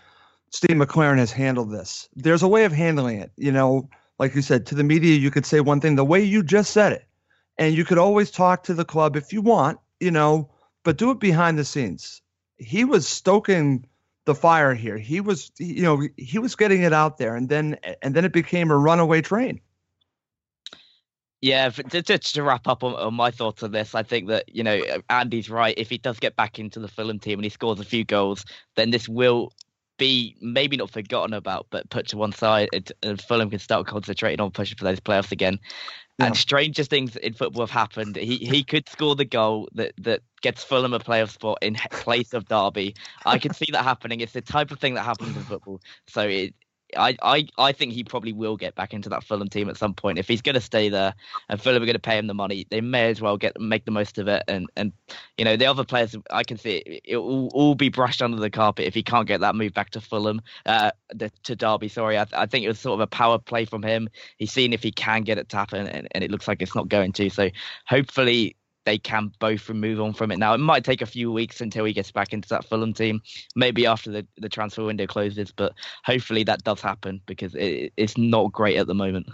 Steve 0.51 0.77
McClaren 0.77 1.17
has 1.17 1.31
handled 1.31 1.71
this. 1.71 2.09
There's 2.15 2.43
a 2.43 2.47
way 2.47 2.65
of 2.65 2.71
handling 2.71 3.19
it. 3.19 3.31
You 3.37 3.51
know, 3.51 3.89
like 4.17 4.35
you 4.35 4.41
said, 4.41 4.65
to 4.67 4.75
the 4.75 4.83
media, 4.83 5.15
you 5.15 5.31
could 5.31 5.45
say 5.45 5.59
one 5.59 5.81
thing 5.81 5.95
the 5.95 6.05
way 6.05 6.21
you 6.21 6.43
just 6.43 6.71
said 6.71 6.91
it, 6.93 7.07
and 7.57 7.75
you 7.75 7.85
could 7.85 7.97
always 7.97 8.31
talk 8.31 8.63
to 8.63 8.73
the 8.73 8.85
club 8.85 9.15
if 9.15 9.33
you 9.33 9.41
want. 9.41 9.79
You 9.99 10.11
know, 10.11 10.49
but 10.83 10.97
do 10.97 11.11
it 11.11 11.19
behind 11.19 11.57
the 11.57 11.65
scenes. 11.65 12.21
He 12.57 12.83
was 12.85 13.07
stoking 13.07 13.85
the 14.25 14.35
fire 14.35 14.73
here. 14.73 14.97
He 14.97 15.21
was, 15.21 15.51
you 15.57 15.81
know, 15.81 16.07
he 16.17 16.39
was 16.39 16.55
getting 16.55 16.83
it 16.83 16.93
out 16.93 17.17
there, 17.17 17.35
and 17.35 17.49
then 17.49 17.77
and 18.01 18.15
then 18.15 18.25
it 18.25 18.31
became 18.33 18.71
a 18.71 18.77
runaway 18.77 19.21
train. 19.21 19.59
Yeah, 21.41 21.69
just 21.69 22.35
to 22.35 22.43
wrap 22.43 22.67
up 22.67 22.83
on, 22.83 22.95
on, 22.95 23.13
my 23.13 23.31
thoughts 23.31 23.63
on 23.63 23.71
this, 23.71 23.95
I 23.95 24.03
think 24.03 24.27
that 24.27 24.53
you 24.53 24.61
know 24.61 24.81
Andy's 25.09 25.49
right. 25.49 25.73
If 25.77 25.89
he 25.89 25.97
does 25.97 26.19
get 26.19 26.35
back 26.35 26.59
into 26.59 26.79
the 26.79 26.89
Fulham 26.89 27.17
team 27.17 27.39
and 27.39 27.45
he 27.45 27.49
scores 27.49 27.79
a 27.79 27.85
few 27.85 28.03
goals, 28.03 28.43
then 28.75 28.91
this 28.91 29.07
will 29.07 29.53
be 29.97 30.35
maybe 30.41 30.75
not 30.75 30.89
forgotten 30.89 31.33
about, 31.33 31.67
but 31.69 31.89
put 31.89 32.07
to 32.07 32.17
one 32.17 32.33
side, 32.33 32.69
and, 32.73 32.91
and 33.03 33.21
Fulham 33.21 33.49
can 33.49 33.59
start 33.59 33.87
concentrating 33.87 34.41
on 34.41 34.51
pushing 34.51 34.77
for 34.77 34.83
those 34.85 34.99
playoffs 34.99 35.31
again. 35.31 35.59
Yeah. 36.17 36.27
And 36.27 36.37
stranger 36.37 36.83
things 36.83 37.15
in 37.17 37.33
football 37.33 37.61
have 37.61 37.71
happened. 37.71 38.17
He 38.17 38.35
he 38.37 38.61
could 38.61 38.89
score 38.89 39.15
the 39.15 39.23
goal 39.23 39.69
that 39.75 39.93
that 39.99 40.21
gets 40.41 40.63
Fulham 40.63 40.93
a 40.93 40.99
playoff 40.99 41.29
spot 41.29 41.59
in 41.61 41.75
place 41.91 42.33
of 42.33 42.45
Derby. 42.45 42.95
I 43.25 43.37
can 43.37 43.53
see 43.53 43.67
that 43.71 43.83
happening. 43.83 44.19
It's 44.19 44.33
the 44.33 44.41
type 44.41 44.71
of 44.71 44.79
thing 44.79 44.95
that 44.95 45.03
happens 45.03 45.37
in 45.37 45.43
football. 45.43 45.79
So 46.07 46.21
it, 46.23 46.53
I, 46.97 47.17
I, 47.21 47.47
I 47.57 47.71
think 47.71 47.93
he 47.93 48.03
probably 48.03 48.33
will 48.33 48.57
get 48.57 48.75
back 48.75 48.93
into 48.93 49.09
that 49.09 49.23
Fulham 49.23 49.49
team 49.49 49.69
at 49.69 49.77
some 49.77 49.93
point. 49.93 50.17
If 50.17 50.27
he's 50.27 50.41
going 50.41 50.55
to 50.55 50.61
stay 50.61 50.89
there 50.89 51.13
and 51.47 51.61
Fulham 51.61 51.81
are 51.81 51.85
going 51.85 51.93
to 51.93 51.99
pay 51.99 52.17
him 52.17 52.27
the 52.27 52.33
money, 52.33 52.65
they 52.69 52.81
may 52.81 53.09
as 53.09 53.21
well 53.21 53.37
get 53.37 53.59
make 53.59 53.85
the 53.85 53.91
most 53.91 54.17
of 54.17 54.27
it. 54.27 54.43
And, 54.47 54.67
and 54.75 54.91
you 55.37 55.45
know, 55.45 55.55
the 55.55 55.65
other 55.65 55.83
players, 55.83 56.15
I 56.31 56.43
can 56.43 56.57
see 56.57 57.01
it, 57.05 57.17
will 57.17 57.49
all 57.49 57.75
be 57.75 57.89
brushed 57.89 58.21
under 58.21 58.37
the 58.37 58.49
carpet 58.49 58.85
if 58.85 58.93
he 58.93 59.03
can't 59.03 59.27
get 59.27 59.41
that 59.41 59.55
move 59.55 59.73
back 59.73 59.91
to 59.91 60.01
Fulham, 60.01 60.41
uh, 60.65 60.91
the, 61.13 61.31
to 61.43 61.55
Derby. 61.55 61.87
Sorry, 61.87 62.17
I, 62.17 62.25
I 62.33 62.45
think 62.45 62.65
it 62.65 62.69
was 62.69 62.79
sort 62.79 62.95
of 62.95 63.01
a 63.01 63.07
power 63.07 63.37
play 63.37 63.65
from 63.65 63.83
him. 63.83 64.09
He's 64.37 64.51
seen 64.51 64.73
if 64.73 64.83
he 64.83 64.91
can 64.91 65.23
get 65.23 65.37
it 65.37 65.49
to 65.49 65.57
happen, 65.57 65.87
and, 65.87 66.07
and 66.11 66.23
it 66.23 66.31
looks 66.31 66.47
like 66.47 66.61
it's 66.61 66.75
not 66.75 66.89
going 66.89 67.13
to. 67.13 67.29
So 67.29 67.49
hopefully 67.85 68.55
they 68.89 68.97
can 68.97 69.31
both 69.37 69.69
move 69.69 70.01
on 70.01 70.13
from 70.13 70.31
it 70.31 70.39
now. 70.39 70.55
It 70.55 70.57
might 70.57 70.83
take 70.83 71.03
a 71.03 71.05
few 71.05 71.31
weeks 71.31 71.61
until 71.61 71.85
he 71.85 71.93
gets 71.93 72.11
back 72.11 72.33
into 72.33 72.49
that 72.49 72.65
Fulham 72.65 72.91
team, 72.91 73.21
maybe 73.55 73.85
after 73.85 74.09
the, 74.09 74.25
the 74.37 74.49
transfer 74.49 74.83
window 74.83 75.05
closes, 75.05 75.51
but 75.51 75.73
hopefully 76.03 76.43
that 76.45 76.63
does 76.63 76.81
happen 76.81 77.21
because 77.27 77.53
it, 77.53 77.93
it's 77.97 78.17
not 78.17 78.51
great 78.51 78.77
at 78.77 78.87
the 78.87 78.95
moment. 78.95 79.27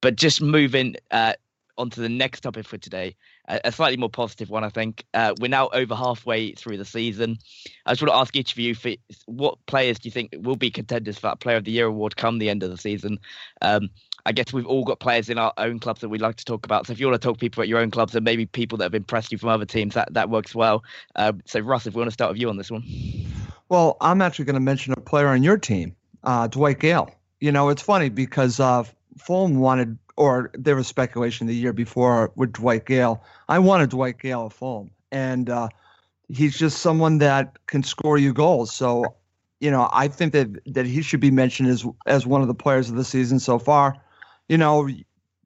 But 0.00 0.16
just 0.16 0.40
moving 0.40 0.96
uh, 1.10 1.34
on 1.76 1.90
to 1.90 2.00
the 2.00 2.08
next 2.08 2.40
topic 2.40 2.66
for 2.66 2.78
today, 2.78 3.16
a 3.48 3.70
slightly 3.70 3.98
more 3.98 4.08
positive 4.08 4.48
one, 4.48 4.64
I 4.64 4.70
think. 4.70 5.04
Uh, 5.12 5.34
we're 5.38 5.48
now 5.48 5.68
over 5.74 5.94
halfway 5.94 6.52
through 6.52 6.78
the 6.78 6.86
season. 6.86 7.36
I 7.84 7.92
just 7.92 8.00
want 8.00 8.12
to 8.12 8.16
ask 8.16 8.34
each 8.34 8.52
of 8.52 8.58
you 8.58 8.74
for 8.74 8.92
what 9.26 9.58
players 9.66 9.98
do 9.98 10.06
you 10.08 10.10
think 10.10 10.34
will 10.38 10.56
be 10.56 10.70
contenders 10.70 11.16
for 11.16 11.26
that 11.26 11.40
Player 11.40 11.58
of 11.58 11.64
the 11.64 11.70
Year 11.70 11.86
award 11.86 12.16
come 12.16 12.38
the 12.38 12.48
end 12.48 12.62
of 12.62 12.70
the 12.70 12.78
season? 12.78 13.18
Um, 13.60 13.90
I 14.26 14.32
guess 14.32 14.52
we've 14.52 14.66
all 14.66 14.84
got 14.84 15.00
players 15.00 15.28
in 15.28 15.38
our 15.38 15.52
own 15.58 15.78
clubs 15.78 16.00
that 16.00 16.08
we'd 16.08 16.20
like 16.20 16.36
to 16.36 16.44
talk 16.44 16.64
about. 16.64 16.86
So 16.86 16.92
if 16.92 17.00
you 17.00 17.06
want 17.06 17.20
to 17.20 17.26
talk 17.28 17.38
people 17.38 17.62
at 17.62 17.68
your 17.68 17.78
own 17.78 17.90
clubs 17.90 18.14
and 18.14 18.24
maybe 18.24 18.46
people 18.46 18.78
that 18.78 18.84
have 18.84 18.94
impressed 18.94 19.32
you 19.32 19.38
from 19.38 19.50
other 19.50 19.66
teams, 19.66 19.94
that, 19.94 20.14
that 20.14 20.30
works 20.30 20.54
well. 20.54 20.82
Uh, 21.16 21.32
so 21.44 21.60
Russ, 21.60 21.86
if 21.86 21.94
we 21.94 21.98
want 21.98 22.08
to 22.08 22.14
start 22.14 22.32
with 22.32 22.40
you 22.40 22.48
on 22.48 22.56
this 22.56 22.70
one. 22.70 22.84
Well, 23.68 23.96
I'm 24.00 24.22
actually 24.22 24.46
going 24.46 24.54
to 24.54 24.60
mention 24.60 24.92
a 24.92 25.00
player 25.00 25.28
on 25.28 25.42
your 25.42 25.58
team, 25.58 25.94
uh, 26.22 26.46
Dwight 26.46 26.80
Gayle. 26.80 27.10
You 27.40 27.52
know, 27.52 27.68
it's 27.68 27.82
funny 27.82 28.08
because 28.08 28.60
uh, 28.60 28.84
Fulham 29.18 29.58
wanted 29.58 29.98
or 30.16 30.50
there 30.54 30.76
was 30.76 30.86
speculation 30.86 31.46
the 31.46 31.54
year 31.54 31.72
before 31.72 32.32
with 32.36 32.52
Dwight 32.52 32.86
Gayle. 32.86 33.22
I 33.48 33.58
wanted 33.58 33.90
Dwight 33.90 34.18
Gayle 34.18 34.46
at 34.46 34.52
Fulham, 34.52 34.90
and 35.10 35.50
uh, 35.50 35.68
he's 36.28 36.56
just 36.56 36.78
someone 36.78 37.18
that 37.18 37.58
can 37.66 37.82
score 37.82 38.18
you 38.18 38.32
goals. 38.32 38.74
So, 38.74 39.04
you 39.60 39.70
know, 39.70 39.88
I 39.92 40.08
think 40.08 40.32
that 40.32 40.48
that 40.72 40.86
he 40.86 41.02
should 41.02 41.20
be 41.20 41.30
mentioned 41.30 41.68
as 41.68 41.84
as 42.06 42.26
one 42.26 42.42
of 42.42 42.48
the 42.48 42.54
players 42.54 42.88
of 42.88 42.96
the 42.96 43.04
season 43.04 43.38
so 43.40 43.58
far. 43.58 43.96
You 44.48 44.58
know, 44.58 44.88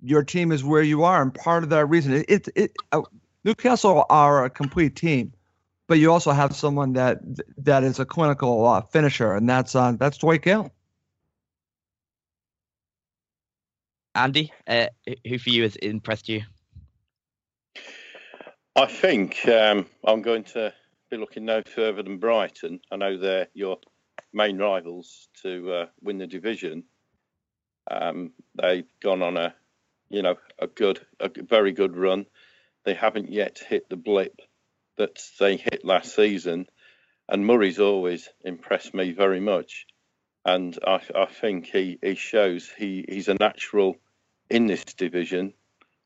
your 0.02 0.24
team 0.24 0.52
is 0.52 0.64
where 0.64 0.82
you 0.82 1.04
are, 1.04 1.22
and 1.22 1.32
part 1.32 1.62
of 1.62 1.70
that 1.70 1.86
reason 1.86 2.12
it 2.12 2.26
it, 2.28 2.48
it 2.54 2.72
uh, 2.92 3.02
Newcastle 3.44 4.04
are 4.10 4.44
a 4.44 4.50
complete 4.50 4.96
team, 4.96 5.32
but 5.86 5.98
you 5.98 6.12
also 6.12 6.32
have 6.32 6.54
someone 6.54 6.94
that 6.94 7.18
that 7.58 7.84
is 7.84 7.98
a 7.98 8.04
clinical 8.04 8.66
uh, 8.66 8.82
finisher, 8.82 9.32
and 9.32 9.48
that's 9.48 9.74
uh, 9.74 9.92
that's 9.92 10.18
Dwight 10.18 10.42
Gayle. 10.42 10.72
Andy, 14.14 14.52
uh, 14.66 14.86
who 15.26 15.38
for 15.38 15.50
you 15.50 15.62
has 15.62 15.76
impressed 15.76 16.28
you? 16.28 16.42
I 18.74 18.86
think 18.86 19.46
um, 19.48 19.86
I'm 20.04 20.22
going 20.22 20.44
to 20.44 20.72
be 21.10 21.16
looking 21.16 21.44
no 21.44 21.62
further 21.62 22.02
than 22.02 22.18
Brighton. 22.18 22.80
I 22.90 22.96
know 22.96 23.16
they're 23.16 23.48
your 23.54 23.78
main 24.32 24.58
rivals 24.58 25.28
to 25.42 25.72
uh, 25.72 25.86
win 26.00 26.18
the 26.18 26.26
division. 26.26 26.84
Um, 27.90 28.32
they've 28.54 28.88
gone 29.00 29.22
on 29.22 29.36
a, 29.36 29.54
you 30.08 30.22
know, 30.22 30.36
a 30.58 30.66
good, 30.66 31.00
a 31.20 31.28
very 31.28 31.72
good 31.72 31.96
run. 31.96 32.26
They 32.84 32.94
haven't 32.94 33.30
yet 33.30 33.58
hit 33.58 33.88
the 33.88 33.96
blip 33.96 34.40
that 34.96 35.20
they 35.38 35.56
hit 35.56 35.84
last 35.84 36.14
season, 36.14 36.66
and 37.28 37.46
Murray's 37.46 37.78
always 37.78 38.28
impressed 38.44 38.94
me 38.94 39.12
very 39.12 39.40
much. 39.40 39.86
And 40.44 40.78
I, 40.86 41.00
I 41.14 41.26
think 41.26 41.66
he, 41.66 41.98
he 42.02 42.14
shows 42.14 42.70
he, 42.76 43.04
he's 43.08 43.28
a 43.28 43.36
natural 43.38 43.96
in 44.50 44.66
this 44.66 44.84
division, 44.84 45.52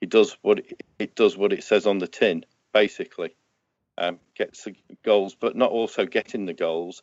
he 0.00 0.06
does 0.06 0.36
what 0.42 0.58
it, 0.58 0.82
it 0.98 1.14
does 1.14 1.36
what 1.36 1.52
it 1.52 1.62
says 1.62 1.86
on 1.86 1.98
the 1.98 2.08
tin, 2.08 2.44
basically. 2.72 3.34
Um, 3.98 4.18
gets 4.34 4.64
the 4.64 4.74
goals, 5.04 5.36
but 5.38 5.54
not 5.54 5.70
also 5.70 6.06
getting 6.06 6.46
the 6.46 6.54
goals. 6.54 7.02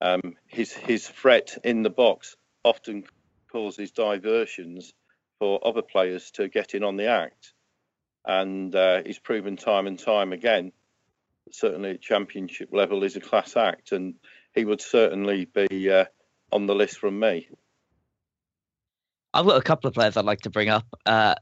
Um, 0.00 0.36
his 0.46 0.72
his 0.72 1.06
threat 1.06 1.58
in 1.64 1.82
the 1.82 1.90
box 1.90 2.36
often 2.64 3.04
causes 3.52 3.90
diversions 3.90 4.94
for 5.38 5.60
other 5.66 5.82
players 5.82 6.30
to 6.32 6.48
get 6.48 6.74
in 6.74 6.82
on 6.82 6.96
the 6.96 7.06
act, 7.06 7.52
and 8.26 8.74
uh, 8.74 9.02
he's 9.04 9.18
proven 9.18 9.56
time 9.56 9.86
and 9.86 9.98
time 9.98 10.32
again. 10.32 10.72
Certainly, 11.50 11.90
at 11.90 12.00
championship 12.00 12.70
level, 12.72 13.02
is 13.02 13.16
a 13.16 13.20
class 13.20 13.56
act, 13.56 13.92
and 13.92 14.14
he 14.54 14.64
would 14.64 14.80
certainly 14.80 15.44
be 15.44 15.90
uh, 15.90 16.06
on 16.50 16.66
the 16.66 16.74
list 16.74 16.98
from 16.98 17.18
me. 17.18 17.48
I've 19.34 19.46
got 19.46 19.56
a 19.56 19.62
couple 19.62 19.88
of 19.88 19.94
players 19.94 20.16
I'd 20.16 20.24
like 20.24 20.42
to 20.42 20.50
bring 20.50 20.68
up. 20.68 20.86
Uh, 21.04 21.34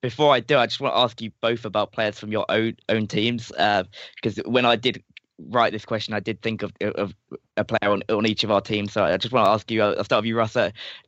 before 0.00 0.34
I 0.34 0.40
do, 0.40 0.58
I 0.58 0.66
just 0.66 0.80
want 0.80 0.94
to 0.94 0.98
ask 0.98 1.20
you 1.20 1.30
both 1.40 1.64
about 1.64 1.92
players 1.92 2.18
from 2.18 2.32
your 2.32 2.46
own 2.48 2.76
own 2.88 3.06
teams. 3.06 3.48
Because 3.48 4.38
uh, 4.38 4.42
when 4.46 4.64
I 4.66 4.76
did 4.76 5.02
write 5.38 5.72
this 5.72 5.84
question, 5.84 6.14
I 6.14 6.20
did 6.20 6.42
think 6.42 6.62
of, 6.62 6.72
of 6.80 7.14
a 7.56 7.64
player 7.64 7.90
on, 7.90 8.02
on 8.08 8.26
each 8.26 8.44
of 8.44 8.50
our 8.50 8.60
teams. 8.60 8.92
So 8.92 9.04
I 9.04 9.16
just 9.16 9.32
want 9.32 9.46
to 9.46 9.50
ask 9.50 9.70
you. 9.70 9.82
I'll 9.82 10.04
start 10.04 10.22
with 10.22 10.28
you, 10.28 10.36
Russ. 10.36 10.56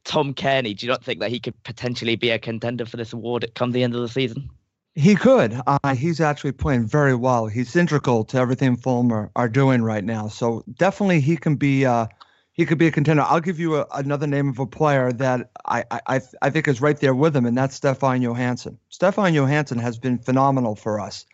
Tom 0.04 0.34
Cairney. 0.34 0.76
Do 0.76 0.86
you 0.86 0.92
not 0.92 1.04
think 1.04 1.20
that 1.20 1.30
he 1.30 1.40
could 1.40 1.60
potentially 1.62 2.16
be 2.16 2.30
a 2.30 2.38
contender 2.38 2.86
for 2.86 2.96
this 2.96 3.12
award 3.12 3.50
come 3.54 3.72
the 3.72 3.82
end 3.82 3.94
of 3.94 4.00
the 4.00 4.08
season? 4.08 4.50
He 4.96 5.16
could. 5.16 5.60
Uh, 5.66 5.94
he's 5.94 6.20
actually 6.20 6.52
playing 6.52 6.86
very 6.86 7.16
well. 7.16 7.46
He's 7.46 7.74
integral 7.74 8.24
to 8.26 8.38
everything 8.38 8.76
Fulham 8.76 9.12
are, 9.12 9.30
are 9.34 9.48
doing 9.48 9.82
right 9.82 10.04
now. 10.04 10.28
So 10.28 10.62
definitely 10.72 11.20
he 11.20 11.36
can 11.36 11.56
be 11.56 11.84
uh, 11.84 12.06
he 12.52 12.64
could 12.64 12.78
be 12.78 12.86
a 12.86 12.92
contender. 12.92 13.22
I'll 13.22 13.40
give 13.40 13.58
you 13.58 13.76
a, 13.76 13.86
another 13.92 14.28
name 14.28 14.48
of 14.48 14.60
a 14.60 14.66
player 14.66 15.12
that 15.12 15.50
I, 15.66 15.84
I 15.90 16.20
I 16.40 16.50
think 16.50 16.68
is 16.68 16.80
right 16.80 16.98
there 16.98 17.14
with 17.14 17.34
him, 17.34 17.44
and 17.44 17.58
that's 17.58 17.74
Stefan 17.74 18.22
Johansen. 18.22 18.78
Stefan 18.88 19.34
Johansen 19.34 19.80
has 19.80 19.98
been 19.98 20.18
phenomenal 20.18 20.76
for 20.76 21.00
us, 21.00 21.26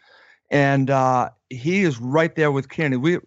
and 0.50 0.88
uh, 0.88 1.28
he 1.50 1.82
is 1.82 2.00
right 2.00 2.34
there 2.34 2.52
with 2.52 2.68
Cairney. 2.68 3.00
We 3.00 3.18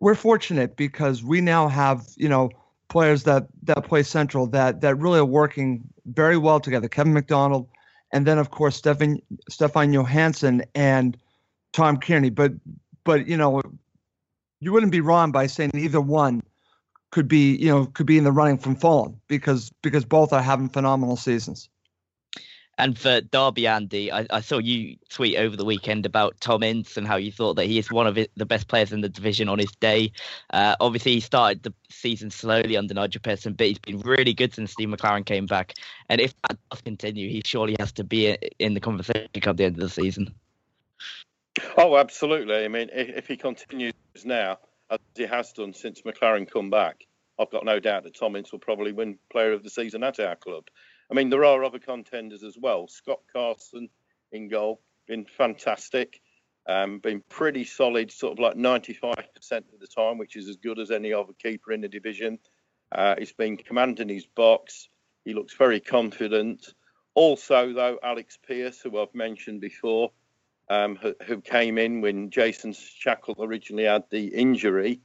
we're 0.00 0.14
fortunate 0.14 0.76
because 0.76 1.22
we 1.22 1.40
now 1.40 1.68
have 1.68 2.06
you 2.16 2.28
know 2.28 2.50
players 2.88 3.24
that 3.24 3.46
that 3.64 3.84
play 3.84 4.02
central 4.02 4.46
that 4.48 4.80
that 4.80 4.96
really 4.96 5.18
are 5.18 5.24
working 5.24 5.84
very 6.06 6.38
well 6.38 6.60
together. 6.60 6.88
Kevin 6.88 7.12
McDonald, 7.12 7.68
and 8.12 8.26
then 8.26 8.38
of 8.38 8.50
course 8.50 8.76
Stefan 8.76 9.18
Stefan 9.48 9.92
Johansen 9.92 10.64
and 10.74 11.16
Tom 11.72 11.98
Cairney. 11.98 12.34
But 12.34 12.52
but 13.02 13.26
you 13.26 13.36
know 13.36 13.60
you 14.60 14.72
wouldn't 14.72 14.92
be 14.92 15.00
wrong 15.00 15.32
by 15.32 15.46
saying 15.46 15.72
either 15.74 16.00
one 16.00 16.42
could 17.10 17.28
be 17.28 17.56
you 17.56 17.68
know 17.68 17.86
could 17.86 18.06
be 18.06 18.18
in 18.18 18.24
the 18.24 18.32
running 18.32 18.58
from 18.58 18.76
Fulham 18.76 19.20
because 19.28 19.70
because 19.82 20.04
both 20.04 20.32
are 20.32 20.42
having 20.42 20.68
phenomenal 20.68 21.16
seasons. 21.16 21.68
And 22.76 22.98
for 22.98 23.20
Derby, 23.20 23.66
Andy, 23.66 24.10
I, 24.10 24.26
I, 24.30 24.40
saw 24.40 24.58
you 24.58 24.96
tweet 25.08 25.36
over 25.36 25.56
the 25.56 25.64
weekend 25.64 26.06
about 26.06 26.40
Tom 26.40 26.62
Ince 26.62 26.96
and 26.96 27.06
how 27.06 27.16
you 27.16 27.30
thought 27.30 27.54
that 27.54 27.66
he 27.66 27.78
is 27.78 27.90
one 27.90 28.06
of 28.06 28.14
the 28.14 28.46
best 28.46 28.66
players 28.66 28.92
in 28.92 29.00
the 29.00 29.08
division 29.08 29.48
on 29.48 29.58
his 29.58 29.70
day. 29.76 30.12
Uh, 30.50 30.74
obviously, 30.80 31.12
he 31.12 31.20
started 31.20 31.62
the 31.62 31.72
season 31.88 32.30
slowly 32.30 32.76
under 32.76 32.92
Nigel 32.92 33.20
Pearson, 33.22 33.52
but 33.52 33.68
he's 33.68 33.78
been 33.78 34.00
really 34.00 34.34
good 34.34 34.52
since 34.54 34.72
Steve 34.72 34.88
McClaren 34.88 35.24
came 35.24 35.46
back. 35.46 35.74
And 36.08 36.20
if 36.20 36.34
that 36.42 36.58
does 36.70 36.80
continue, 36.80 37.28
he 37.28 37.42
surely 37.44 37.76
has 37.78 37.92
to 37.92 38.04
be 38.04 38.36
in 38.58 38.74
the 38.74 38.80
conversation 38.80 39.28
at 39.34 39.56
the 39.56 39.64
end 39.64 39.76
of 39.76 39.80
the 39.80 39.88
season. 39.88 40.34
Oh, 41.76 41.96
absolutely. 41.96 42.64
I 42.64 42.68
mean, 42.68 42.90
if, 42.92 43.08
if 43.10 43.28
he 43.28 43.36
continues 43.36 43.94
now, 44.24 44.58
as 44.90 44.98
he 45.16 45.26
has 45.26 45.52
done 45.52 45.72
since 45.72 46.02
McClaren 46.02 46.50
come 46.50 46.70
back, 46.70 47.06
I've 47.38 47.50
got 47.50 47.64
no 47.64 47.80
doubt 47.80 48.04
that 48.04 48.16
Tom 48.18 48.36
Ince 48.36 48.52
will 48.52 48.58
probably 48.58 48.92
win 48.92 49.18
Player 49.30 49.52
of 49.52 49.62
the 49.62 49.70
Season 49.70 50.02
at 50.02 50.20
our 50.20 50.36
club. 50.36 50.64
I 51.10 51.14
mean, 51.14 51.30
there 51.30 51.44
are 51.44 51.64
other 51.64 51.78
contenders 51.78 52.42
as 52.42 52.56
well. 52.58 52.88
Scott 52.88 53.20
Carson 53.32 53.88
in 54.32 54.48
goal, 54.48 54.80
been 55.06 55.26
fantastic, 55.26 56.20
um, 56.66 56.98
been 56.98 57.22
pretty 57.28 57.64
solid, 57.64 58.10
sort 58.10 58.32
of 58.32 58.38
like 58.38 58.56
95% 58.56 59.26
of 59.72 59.80
the 59.80 59.86
time, 59.86 60.18
which 60.18 60.36
is 60.36 60.48
as 60.48 60.56
good 60.56 60.78
as 60.78 60.90
any 60.90 61.12
other 61.12 61.32
keeper 61.42 61.72
in 61.72 61.82
the 61.82 61.88
division. 61.88 62.38
Uh, 62.90 63.16
he's 63.18 63.32
been 63.32 63.56
commanding 63.56 64.08
his 64.08 64.26
box. 64.26 64.88
He 65.24 65.34
looks 65.34 65.54
very 65.54 65.80
confident. 65.80 66.66
Also, 67.14 67.72
though, 67.72 67.98
Alex 68.02 68.38
Pearce, 68.46 68.80
who 68.80 68.98
I've 68.98 69.14
mentioned 69.14 69.60
before, 69.60 70.10
um, 70.68 70.96
who, 70.96 71.14
who, 71.26 71.40
came 71.40 71.76
in 71.76 72.00
when 72.00 72.30
Jason 72.30 72.72
Shackell 72.72 73.36
originally 73.38 73.84
had 73.84 74.04
the 74.10 74.28
injury 74.28 75.00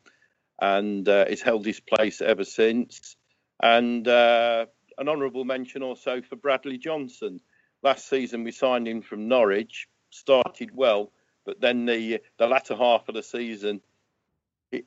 and 0.61 1.07
uh, 1.07 1.25
he's 1.27 1.41
held 1.41 1.65
his 1.65 1.79
place 1.79 2.21
ever 2.21 2.45
since. 2.45 3.17
And 3.61 4.07
uh, 4.07 4.67
an 4.99 5.09
honourable 5.09 5.45
mention 5.45 5.81
also 5.81 6.21
for 6.21 6.35
Bradley 6.35 6.77
Johnson. 6.77 7.41
Last 7.81 8.09
season 8.09 8.43
we 8.43 8.51
signed 8.51 8.87
him 8.87 9.01
from 9.01 9.27
Norwich, 9.27 9.87
started 10.09 10.71
well, 10.73 11.11
but 11.45 11.61
then 11.61 11.85
the 11.85 12.21
the 12.37 12.47
latter 12.47 12.75
half 12.75 13.07
of 13.07 13.15
the 13.15 13.23
season, 13.23 13.81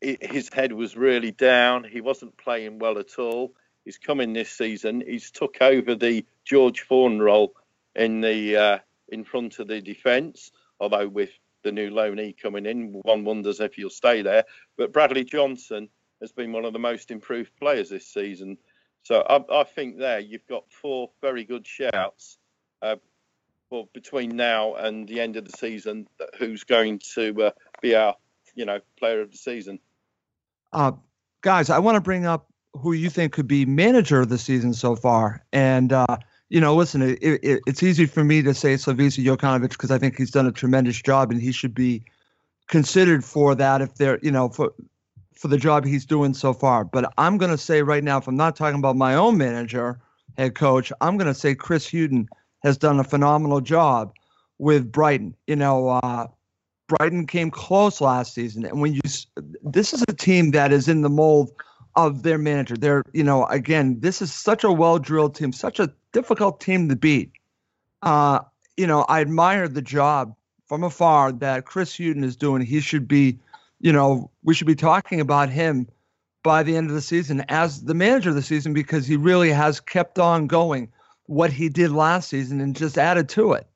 his 0.00 0.48
head 0.52 0.72
was 0.72 0.96
really 0.96 1.32
down. 1.32 1.84
He 1.84 2.00
wasn't 2.00 2.36
playing 2.36 2.78
well 2.78 2.98
at 2.98 3.18
all. 3.18 3.54
He's 3.84 3.98
coming 3.98 4.32
this 4.32 4.50
season. 4.50 5.02
He's 5.04 5.30
took 5.30 5.56
over 5.60 5.94
the 5.94 6.24
George 6.44 6.84
Thorne 6.88 7.20
role 7.20 7.54
in 7.96 8.20
the 8.20 8.56
uh, 8.56 8.78
in 9.08 9.24
front 9.24 9.58
of 9.58 9.68
the 9.68 9.80
defence 9.80 10.52
although 10.82 11.06
with 11.08 11.30
the 11.62 11.70
new 11.70 11.90
loanee 11.90 12.36
coming 12.36 12.66
in, 12.66 13.00
one 13.04 13.24
wonders 13.24 13.60
if 13.60 13.74
he'll 13.74 13.88
stay 13.88 14.20
there. 14.20 14.44
But 14.76 14.92
Bradley 14.92 15.22
Johnson 15.22 15.88
has 16.20 16.32
been 16.32 16.52
one 16.52 16.64
of 16.64 16.72
the 16.72 16.80
most 16.80 17.12
improved 17.12 17.54
players 17.56 17.88
this 17.88 18.06
season. 18.06 18.58
So 19.02 19.20
I, 19.28 19.60
I 19.60 19.64
think 19.64 19.98
there 19.98 20.20
you've 20.20 20.46
got 20.46 20.64
four 20.70 21.10
very 21.20 21.44
good 21.44 21.66
shouts 21.66 22.38
uh, 22.80 22.96
for 23.68 23.88
between 23.92 24.36
now 24.36 24.74
and 24.74 25.08
the 25.08 25.20
end 25.20 25.36
of 25.36 25.44
the 25.44 25.56
season. 25.56 26.06
Who's 26.38 26.64
going 26.64 27.00
to 27.14 27.46
uh, 27.46 27.50
be 27.80 27.94
our, 27.94 28.16
you 28.54 28.64
know, 28.64 28.80
player 28.98 29.20
of 29.20 29.30
the 29.30 29.38
season? 29.38 29.78
Uh, 30.72 30.92
guys, 31.40 31.70
I 31.70 31.78
want 31.78 31.96
to 31.96 32.00
bring 32.00 32.26
up 32.26 32.46
who 32.74 32.92
you 32.92 33.10
think 33.10 33.32
could 33.32 33.48
be 33.48 33.66
manager 33.66 34.20
of 34.20 34.28
the 34.28 34.38
season 34.38 34.72
so 34.72 34.96
far, 34.96 35.44
and 35.52 35.92
uh, 35.92 36.16
you 36.52 36.60
know, 36.60 36.74
listen, 36.76 37.00
it, 37.00 37.18
it, 37.22 37.62
it's 37.66 37.82
easy 37.82 38.04
for 38.04 38.22
me 38.22 38.42
to 38.42 38.52
say 38.52 38.74
Slavisa 38.74 39.24
Jokanovic 39.24 39.70
because 39.70 39.90
I 39.90 39.96
think 39.96 40.18
he's 40.18 40.30
done 40.30 40.46
a 40.46 40.52
tremendous 40.52 41.00
job 41.00 41.30
and 41.30 41.40
he 41.40 41.50
should 41.50 41.74
be 41.74 42.04
considered 42.68 43.24
for 43.24 43.54
that 43.54 43.80
if 43.80 43.94
they're, 43.94 44.18
you 44.22 44.30
know, 44.30 44.50
for 44.50 44.74
for 45.34 45.48
the 45.48 45.58
job 45.58 45.84
he's 45.84 46.04
doing 46.04 46.34
so 46.34 46.52
far. 46.52 46.84
But 46.84 47.12
I'm 47.18 47.38
going 47.38 47.50
to 47.50 47.58
say 47.58 47.82
right 47.82 48.04
now, 48.04 48.18
if 48.18 48.26
I'm 48.26 48.36
not 48.36 48.56
talking 48.56 48.78
about 48.78 48.96
my 48.96 49.14
own 49.14 49.36
manager, 49.36 50.00
head 50.36 50.54
coach, 50.54 50.92
I'm 51.00 51.16
going 51.16 51.32
to 51.32 51.38
say 51.38 51.54
Chris 51.54 51.90
Hughton 51.90 52.28
has 52.62 52.78
done 52.78 53.00
a 53.00 53.04
phenomenal 53.04 53.60
job 53.60 54.12
with 54.58 54.92
Brighton. 54.92 55.34
You 55.46 55.56
know, 55.56 55.88
uh, 55.88 56.26
Brighton 56.88 57.26
came 57.26 57.50
close 57.50 58.00
last 58.00 58.34
season, 58.34 58.64
and 58.64 58.80
when 58.80 58.94
you, 58.94 59.00
this 59.62 59.92
is 59.92 60.04
a 60.08 60.12
team 60.12 60.52
that 60.52 60.72
is 60.72 60.88
in 60.88 61.02
the 61.02 61.10
mold 61.10 61.52
of 61.96 62.22
their 62.22 62.38
manager. 62.38 62.76
They're, 62.76 63.04
you 63.12 63.24
know, 63.24 63.46
again, 63.46 64.00
this 64.00 64.22
is 64.22 64.32
such 64.32 64.64
a 64.64 64.72
well 64.72 64.98
drilled 64.98 65.34
team, 65.34 65.52
such 65.52 65.78
a 65.78 65.92
difficult 66.12 66.60
team 66.60 66.88
to 66.88 66.96
beat. 66.96 67.32
Uh, 68.02 68.40
you 68.76 68.86
know, 68.86 69.04
I 69.08 69.20
admire 69.20 69.68
the 69.68 69.82
job 69.82 70.34
from 70.66 70.84
afar 70.84 71.32
that 71.32 71.66
Chris 71.66 71.96
Hughton 71.96 72.24
is 72.24 72.36
doing. 72.36 72.62
He 72.62 72.80
should 72.80 73.06
be, 73.06 73.38
you 73.82 73.92
know, 73.92 74.30
we 74.42 74.54
should 74.54 74.66
be 74.66 74.74
talking 74.74 75.20
about 75.20 75.50
him 75.50 75.86
by 76.42 76.62
the 76.62 76.76
end 76.76 76.88
of 76.88 76.94
the 76.94 77.02
season 77.02 77.44
as 77.48 77.82
the 77.82 77.94
manager 77.94 78.30
of 78.30 78.34
the 78.34 78.42
season 78.42 78.72
because 78.72 79.06
he 79.06 79.16
really 79.16 79.50
has 79.50 79.78
kept 79.80 80.18
on 80.18 80.46
going 80.46 80.90
what 81.26 81.52
he 81.52 81.68
did 81.68 81.90
last 81.90 82.30
season 82.30 82.60
and 82.60 82.74
just 82.74 82.96
added 82.96 83.28
to 83.28 83.52
it 83.52 83.66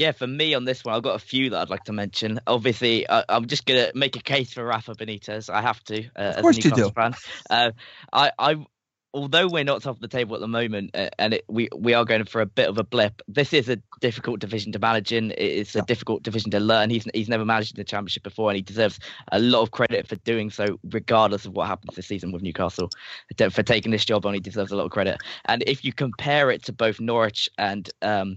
yeah, 0.00 0.12
for 0.12 0.26
me 0.26 0.54
on 0.54 0.64
this 0.64 0.82
one, 0.82 0.94
I've 0.94 1.02
got 1.02 1.14
a 1.14 1.18
few 1.18 1.50
that 1.50 1.60
I'd 1.60 1.68
like 1.68 1.84
to 1.84 1.92
mention. 1.92 2.40
Obviously, 2.46 3.06
I, 3.06 3.22
am 3.28 3.46
just 3.46 3.66
gonna 3.66 3.92
make 3.94 4.16
a 4.16 4.22
case 4.22 4.50
for 4.54 4.64
Rafa 4.64 4.94
Benitez. 4.94 5.50
I 5.50 5.60
have 5.60 5.84
to, 5.84 6.02
uh, 6.16 6.32
of 6.36 6.42
course 6.42 6.56
as 6.56 6.64
a 6.64 6.68
Newcastle 6.68 6.92
fan. 6.92 7.14
Uh, 7.50 7.72
I, 8.10 8.32
I, 8.38 8.66
although 9.12 9.48
we're 9.48 9.64
not 9.64 9.82
top 9.82 9.96
of 9.96 10.00
the 10.00 10.08
table 10.08 10.34
at 10.34 10.40
the 10.40 10.48
moment, 10.48 10.90
uh, 10.94 11.08
and 11.18 11.34
it, 11.34 11.44
we 11.48 11.68
we 11.76 11.94
are 11.94 12.04
going 12.04 12.24
for 12.24 12.40
a 12.40 12.46
bit 12.46 12.68
of 12.68 12.78
a 12.78 12.84
blip. 12.84 13.20
This 13.28 13.52
is 13.52 13.68
a 13.68 13.76
difficult 14.00 14.40
division 14.40 14.72
to 14.72 14.78
manage 14.78 15.12
in. 15.12 15.32
It's 15.36 15.74
a 15.74 15.82
difficult 15.82 16.22
division 16.22 16.50
to 16.52 16.60
learn. 16.60 16.90
He's 16.90 17.06
he's 17.14 17.28
never 17.28 17.44
managed 17.44 17.76
in 17.76 17.80
the 17.80 17.84
championship 17.84 18.22
before, 18.22 18.50
and 18.50 18.56
he 18.56 18.62
deserves 18.62 19.00
a 19.32 19.38
lot 19.38 19.62
of 19.62 19.70
credit 19.70 20.06
for 20.06 20.16
doing 20.16 20.50
so, 20.50 20.78
regardless 20.90 21.44
of 21.44 21.52
what 21.52 21.66
happens 21.66 21.96
this 21.96 22.06
season 22.06 22.32
with 22.32 22.42
Newcastle. 22.42 22.90
For 23.36 23.62
taking 23.62 23.92
this 23.92 24.04
job 24.04 24.26
on, 24.26 24.34
he 24.34 24.40
deserves 24.40 24.72
a 24.72 24.76
lot 24.76 24.84
of 24.84 24.90
credit. 24.90 25.18
And 25.46 25.62
if 25.66 25.84
you 25.84 25.92
compare 25.92 26.50
it 26.50 26.62
to 26.64 26.72
both 26.72 27.00
Norwich 27.00 27.48
and 27.58 27.90
um, 28.02 28.36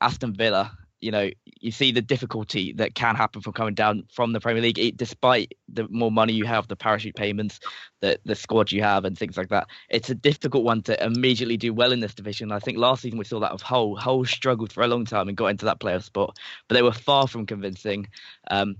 Aston 0.00 0.34
Villa, 0.34 0.76
you 1.00 1.10
know, 1.10 1.30
you 1.60 1.70
see 1.70 1.92
the 1.92 2.02
difficulty 2.02 2.72
that 2.74 2.94
can 2.94 3.16
happen 3.16 3.42
from 3.42 3.52
coming 3.52 3.74
down 3.74 4.04
from 4.12 4.32
the 4.32 4.40
Premier 4.40 4.62
League, 4.62 4.78
it, 4.78 4.96
despite 4.96 5.52
the 5.68 5.86
more 5.88 6.10
money 6.10 6.32
you 6.32 6.44
have, 6.44 6.68
the 6.68 6.76
parachute 6.76 7.14
payments, 7.14 7.60
the 8.00 8.18
the 8.24 8.34
squad 8.34 8.72
you 8.72 8.82
have, 8.82 9.04
and 9.04 9.16
things 9.16 9.36
like 9.36 9.48
that. 9.50 9.66
It's 9.90 10.10
a 10.10 10.14
difficult 10.14 10.64
one 10.64 10.82
to 10.82 11.04
immediately 11.04 11.56
do 11.56 11.74
well 11.74 11.92
in 11.92 12.00
this 12.00 12.14
division. 12.14 12.52
I 12.52 12.58
think 12.58 12.78
last 12.78 13.02
season 13.02 13.18
we 13.18 13.24
saw 13.24 13.40
that 13.40 13.52
of 13.52 13.62
Hull. 13.62 13.96
Hull 13.96 14.24
struggled 14.24 14.72
for 14.72 14.82
a 14.82 14.88
long 14.88 15.04
time 15.04 15.28
and 15.28 15.36
got 15.36 15.48
into 15.48 15.66
that 15.66 15.80
playoff 15.80 16.04
spot, 16.04 16.38
but 16.68 16.74
they 16.74 16.82
were 16.82 16.92
far 16.92 17.28
from 17.28 17.46
convincing. 17.46 18.08
Um, 18.50 18.76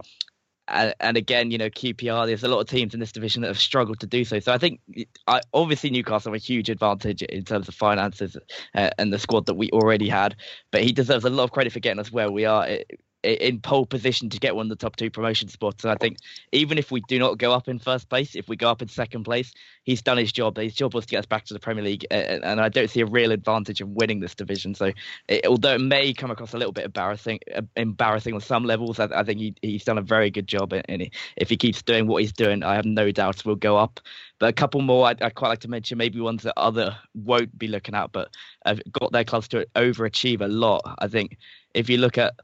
and, 0.69 0.95
and, 1.01 1.17
again, 1.17 1.51
you 1.51 1.59
know, 1.59 1.71
QPR, 1.71 2.27
there's 2.27 2.45
a 2.45 2.49
lot 2.49 2.61
of 2.61 2.69
teams 2.69 2.95
in 2.95 3.01
this 3.01 3.13
division 3.13 3.43
that 3.43 3.49
have 3.49 3.59
struggled 3.59 4.01
to 4.01 4.07
do 4.07 4.25
so. 4.25 4.41
So 4.41 4.53
I 4.53 4.59
think, 4.59 4.81
I, 5.27 5.41
obviously, 5.55 5.91
Newcastle 5.91 6.33
have 6.33 6.41
a 6.41 6.45
huge 6.45 6.69
advantage 6.69 7.23
in 7.23 7.45
terms 7.45 7.69
of 7.69 7.75
finances 7.75 8.37
uh, 8.75 8.91
and 8.99 9.13
the 9.13 9.19
squad 9.19 9.47
that 9.47 9.55
we 9.55 9.71
already 9.71 10.09
had. 10.09 10.37
But 10.71 10.83
he 10.83 10.93
deserves 10.93 11.25
a 11.25 11.31
lot 11.31 11.45
of 11.45 11.53
credit 11.53 11.73
for 11.73 11.81
getting 11.81 12.01
us 12.01 12.11
where 12.11 12.31
we 12.31 12.45
are. 12.45 12.67
It, 12.67 13.01
in 13.23 13.61
pole 13.61 13.87
position 13.87 14.29
to 14.31 14.39
get 14.39 14.55
one 14.55 14.67
of 14.67 14.71
the 14.71 14.77
top 14.77 14.97
two 14.97 15.11
promotion 15.11 15.49
spots. 15.49 15.85
And 15.85 15.93
I 15.93 15.97
think 15.97 16.19
even 16.53 16.79
if 16.79 16.91
we 16.91 17.01
do 17.03 17.19
not 17.19 17.39
go 17.39 17.53
up 17.53 17.69
in 17.69 17.79
first 17.79 18.09
place, 18.09 18.37
if 18.37 18.49
we 18.49 18.57
go 18.57 18.71
up 18.71 18.83
in 18.83 18.89
second 18.89 19.25
place, 19.25 19.53
he's 19.83 20.03
done 20.03 20.17
his 20.17 20.33
job. 20.33 20.57
His 20.57 20.75
job 20.75 20.95
was 20.95 21.07
to 21.07 21.11
get 21.11 21.19
us 21.19 21.27
back 21.27 21.45
to 21.47 21.55
the 21.55 21.61
Premier 21.61 21.83
League, 21.83 22.07
and 22.11 22.61
I 22.61 22.69
don't 22.69 22.89
see 22.89 23.01
a 23.01 23.07
real 23.07 23.33
advantage 23.33 23.81
in 23.81 23.95
winning 23.95 24.21
this 24.21 24.35
division. 24.35 24.75
So, 24.75 24.93
it, 25.29 25.47
although 25.47 25.75
it 25.75 25.81
may 25.81 26.13
come 26.13 26.31
across 26.31 26.55
a 26.55 26.59
little 26.59 26.73
bit 26.73 26.85
embarrassing, 26.85 27.41
uh, 27.55 27.63
embarrassing 27.77 28.35
on 28.35 28.41
some 28.41 28.65
levels, 28.65 29.01
I, 29.01 29.09
I 29.15 29.25
think 29.25 29.41
he, 29.41 29.55
he's 29.63 29.85
done 29.85 29.99
a 29.99 30.03
very 30.03 30.31
good 30.31 30.47
job. 30.47 30.73
And 30.73 31.11
if 31.37 31.51
he 31.51 31.57
keeps 31.57 31.83
doing 31.83 32.07
what 32.07 32.23
he's 32.23 32.33
doing, 32.33 32.63
I 32.63 32.75
have 32.75 32.87
no 32.87 33.11
doubt 33.11 33.45
we'll 33.45 33.57
go 33.57 33.77
up. 33.77 34.01
But 34.39 34.49
a 34.51 34.53
couple 34.53 34.83
more 34.83 35.07
I'd, 35.07 35.23
I'd, 35.23 35.35
quite 35.35 35.49
like 35.49 35.61
to 35.61 35.69
mention, 35.69 35.99
maybe 35.99 36.21
ones 36.21 36.43
that 36.43 36.59
other 36.59 36.97
won't 37.15 37.59
be 37.59 37.69
looking 37.69 37.95
at, 37.95 38.13
but 38.13 38.29
have 38.65 38.81
got 38.93 39.13
their 39.13 39.25
clubs 39.25 39.49
to 39.49 39.67
overachieve 39.75 40.43
a 40.43 40.49
lot. 40.49 40.83
I 40.99 41.09
think 41.09 41.39
if 41.75 41.89
you 41.89 41.99
look 41.99 42.19
at 42.19 42.35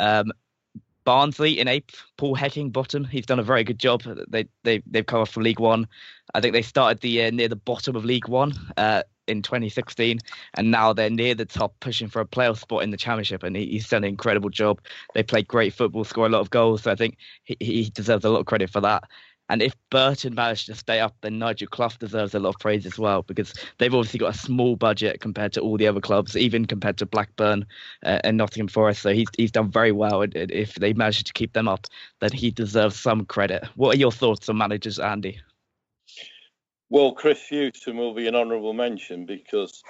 um, 0.00 0.32
Barnsley 1.04 1.58
in 1.58 1.68
eighth, 1.68 2.02
Paul 2.16 2.36
Heckingbottom. 2.36 3.08
He's 3.08 3.26
done 3.26 3.38
a 3.38 3.44
very 3.44 3.64
good 3.64 3.78
job. 3.78 4.02
They 4.28 4.46
they 4.64 4.82
they've 4.86 5.06
come 5.06 5.20
off 5.20 5.30
from 5.30 5.44
League 5.44 5.60
One. 5.60 5.86
I 6.34 6.40
think 6.40 6.52
they 6.52 6.62
started 6.62 7.00
the 7.00 7.08
year 7.08 7.30
near 7.30 7.48
the 7.48 7.56
bottom 7.56 7.96
of 7.96 8.04
League 8.04 8.28
One 8.28 8.52
uh, 8.76 9.02
in 9.26 9.42
2016, 9.42 10.18
and 10.54 10.70
now 10.70 10.92
they're 10.92 11.10
near 11.10 11.34
the 11.34 11.46
top, 11.46 11.74
pushing 11.80 12.08
for 12.08 12.20
a 12.20 12.26
playoff 12.26 12.58
spot 12.58 12.82
in 12.82 12.90
the 12.90 12.96
Championship. 12.96 13.42
And 13.42 13.56
he, 13.56 13.66
he's 13.66 13.88
done 13.88 14.04
an 14.04 14.10
incredible 14.10 14.50
job. 14.50 14.80
They 15.14 15.22
play 15.22 15.42
great 15.42 15.74
football, 15.74 16.04
score 16.04 16.26
a 16.26 16.28
lot 16.28 16.40
of 16.40 16.50
goals. 16.50 16.82
So 16.82 16.92
I 16.92 16.96
think 16.96 17.16
he, 17.44 17.56
he 17.60 17.90
deserves 17.90 18.24
a 18.24 18.30
lot 18.30 18.40
of 18.40 18.46
credit 18.46 18.70
for 18.70 18.80
that. 18.80 19.04
And 19.50 19.62
if 19.62 19.74
Burton 19.90 20.36
managed 20.36 20.66
to 20.66 20.76
stay 20.76 21.00
up, 21.00 21.16
then 21.22 21.40
Nigel 21.40 21.66
Clough 21.66 21.90
deserves 21.98 22.34
a 22.34 22.38
lot 22.38 22.50
of 22.50 22.60
praise 22.60 22.86
as 22.86 22.98
well 23.00 23.22
because 23.22 23.52
they've 23.78 23.92
obviously 23.92 24.20
got 24.20 24.36
a 24.36 24.38
small 24.38 24.76
budget 24.76 25.20
compared 25.20 25.52
to 25.54 25.60
all 25.60 25.76
the 25.76 25.88
other 25.88 26.00
clubs, 26.00 26.36
even 26.36 26.66
compared 26.66 26.98
to 26.98 27.06
Blackburn 27.06 27.66
uh, 28.04 28.20
and 28.22 28.36
Nottingham 28.36 28.68
Forest. 28.68 29.02
So 29.02 29.12
he's 29.12 29.26
he's 29.36 29.50
done 29.50 29.68
very 29.68 29.90
well. 29.90 30.22
And 30.22 30.34
if 30.36 30.76
they 30.76 30.92
manage 30.92 31.24
to 31.24 31.32
keep 31.32 31.52
them 31.52 31.66
up, 31.66 31.88
then 32.20 32.30
he 32.30 32.52
deserves 32.52 32.98
some 32.98 33.26
credit. 33.26 33.66
What 33.74 33.96
are 33.96 33.98
your 33.98 34.12
thoughts 34.12 34.48
on 34.48 34.56
managers, 34.56 35.00
Andy? 35.00 35.40
Well, 36.88 37.12
Chris 37.12 37.40
Hughton 37.48 37.96
will 37.96 38.14
be 38.14 38.28
an 38.28 38.36
honourable 38.36 38.72
mention 38.72 39.26
because 39.26 39.82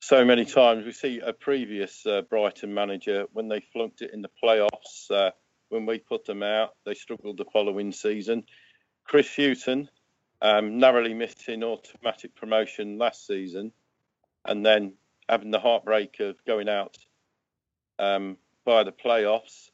so 0.00 0.24
many 0.24 0.44
times 0.44 0.84
we 0.84 0.92
see 0.92 1.18
a 1.18 1.32
previous 1.32 2.06
uh, 2.06 2.22
Brighton 2.30 2.72
manager 2.72 3.26
when 3.32 3.48
they 3.48 3.60
flunked 3.72 4.02
it 4.02 4.12
in 4.14 4.22
the 4.22 4.30
playoffs. 4.42 5.10
Uh, 5.10 5.32
when 5.68 5.84
we 5.84 5.98
put 5.98 6.24
them 6.24 6.42
out, 6.42 6.70
they 6.86 6.94
struggled 6.94 7.36
the 7.36 7.44
following 7.52 7.92
season. 7.92 8.44
Chris 9.08 9.34
Hughton 9.34 9.88
um, 10.42 10.78
narrowly 10.78 11.14
missing 11.14 11.64
automatic 11.64 12.34
promotion 12.36 12.98
last 12.98 13.26
season, 13.26 13.72
and 14.44 14.64
then 14.64 14.92
having 15.28 15.50
the 15.50 15.58
heartbreak 15.58 16.20
of 16.20 16.36
going 16.44 16.68
out 16.68 16.96
um, 17.98 18.36
by 18.64 18.84
the 18.84 18.92
playoffs. 18.92 19.70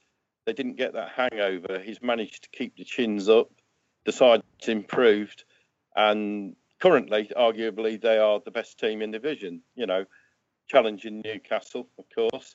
They 0.46 0.52
didn't 0.52 0.76
get 0.76 0.94
that 0.94 1.10
hangover. 1.10 1.80
He's 1.80 2.00
managed 2.00 2.44
to 2.44 2.50
keep 2.50 2.76
the 2.76 2.84
chins 2.84 3.28
up. 3.28 3.50
The 4.04 4.12
side's 4.12 4.44
improved, 4.68 5.44
and 5.96 6.54
currently, 6.80 7.30
arguably, 7.36 8.00
they 8.00 8.18
are 8.18 8.40
the 8.44 8.50
best 8.50 8.78
team 8.78 9.02
in 9.02 9.10
the 9.10 9.18
division. 9.18 9.62
You 9.74 9.86
know, 9.86 10.04
challenging 10.68 11.22
Newcastle, 11.24 11.88
of 11.98 12.04
course. 12.14 12.54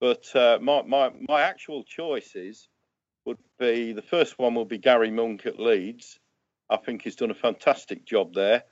But 0.00 0.34
uh, 0.34 0.58
my, 0.60 0.82
my 0.82 1.12
my 1.28 1.42
actual 1.42 1.84
choices 1.84 2.68
would 3.26 3.38
be 3.58 3.92
the 3.92 4.02
first 4.02 4.38
one 4.38 4.54
will 4.54 4.64
be 4.64 4.78
Gary 4.78 5.10
Monk 5.10 5.46
at 5.46 5.58
Leeds. 5.58 6.18
I 6.70 6.76
think 6.76 7.02
he's 7.02 7.16
done 7.16 7.30
a 7.30 7.34
fantastic 7.34 8.04
job 8.04 8.34
there. 8.34 8.64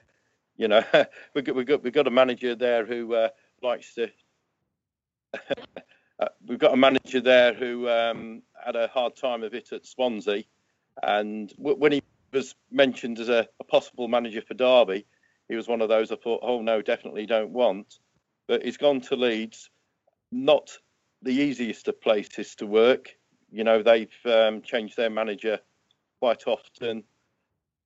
You 0.57 0.69
know, 0.69 0.83
we've 1.35 1.45
got 1.45 1.55
we've 1.55 1.67
got 1.67 1.83
we've 1.83 1.93
got 1.93 2.07
a 2.07 2.13
manager 2.13 2.55
there 2.55 2.87
who 2.87 3.15
uh, 3.15 3.29
likes 3.63 3.95
to. 3.95 4.11
uh, 6.21 6.29
we've 6.47 6.59
got 6.59 6.73
a 6.73 6.77
manager 6.77 7.21
there 7.21 7.53
who 7.53 7.89
um, 7.89 8.43
had 8.65 8.77
a 8.77 8.87
hard 8.89 9.17
time 9.17 9.43
of 9.43 9.55
it 9.55 9.73
at 9.73 9.85
Swansea, 9.85 10.45
and 11.03 11.51
w- 11.57 11.77
when 11.77 11.93
he 11.93 12.03
was 12.33 12.55
mentioned 12.71 13.19
as 13.19 13.29
a, 13.29 13.49
a, 13.61 13.65
possible 13.65 14.09
manager 14.09 14.43
for 14.43 14.55
Derby, 14.55 15.07
he 15.49 15.57
was 15.57 15.69
one 15.69 15.81
of 15.81 15.89
those 15.89 16.13
I 16.13 16.17
thought, 16.17 16.41
oh 16.43 16.63
no, 16.63 16.83
definitely 16.83 17.27
don't 17.27 17.51
want. 17.51 17.99
But 18.47 18.65
he's 18.65 18.77
gone 18.77 19.01
to 19.03 19.17
Leeds, 19.17 19.71
not 20.31 20.71
the 21.23 21.33
easiest 21.33 21.89
of 21.89 22.01
places 22.01 22.55
to 22.57 22.67
work. 22.67 23.17
You 23.55 23.63
know, 23.63 23.83
they've 23.83 24.11
um, 24.25 24.63
changed 24.63 24.97
their 24.97 25.11
manager 25.11 25.61
quite 26.19 26.47
often, 26.47 27.05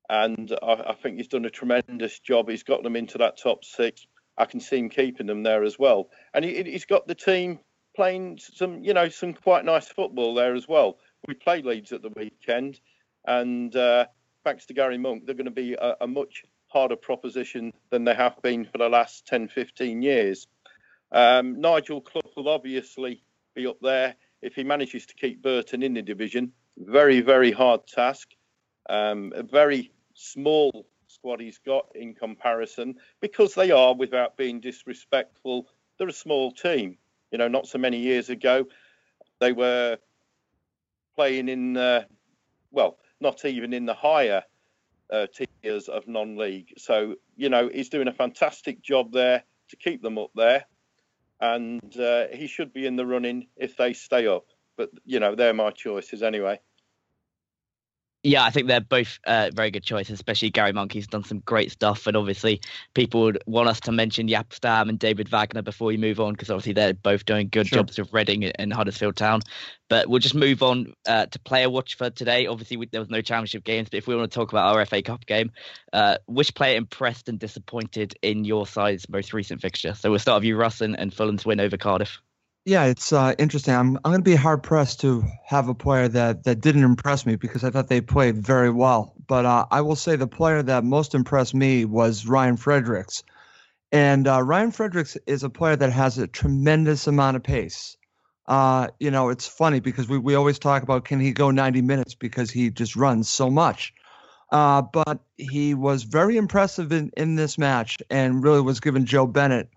and 0.09 0.57
I, 0.63 0.73
I, 0.73 0.95
think 0.95 1.19
he's 1.19 1.29
done 1.29 1.45
a 1.45 1.51
tremendous 1.51 2.19
job. 2.21 2.49
He's 2.49 2.63
got 2.63 2.83
them 2.83 2.97
into 2.97 3.19
that 3.19 3.37
top 3.37 3.65
six. 3.65 4.07
I 4.39 4.47
can 4.47 4.61
see 4.61 4.79
him 4.79 4.89
keeping 4.89 5.27
them 5.27 5.43
there 5.43 5.65
as 5.65 5.79
well, 5.79 6.09
and 6.33 6.43
he, 6.43 6.73
has 6.73 6.87
got 6.87 7.07
the 7.07 7.15
team 7.15 7.59
playing 7.95 8.39
some, 8.39 8.83
you 8.83 8.95
know, 8.95 9.11
some 9.11 9.35
quite 9.35 9.67
nice 9.67 9.89
football 9.89 10.35
there 10.35 10.55
as 10.55 10.67
well. 10.67 10.99
We 11.27 11.35
played 11.35 11.67
Leeds 11.67 11.93
at 11.93 12.01
the 12.01 12.13
weekend, 12.17 12.81
and 13.27 13.75
uh, 13.77 14.07
thanks 14.45 14.65
to 14.67 14.75
Gary 14.75 14.97
Monk, 14.97 15.27
they're 15.27 15.35
going 15.35 15.45
to 15.45 15.51
be 15.51 15.75
a, 15.75 15.97
a 16.01 16.07
much 16.07 16.45
harder 16.69 16.97
proposition 16.97 17.75
than 17.91 18.05
they 18.05 18.15
have 18.15 18.41
been 18.41 18.65
for 18.65 18.79
the 18.79 18.89
last 18.89 19.27
10, 19.27 19.49
15 19.49 20.01
years. 20.01 20.47
Um, 21.13 21.61
Nigel 21.61 22.01
Clough 22.01 22.33
will 22.37 22.49
obviously 22.49 23.23
be 23.55 23.67
up 23.67 23.79
there 23.83 24.15
if 24.43 24.55
he 24.55 24.65
manages 24.65 25.07
to 25.07 25.15
keep 25.15 25.43
Burton 25.43 25.83
in 25.83 25.95
the 25.95 26.03
division, 26.03 26.53
very, 26.77 27.21
very 27.21 27.53
hard 27.53 27.87
task. 27.87 28.29
Um, 28.89 29.33
a 29.35 29.43
very 29.43 29.93
small 30.15 30.87
squad 31.09 31.41
he's 31.41 31.59
got 31.59 31.87
in 31.95 32.15
comparison 32.15 32.97
because 33.21 33.55
they 33.55 33.71
are, 33.71 33.95
without 33.95 34.37
being 34.37 34.61
disrespectful, 34.61 35.67
they're 35.99 36.09
a 36.09 36.13
small 36.13 36.53
team. 36.53 36.97
You 37.31 37.39
know, 37.39 37.49
not 37.49 37.67
so 37.67 37.79
many 37.79 37.99
years 37.99 38.31
ago, 38.31 38.67
they 39.41 39.53
were 39.53 39.99
playing 41.17 41.49
in, 41.49 41.77
uh, 41.77 42.05
well, 42.71 42.99
not 43.21 43.45
even 43.45 43.73
in 43.73 43.85
the 43.85 43.95
higher 43.95 44.43
uh, 45.11 45.27
tiers 45.63 45.89
of 45.89 46.07
non-league. 46.07 46.75
So 46.79 47.17
you 47.37 47.49
know 47.49 47.69
he's 47.69 47.89
doing 47.89 48.09
a 48.09 48.13
fantastic 48.13 48.83
job 48.83 49.13
there 49.13 49.43
to 49.71 49.77
keep 49.77 50.03
them 50.03 50.19
up 50.19 50.31
there, 50.35 50.65
and 51.41 51.97
uh, 51.99 52.27
he 52.33 52.47
should 52.47 52.73
be 52.73 52.87
in 52.87 52.97
the 52.97 53.07
running 53.07 53.49
if 53.57 53.77
they 53.77 53.93
stay 53.93 54.27
up. 54.27 54.47
But 54.77 54.91
you 55.05 55.21
know 55.21 55.35
they're 55.35 55.55
my 55.55 55.71
choices 55.71 56.23
anyway. 56.23 56.61
Yeah, 58.29 58.45
I 58.45 58.51
think 58.51 58.69
they're 58.69 58.83
both 58.83 59.19
uh, 59.27 59.49
very 59.55 59.71
good 59.71 59.85
choices, 59.85 60.13
especially 60.13 60.51
Gary 60.51 60.73
Monkey's 60.73 61.07
done 61.07 61.25
some 61.25 61.39
great 61.47 61.73
stuff. 61.73 62.07
And 62.07 62.15
obviously, 62.15 62.61
people 62.93 63.23
would 63.23 63.43
want 63.47 63.71
us 63.71 63.81
to 63.81 63.93
mention 63.93 64.29
Jaap 64.29 64.53
Stam 64.53 64.91
and 64.91 64.99
David 64.99 65.31
Wagner 65.31 65.63
before 65.63 65.87
we 65.87 65.97
move 65.97 66.21
on, 66.21 66.35
because 66.35 66.51
obviously 66.51 66.75
they're 66.75 66.93
both 66.93 67.25
doing 67.25 67.49
good 67.49 67.69
sure. 67.69 67.79
jobs 67.79 67.99
with 67.99 68.13
Reading 68.13 68.45
and 68.45 68.71
Huddersfield 68.71 69.17
Town. 69.17 69.41
But 69.89 70.11
we'll 70.11 70.19
just 70.19 70.35
move 70.35 70.63
on 70.63 70.93
uh, 71.07 71.25
to 71.25 71.39
player 71.39 71.71
watch 71.71 71.97
for 71.97 72.11
today. 72.11 72.47
Obviously, 72.47 72.77
we, 72.77 72.87
there 72.89 73.01
was 73.01 73.09
no 73.09 73.23
championship 73.23 73.65
games, 73.65 73.89
but 73.89 73.97
if 73.97 74.07
we 74.07 74.15
want 74.15 74.31
to 74.31 74.35
talk 74.35 74.53
about 74.53 74.77
our 74.77 74.85
FA 74.85 75.01
Cup 75.01 75.25
game, 75.25 75.51
uh, 75.95 76.19
which 76.27 76.55
player 76.55 76.77
impressed 76.77 77.31
and 77.31 77.39
disappointed 77.39 78.15
in 78.21 78.45
your 78.45 78.67
side's 78.67 79.09
most 79.09 79.33
recent 79.33 79.63
fixture? 79.63 79.95
So 79.95 80.11
we'll 80.11 80.19
start 80.19 80.43
with 80.43 80.49
you, 80.49 80.57
Russ, 80.59 80.83
and, 80.83 81.01
and 81.01 81.15
Fulham's 81.15 81.47
win 81.47 81.61
over 81.61 81.79
Cardiff. 81.79 82.21
Yeah, 82.69 82.85
it's 82.85 83.15
uh, 83.15 83.35
interesting. 83.39 83.73
I'm 83.73 83.97
I'm 84.05 84.13
going 84.13 84.19
to 84.19 84.31
be 84.31 84.35
hard 84.35 84.63
pressed 84.63 85.01
to 85.01 85.25
have 85.47 85.69
a 85.71 85.75
player 85.75 86.07
that 86.09 86.45
that 86.45 86.61
didn't 86.61 86.85
impress 86.85 87.25
me 87.25 87.35
because 87.37 87.65
I 87.65 87.71
thought 87.71 87.89
they 87.89 88.03
played 88.03 88.37
very 88.37 88.69
well. 88.69 89.15
But 89.27 89.47
uh, 89.47 89.65
I 89.71 89.81
will 89.81 89.97
say 89.97 90.17
the 90.17 90.27
player 90.27 90.63
that 90.63 90.85
most 90.85 91.15
impressed 91.15 91.55
me 91.55 91.87
was 91.87 92.27
Ryan 92.27 92.59
Fredericks, 92.59 93.23
and 93.91 94.29
uh, 94.29 94.43
Ryan 94.43 94.71
Fredericks 94.71 95.17
is 95.27 95.45
a 95.45 95.49
player 95.49 95.77
that 95.77 95.93
has 95.93 96.19
a 96.19 96.27
tremendous 96.27 97.07
amount 97.07 97.39
of 97.39 97.43
pace. 97.43 97.97
Uh, 98.47 98.89
you 99.01 99.11
know, 99.11 99.31
it's 99.31 99.47
funny 99.47 99.81
because 99.81 100.07
we, 100.07 100.19
we 100.19 100.35
always 100.35 100.59
talk 100.59 100.83
about 100.83 101.07
can 101.07 101.21
he 101.21 101.33
go 101.33 101.51
90 101.51 101.81
minutes 101.81 102.15
because 102.15 102.51
he 102.51 102.71
just 102.71 102.97
runs 102.97 103.31
so 103.31 103.49
much. 103.49 103.95
Uh, 104.53 104.83
but 104.83 105.21
he 105.39 105.75
was 105.75 106.03
very 106.03 106.37
impressive 106.37 106.93
in, 106.93 107.11
in 107.17 107.35
this 107.37 107.59
match 107.59 107.99
and 108.11 108.43
really 108.45 108.61
was 108.61 108.81
giving 108.81 109.07
Joe 109.07 109.27
Bennett 109.27 109.71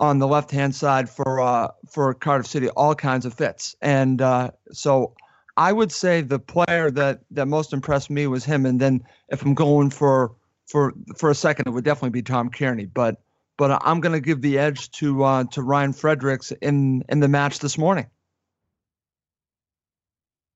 on 0.00 0.18
the 0.18 0.26
left 0.26 0.50
hand 0.50 0.74
side 0.74 1.08
for 1.08 1.40
uh, 1.40 1.68
for 1.88 2.12
Cardiff 2.14 2.46
City, 2.46 2.68
all 2.70 2.94
kinds 2.94 3.26
of 3.26 3.34
fits. 3.34 3.76
And 3.82 4.20
uh, 4.20 4.50
so 4.72 5.14
I 5.56 5.72
would 5.72 5.92
say 5.92 6.22
the 6.22 6.38
player 6.38 6.90
that 6.90 7.20
that 7.30 7.46
most 7.46 7.72
impressed 7.72 8.10
me 8.10 8.26
was 8.26 8.44
him. 8.44 8.66
And 8.66 8.80
then 8.80 9.04
if 9.28 9.42
I'm 9.42 9.54
going 9.54 9.90
for 9.90 10.34
for 10.66 10.94
for 11.16 11.30
a 11.30 11.34
second, 11.34 11.68
it 11.68 11.70
would 11.70 11.84
definitely 11.84 12.10
be 12.10 12.22
Tom 12.22 12.50
Cairney. 12.50 12.90
But 12.92 13.20
but 13.58 13.80
I'm 13.84 14.00
going 14.00 14.14
to 14.14 14.20
give 14.20 14.40
the 14.40 14.58
edge 14.58 14.90
to 14.92 15.22
uh, 15.22 15.44
to 15.52 15.62
Ryan 15.62 15.92
Fredericks 15.92 16.50
in 16.50 17.04
in 17.10 17.20
the 17.20 17.28
match 17.28 17.58
this 17.58 17.76
morning. 17.76 18.06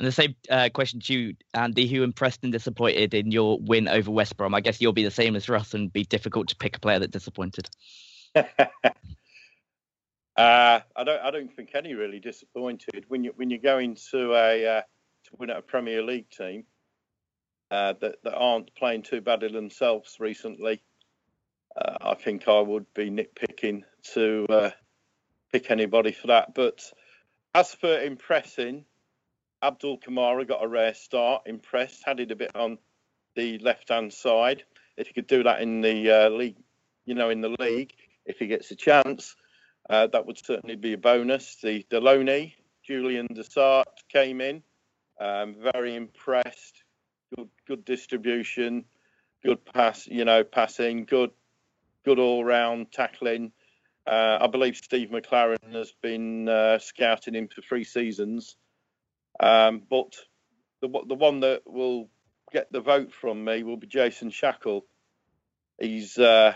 And 0.01 0.09
the 0.09 0.13
same 0.13 0.35
uh, 0.51 0.71
question 0.75 0.99
to 1.01 1.15
you, 1.15 1.37
Andy, 1.53 1.87
who 1.87 2.03
impressed 2.03 2.43
and 2.43 2.53
disappointed 2.53 3.15
in 3.15 3.31
your 3.31 3.61
win 3.61 3.87
over 3.87 4.11
West 4.11 4.37
Brom? 4.37 4.53
I 4.53 4.61
guess 4.61 4.81
you'll 4.81 4.93
be 4.93 5.05
the 5.05 5.11
same 5.11 5.37
as 5.37 5.49
Russ 5.49 5.73
and 5.73 5.93
be 5.93 6.03
difficult 6.03 6.49
to 6.49 6.57
pick 6.57 6.77
a 6.77 6.81
player 6.81 6.99
that 6.99 7.13
disappointed. 7.13 7.69
Uh, 10.37 10.81
I 10.97 11.05
don't. 11.05 11.23
I 11.23 11.31
don't 11.31 11.55
think 11.55 11.71
any 11.75 11.95
really 11.95 12.19
disappointed 12.19 13.05
when 13.09 13.23
you 13.23 13.33
when 13.37 13.51
you 13.51 13.59
go 13.59 13.79
into 13.79 14.35
a 14.35 14.79
uh, 14.79 14.81
to 14.81 15.31
win 15.39 15.51
at 15.51 15.59
a 15.59 15.63
Premier 15.63 16.03
League 16.03 16.29
team 16.29 16.65
uh, 17.71 17.95
that 18.01 18.17
that 18.25 18.35
aren't 18.35 18.75
playing 18.75 19.03
too 19.03 19.21
badly 19.21 19.53
themselves 19.53 20.17
recently. 20.19 20.83
Uh, 21.77 21.99
I 22.01 22.15
think 22.15 22.49
I 22.49 22.61
would 22.61 22.87
be 22.95 23.11
nitpicking 23.11 23.83
to 24.15 24.47
uh, 24.49 24.71
pick 25.53 25.71
anybody 25.71 26.11
for 26.13 26.29
that. 26.29 26.53
But 26.53 26.83
as 27.55 27.73
for 27.73 28.01
impressing, 28.01 28.85
Abdoul 29.63 29.99
Camara 29.99 30.45
got 30.45 30.65
a 30.65 30.69
rare 30.69 30.95
start. 30.95 31.43
Impressed, 31.47 32.03
had 32.05 32.19
it 32.19 32.33
a 32.33 32.37
bit 32.37 32.57
on 32.57 32.79
the 33.37 33.59
left 33.59 33.89
hand 33.89 34.13
side. 34.13 34.65
If 34.97 35.09
he 35.09 35.15
could 35.15 35.29
do 35.29 35.45
that 35.45 35.63
in 35.63 35.81
the 35.81 36.11
uh, 36.11 36.29
league, 36.31 36.57
you 37.05 37.15
know, 37.15 37.31
in 37.31 37.41
the 37.41 37.55
league, 37.61 37.95
if 38.27 38.39
he 38.39 38.47
gets 38.49 38.71
a 38.73 38.77
chance 38.77 39.37
uh, 39.89 40.07
that 40.09 40.27
would 40.27 40.39
certainly 40.39 40.77
be 40.77 40.93
a 40.95 40.99
bonus. 40.99 41.57
The 41.63 41.85
Deloney, 41.91 42.55
Julien 42.83 43.27
De 43.27 43.45
Sart 43.45 43.89
came 44.09 44.41
in, 44.41 44.63
um, 45.21 45.57
very 45.73 45.95
impressed. 45.95 46.83
Good, 47.37 47.49
good 47.67 47.85
distribution, 47.85 48.85
good 49.45 49.65
pass, 49.65 50.07
you 50.07 50.25
know, 50.25 50.45
passing, 50.45 51.05
good, 51.05 51.31
good 52.05 52.19
all-round 52.19 52.93
tackling. 52.93 53.53
Uh, 54.07 54.39
I 54.41 54.47
believe 54.49 54.77
Steve 54.77 55.09
McClaren 55.09 55.73
has 55.73 55.93
been 56.03 56.49
uh, 56.49 56.79
scouting 56.79 57.35
him 57.35 57.49
for 57.49 57.63
three 57.63 57.85
seasons, 57.85 58.57
um, 59.41 59.83
but 59.89 60.15
the 60.83 60.89
the 61.09 61.15
one 61.15 61.41
that 61.41 61.63
will 61.65 62.11
get 62.53 62.71
the 62.71 62.83
vote 62.83 63.13
from 63.13 63.45
me 63.45 63.63
will 63.63 63.79
be 63.79 63.87
Jason 63.87 64.31
Shackell. 64.31 64.83
He's 65.81 66.19
uh, 66.19 66.55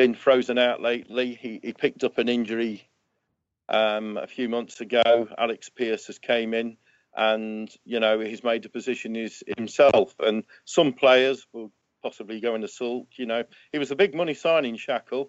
been 0.00 0.14
frozen 0.14 0.56
out 0.56 0.80
lately. 0.80 1.34
He, 1.34 1.60
he 1.62 1.74
picked 1.74 2.04
up 2.04 2.16
an 2.16 2.30
injury 2.30 2.88
um, 3.68 4.16
a 4.16 4.26
few 4.26 4.48
months 4.48 4.80
ago. 4.80 5.28
Alex 5.36 5.68
Pearce 5.68 6.06
has 6.06 6.18
came 6.18 6.54
in, 6.54 6.78
and 7.14 7.70
you 7.84 8.00
know 8.00 8.18
he's 8.18 8.42
made 8.42 8.62
the 8.62 8.70
position 8.70 9.14
is 9.14 9.42
himself. 9.58 10.14
And 10.18 10.44
some 10.64 10.94
players 10.94 11.46
will 11.52 11.70
possibly 12.02 12.40
go 12.40 12.54
in 12.54 12.62
the 12.62 12.68
sulk. 12.68 13.08
You 13.16 13.26
know, 13.26 13.44
he 13.72 13.78
was 13.78 13.90
a 13.90 13.94
big 13.96 14.14
money 14.14 14.32
signing, 14.32 14.78
Shackell, 14.78 15.28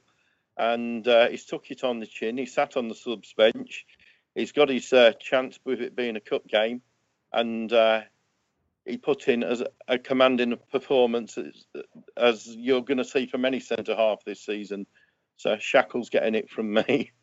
and 0.55 1.05
uh, 1.05 1.27
he's 1.27 1.43
took 1.43 1.69
it 1.69 1.83
on 1.83 1.99
the 1.99 2.07
chin. 2.07 2.37
He 2.37 2.45
sat 2.45 2.77
on 2.77 2.87
the 2.87 2.95
subs 2.95 3.33
bench. 3.33 3.85
He's 4.35 4.53
got 4.53 4.69
his 4.69 4.93
uh, 4.93 5.11
chance 5.19 5.59
with 5.65 5.81
it 5.81 5.97
being 5.97 6.15
a 6.15 6.21
cup 6.21 6.47
game, 6.47 6.81
and 7.33 7.73
uh, 7.73 8.03
he 8.85 8.97
put 8.97 9.27
in 9.27 9.43
as 9.43 9.63
a 9.87 9.97
commanding 9.97 10.57
performance 10.71 11.37
as, 11.37 11.65
as 12.17 12.47
you're 12.47 12.83
going 12.83 12.97
to 12.97 13.05
see 13.05 13.27
from 13.27 13.45
any 13.45 13.59
centre 13.59 13.95
half 13.95 14.23
this 14.25 14.43
season. 14.43 14.85
So 15.37 15.57
Shackell's 15.59 16.09
getting 16.09 16.35
it 16.35 16.49
from 16.49 16.73
me. 16.73 17.11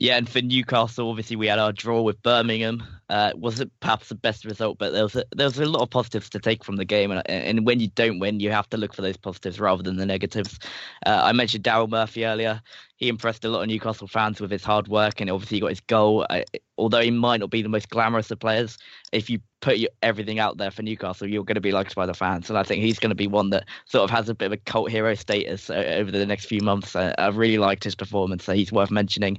Yeah, 0.00 0.16
and 0.16 0.26
for 0.26 0.40
Newcastle, 0.40 1.10
obviously 1.10 1.36
we 1.36 1.46
had 1.46 1.58
our 1.58 1.72
draw 1.72 2.00
with 2.00 2.22
Birmingham. 2.22 2.82
Uh, 3.10 3.32
wasn't 3.34 3.70
perhaps 3.80 4.08
the 4.08 4.14
best 4.14 4.46
result, 4.46 4.78
but 4.78 4.94
there 4.94 5.02
was 5.02 5.14
a, 5.14 5.24
there 5.36 5.44
was 5.44 5.58
a 5.58 5.66
lot 5.66 5.82
of 5.82 5.90
positives 5.90 6.30
to 6.30 6.38
take 6.38 6.64
from 6.64 6.76
the 6.76 6.86
game. 6.86 7.10
And, 7.10 7.22
and 7.28 7.66
when 7.66 7.80
you 7.80 7.88
don't 7.88 8.18
win, 8.18 8.40
you 8.40 8.50
have 8.50 8.66
to 8.70 8.78
look 8.78 8.94
for 8.94 9.02
those 9.02 9.18
positives 9.18 9.60
rather 9.60 9.82
than 9.82 9.98
the 9.98 10.06
negatives. 10.06 10.58
Uh, 11.04 11.20
I 11.22 11.32
mentioned 11.32 11.64
Daryl 11.64 11.86
Murphy 11.86 12.24
earlier 12.24 12.62
he 13.00 13.08
impressed 13.08 13.46
a 13.46 13.48
lot 13.48 13.62
of 13.62 13.68
Newcastle 13.68 14.06
fans 14.06 14.40
with 14.40 14.50
his 14.50 14.62
hard 14.62 14.86
work, 14.86 15.20
and 15.20 15.30
obviously 15.30 15.56
he 15.56 15.60
got 15.60 15.70
his 15.70 15.80
goal. 15.80 16.26
Uh, 16.28 16.42
although 16.76 17.00
he 17.00 17.10
might 17.10 17.40
not 17.40 17.48
be 17.48 17.62
the 17.62 17.68
most 17.68 17.88
glamorous 17.88 18.30
of 18.30 18.38
players, 18.38 18.76
if 19.10 19.30
you 19.30 19.40
put 19.62 19.78
your, 19.78 19.88
everything 20.02 20.38
out 20.38 20.58
there 20.58 20.70
for 20.70 20.82
Newcastle, 20.82 21.26
you're 21.26 21.42
going 21.42 21.54
to 21.54 21.62
be 21.62 21.72
liked 21.72 21.94
by 21.94 22.04
the 22.04 22.12
fans. 22.12 22.50
And 22.50 22.58
I 22.58 22.62
think 22.62 22.82
he's 22.82 22.98
going 22.98 23.10
to 23.10 23.16
be 23.16 23.26
one 23.26 23.50
that 23.50 23.64
sort 23.86 24.04
of 24.04 24.10
has 24.10 24.28
a 24.28 24.34
bit 24.34 24.46
of 24.46 24.52
a 24.52 24.58
cult 24.58 24.90
hero 24.90 25.14
status 25.14 25.70
uh, 25.70 25.94
over 25.96 26.10
the 26.10 26.26
next 26.26 26.44
few 26.44 26.60
months. 26.60 26.94
Uh, 26.94 27.14
I've 27.16 27.38
really 27.38 27.56
liked 27.56 27.84
his 27.84 27.94
performance, 27.94 28.44
so 28.44 28.52
he's 28.52 28.70
worth 28.70 28.90
mentioning. 28.90 29.38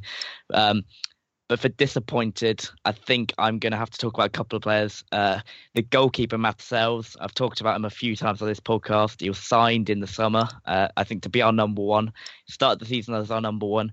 Um, 0.52 0.82
but 1.52 1.60
for 1.60 1.68
disappointed, 1.68 2.66
I 2.86 2.94
think 2.94 3.34
I'm 3.38 3.60
going 3.60 3.74
to 3.74 3.78
have 3.78 3.90
to 3.90 3.98
talk 3.98 4.14
about 4.14 4.28
a 4.28 4.30
couple 4.30 4.56
of 4.56 4.64
players. 4.64 5.04
Uh, 5.12 5.42
the 5.76 5.82
goalkeeper, 5.82 6.38
Matz 6.38 6.64
Sels, 6.64 7.18
I've 7.20 7.34
talked 7.34 7.60
about 7.60 7.76
him 7.76 7.84
a 7.84 7.90
few 7.90 8.16
times 8.16 8.42
on 8.42 8.48
this 8.48 8.62
podcast. 8.62 9.20
He 9.20 9.28
was 9.28 9.38
signed 9.38 9.90
in 9.90 10.00
the 10.00 10.08
summer, 10.08 10.48
uh, 10.66 10.88
I 10.96 11.04
think, 11.04 11.24
to 11.24 11.30
be 11.30 11.42
our 11.42 11.52
number 11.52 11.82
one. 11.82 12.14
Started 12.48 12.80
the 12.80 12.86
season 12.86 13.16
as 13.16 13.32
our 13.32 13.42
number 13.42 13.66
one. 13.66 13.92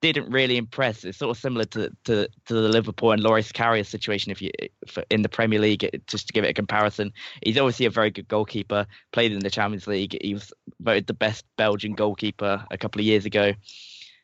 Didn't 0.00 0.30
really 0.30 0.56
impress. 0.56 1.02
It's 1.02 1.18
sort 1.18 1.36
of 1.36 1.42
similar 1.42 1.64
to 1.64 1.90
to, 2.04 2.28
to 2.46 2.54
the 2.54 2.68
Liverpool 2.68 3.10
and 3.10 3.20
Loris 3.20 3.50
Karius 3.50 3.86
situation. 3.86 4.30
If 4.30 4.40
you 4.40 4.52
for, 4.86 5.02
in 5.10 5.22
the 5.22 5.28
Premier 5.28 5.58
League, 5.58 5.90
just 6.06 6.28
to 6.28 6.32
give 6.32 6.44
it 6.44 6.50
a 6.50 6.54
comparison, 6.54 7.12
he's 7.44 7.58
obviously 7.58 7.86
a 7.86 7.90
very 7.90 8.12
good 8.12 8.28
goalkeeper. 8.28 8.86
Played 9.10 9.32
in 9.32 9.40
the 9.40 9.50
Champions 9.50 9.88
League. 9.88 10.16
He 10.22 10.32
was 10.32 10.52
voted 10.78 11.08
the 11.08 11.14
best 11.14 11.44
Belgian 11.56 11.94
goalkeeper 11.94 12.64
a 12.70 12.78
couple 12.78 13.00
of 13.00 13.04
years 13.04 13.24
ago 13.24 13.54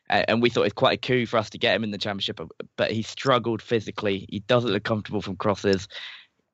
and 0.09 0.41
we 0.41 0.49
thought 0.49 0.63
it's 0.63 0.73
quite 0.73 0.97
a 0.97 1.07
coup 1.07 1.25
for 1.25 1.37
us 1.37 1.49
to 1.51 1.57
get 1.57 1.75
him 1.75 1.83
in 1.83 1.91
the 1.91 1.97
championship. 1.97 2.39
But 2.75 2.91
he 2.91 3.01
struggled 3.01 3.61
physically. 3.61 4.25
He 4.29 4.39
doesn't 4.39 4.71
look 4.71 4.83
comfortable 4.83 5.21
from 5.21 5.35
crosses, 5.35 5.87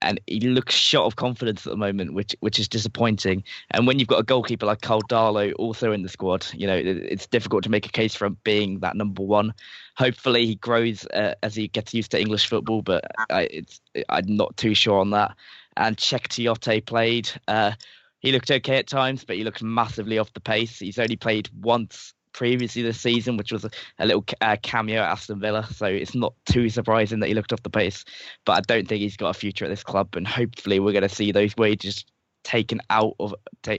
and 0.01 0.19
he 0.27 0.41
looks 0.41 0.75
short 0.75 1.05
of 1.07 1.15
confidence 1.15 1.65
at 1.65 1.71
the 1.71 1.77
moment, 1.77 2.13
which 2.13 2.35
which 2.41 2.59
is 2.59 2.67
disappointing. 2.67 3.43
And 3.71 3.87
when 3.87 3.99
you've 3.99 4.07
got 4.07 4.19
a 4.19 4.23
goalkeeper 4.23 4.65
like 4.65 4.81
Carl 4.81 5.01
Darlow 5.03 5.53
also 5.57 5.91
in 5.91 6.03
the 6.03 6.09
squad, 6.09 6.45
you 6.53 6.67
know 6.67 6.75
it's 6.75 7.27
difficult 7.27 7.63
to 7.63 7.69
make 7.69 7.85
a 7.85 7.91
case 7.91 8.15
for 8.15 8.25
him 8.25 8.37
being 8.43 8.79
that 8.79 8.95
number 8.95 9.23
one. 9.23 9.53
Hopefully 9.97 10.45
he 10.45 10.55
grows 10.55 11.05
uh, 11.13 11.35
as 11.43 11.55
he 11.55 11.67
gets 11.67 11.93
used 11.93 12.11
to 12.11 12.19
English 12.19 12.47
football, 12.47 12.81
but 12.81 13.05
I, 13.29 13.63
I'm 14.09 14.35
not 14.35 14.57
too 14.57 14.73
sure 14.73 14.99
on 14.99 15.11
that. 15.11 15.35
And 15.77 15.97
Tiote 15.97 16.85
played. 16.85 17.29
Uh, 17.47 17.71
he 18.19 18.31
looked 18.31 18.51
okay 18.51 18.77
at 18.77 18.87
times, 18.87 19.25
but 19.25 19.35
he 19.35 19.43
looked 19.43 19.61
massively 19.61 20.17
off 20.17 20.33
the 20.33 20.39
pace. 20.39 20.79
He's 20.79 20.99
only 20.99 21.17
played 21.17 21.49
once 21.61 22.13
previously 22.33 22.81
this 22.81 22.99
season, 22.99 23.37
which 23.37 23.51
was 23.51 23.65
a, 23.65 24.05
little 24.05 24.25
uh, 24.41 24.57
cameo 24.61 25.01
at 25.01 25.11
Aston 25.11 25.39
Villa. 25.39 25.65
So 25.71 25.85
it's 25.85 26.15
not 26.15 26.33
too 26.45 26.69
surprising 26.69 27.19
that 27.19 27.27
he 27.27 27.33
looked 27.33 27.53
off 27.53 27.63
the 27.63 27.69
pace. 27.69 28.03
But 28.45 28.53
I 28.53 28.61
don't 28.61 28.87
think 28.87 29.01
he's 29.01 29.17
got 29.17 29.35
a 29.35 29.39
future 29.39 29.65
at 29.65 29.69
this 29.69 29.83
club, 29.83 30.15
and 30.15 30.27
hopefully 30.27 30.79
we're 30.79 30.91
going 30.91 31.03
to 31.07 31.09
see 31.09 31.31
those 31.31 31.55
wages 31.55 32.05
taken 32.43 32.81
out 32.89 33.15
of 33.19 33.33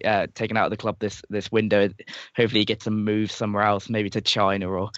uh, 0.04 0.26
taken 0.34 0.56
out 0.56 0.64
of 0.64 0.70
the 0.70 0.76
club 0.76 0.96
this 0.98 1.22
this 1.30 1.52
window. 1.52 1.88
Hopefully 2.36 2.60
he 2.60 2.64
gets 2.64 2.86
a 2.86 2.90
move 2.90 3.30
somewhere 3.30 3.64
else, 3.64 3.90
maybe 3.90 4.10
to 4.10 4.20
China 4.20 4.70
or 4.70 4.90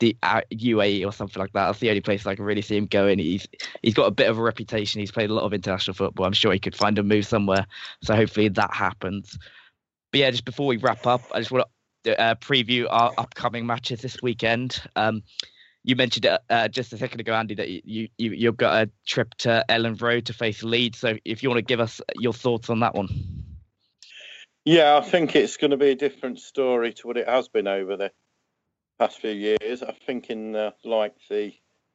the 0.00 0.16
uh, 0.22 0.42
UAE 0.52 1.04
or 1.06 1.12
something 1.12 1.40
like 1.40 1.52
that. 1.52 1.66
That's 1.66 1.80
the 1.80 1.88
only 1.88 2.00
place 2.00 2.26
I 2.26 2.34
can 2.34 2.44
really 2.44 2.62
see 2.62 2.76
him 2.76 2.86
going. 2.86 3.18
He's 3.18 3.46
he's 3.82 3.94
got 3.94 4.06
a 4.06 4.12
bit 4.12 4.28
of 4.28 4.38
a 4.38 4.42
reputation. 4.42 5.00
He's 5.00 5.12
played 5.12 5.30
a 5.30 5.34
lot 5.34 5.44
of 5.44 5.52
international 5.52 5.94
football. 5.94 6.26
I'm 6.26 6.32
sure 6.32 6.52
he 6.52 6.58
could 6.58 6.76
find 6.76 6.98
a 6.98 7.02
move 7.02 7.26
somewhere. 7.26 7.66
So 8.02 8.14
hopefully 8.14 8.48
that 8.48 8.72
happens. 8.72 9.38
But 10.12 10.20
yeah, 10.20 10.30
just 10.30 10.44
before 10.44 10.66
we 10.66 10.76
wrap 10.76 11.06
up, 11.06 11.22
I 11.32 11.40
just 11.40 11.50
want 11.50 11.64
to 11.64 11.70
uh, 12.06 12.34
preview 12.36 12.86
our 12.88 13.12
upcoming 13.18 13.66
matches 13.66 14.00
this 14.00 14.16
weekend. 14.22 14.82
Um, 14.96 15.22
you 15.84 15.96
mentioned 15.96 16.26
uh, 16.26 16.68
just 16.68 16.92
a 16.92 16.98
second 16.98 17.20
ago, 17.20 17.32
Andy, 17.32 17.54
that 17.54 17.68
you, 17.68 18.08
you 18.18 18.32
you've 18.32 18.56
got 18.56 18.82
a 18.82 18.90
trip 19.06 19.34
to 19.38 19.64
Elland 19.68 20.02
Road 20.02 20.26
to 20.26 20.32
face 20.32 20.62
Leeds. 20.62 20.98
So 20.98 21.16
if 21.24 21.42
you 21.42 21.48
want 21.48 21.58
to 21.58 21.62
give 21.62 21.80
us 21.80 22.00
your 22.16 22.32
thoughts 22.32 22.68
on 22.68 22.80
that 22.80 22.94
one. 22.94 23.08
Yeah, 24.64 24.98
I 24.98 25.00
think 25.00 25.34
it's 25.34 25.56
going 25.56 25.70
to 25.70 25.78
be 25.78 25.90
a 25.90 25.94
different 25.94 26.40
story 26.40 26.92
to 26.92 27.06
what 27.06 27.16
it 27.16 27.26
has 27.28 27.48
been 27.48 27.66
over 27.66 27.96
the 27.96 28.12
past 28.98 29.18
few 29.18 29.30
years. 29.30 29.82
I 29.82 29.92
think 29.92 30.28
in 30.28 30.54
uh, 30.54 30.72
like 30.84 31.14
the 31.30 31.54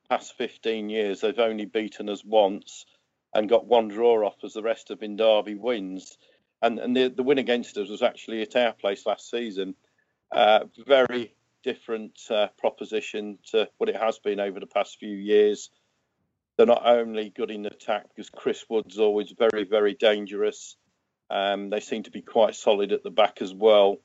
past 0.10 0.36
15 0.38 0.90
years, 0.90 1.22
they've 1.22 1.38
only 1.38 1.66
beaten 1.66 2.10
us 2.10 2.24
once 2.26 2.86
and 3.34 3.50
got 3.50 3.68
one 3.68 3.90
draw 3.90 4.26
off 4.26 4.38
as 4.44 4.54
the 4.54 4.64
rest 4.64 4.90
have 4.90 5.00
been 5.00 5.18
Derby 5.18 5.56
wins. 5.56 6.18
And, 6.62 6.80
and 6.80 6.96
the, 6.96 7.10
the 7.10 7.24
win 7.24 7.38
against 7.38 7.78
us 7.78 7.90
was 7.90 8.02
actually 8.02 8.42
at 8.42 8.56
our 8.56 8.74
place 8.74 9.06
last 9.06 9.30
season. 9.30 9.76
Uh, 10.34 10.66
very 10.88 11.36
different 11.64 12.20
uh, 12.32 12.48
proposition 12.58 13.38
to 13.52 13.70
what 13.78 13.90
it 13.90 13.96
has 13.96 14.18
been 14.18 14.40
over 14.40 14.60
the 14.60 14.66
past 14.66 14.98
few 15.00 15.16
years. 15.16 15.70
They're 16.58 16.66
not 16.66 16.86
only 16.86 17.30
good 17.30 17.52
in 17.52 17.66
attack 17.66 18.08
because 18.10 18.30
Chris 18.30 18.66
Wood's 18.68 18.98
always 18.98 19.32
very, 19.38 19.64
very 19.64 19.94
dangerous. 19.94 20.76
Um, 21.30 21.70
they 21.70 21.80
seem 21.80 22.04
to 22.04 22.12
be 22.12 22.22
quite 22.22 22.56
solid 22.56 22.92
at 22.92 23.04
the 23.04 23.12
back 23.12 23.42
as 23.42 23.54
well. 23.54 23.98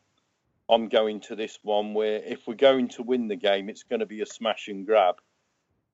I'm 0.69 0.89
going 0.89 1.21
to 1.23 1.37
this 1.37 1.59
one 1.63 1.95
where 1.95 2.17
if 2.17 2.47
we're 2.47 2.55
going 2.55 2.89
to 2.91 3.03
win 3.03 3.29
the 3.29 3.37
game, 3.37 3.71
it's 3.71 3.85
going 3.85 4.01
to 4.01 4.07
be 4.07 4.21
a 4.21 4.27
smash 4.27 4.69
and 4.69 4.87
grab. 4.87 5.17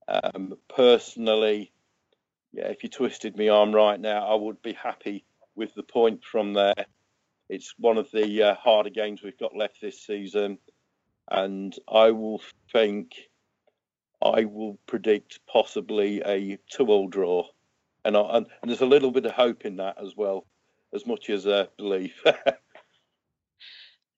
Um, 0.07 0.55
personally, 0.67 1.71
yeah, 2.51 2.67
if 2.67 2.83
you 2.83 2.89
twisted 2.89 3.37
my 3.37 3.49
arm 3.49 3.73
right 3.73 3.99
now, 3.99 4.27
I 4.27 4.35
would 4.35 4.61
be 4.61 4.73
happy 4.73 5.25
with 5.55 5.73
the 5.75 5.83
point 5.83 6.23
from 6.23 6.53
there. 6.53 6.85
It's 7.49 7.73
one 7.77 7.97
of 7.97 8.09
the 8.11 8.43
uh, 8.43 8.55
harder 8.55 8.89
games 8.89 9.21
we've 9.21 9.37
got 9.37 9.55
left 9.55 9.81
this 9.81 10.01
season 10.01 10.57
and 11.29 11.75
I 11.91 12.11
will 12.11 12.41
think 12.71 13.29
I 14.21 14.45
will 14.45 14.79
predict 14.87 15.39
possibly 15.47 16.21
a 16.25 16.57
two-all 16.69 17.07
draw, 17.07 17.47
and, 18.03 18.15
I, 18.15 18.21
and, 18.37 18.47
and 18.61 18.69
there's 18.71 18.81
a 18.81 18.85
little 18.85 19.11
bit 19.11 19.25
of 19.25 19.33
hope 19.33 19.65
in 19.65 19.77
that 19.77 19.97
as 20.01 20.15
well, 20.15 20.45
as 20.93 21.05
much 21.05 21.29
as 21.29 21.45
a 21.45 21.69
belief. 21.77 22.23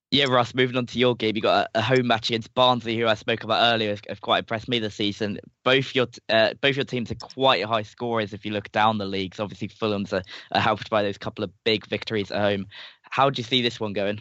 Yeah, 0.10 0.26
Ross, 0.30 0.54
moving 0.56 0.78
on 0.78 0.86
to 0.86 1.00
your 1.00 1.18
game, 1.18 1.36
you 1.36 1.42
got 1.42 1.68
a, 1.76 1.80
a, 1.80 1.82
home 1.82 2.08
match 2.08 2.30
against 2.30 2.54
Barnsley, 2.54 2.98
who 2.98 3.08
I 3.08 3.16
spoke 3.16 3.44
about 3.44 3.74
earlier, 3.74 3.90
have, 3.90 4.02
have 4.08 4.22
quite 4.22 4.40
impressed 4.40 4.70
me 4.70 4.80
this 4.80 4.96
season. 4.96 5.38
Both 5.66 5.96
your 5.96 6.08
uh, 6.30 6.54
both 6.62 6.78
your 6.78 6.86
teams 6.86 7.12
are 7.12 7.16
quite 7.16 7.66
high 7.66 7.82
scorers 7.82 8.32
if 8.32 8.46
you 8.46 8.54
look 8.54 8.72
down 8.72 9.00
the 9.00 9.06
leagues. 9.06 9.42
Obviously, 9.42 9.68
Fulham's 9.68 10.14
are, 10.14 10.24
are 10.54 10.62
helped 10.62 10.90
by 10.90 11.04
those 11.04 11.18
couple 11.18 11.44
of 11.44 11.52
big 11.66 11.86
victories 11.88 12.32
at 12.32 12.40
home. 12.40 12.68
How 13.10 13.30
do 13.30 13.40
you 13.40 13.44
see 13.44 13.62
this 13.62 13.80
one 13.80 13.94
going? 13.94 14.20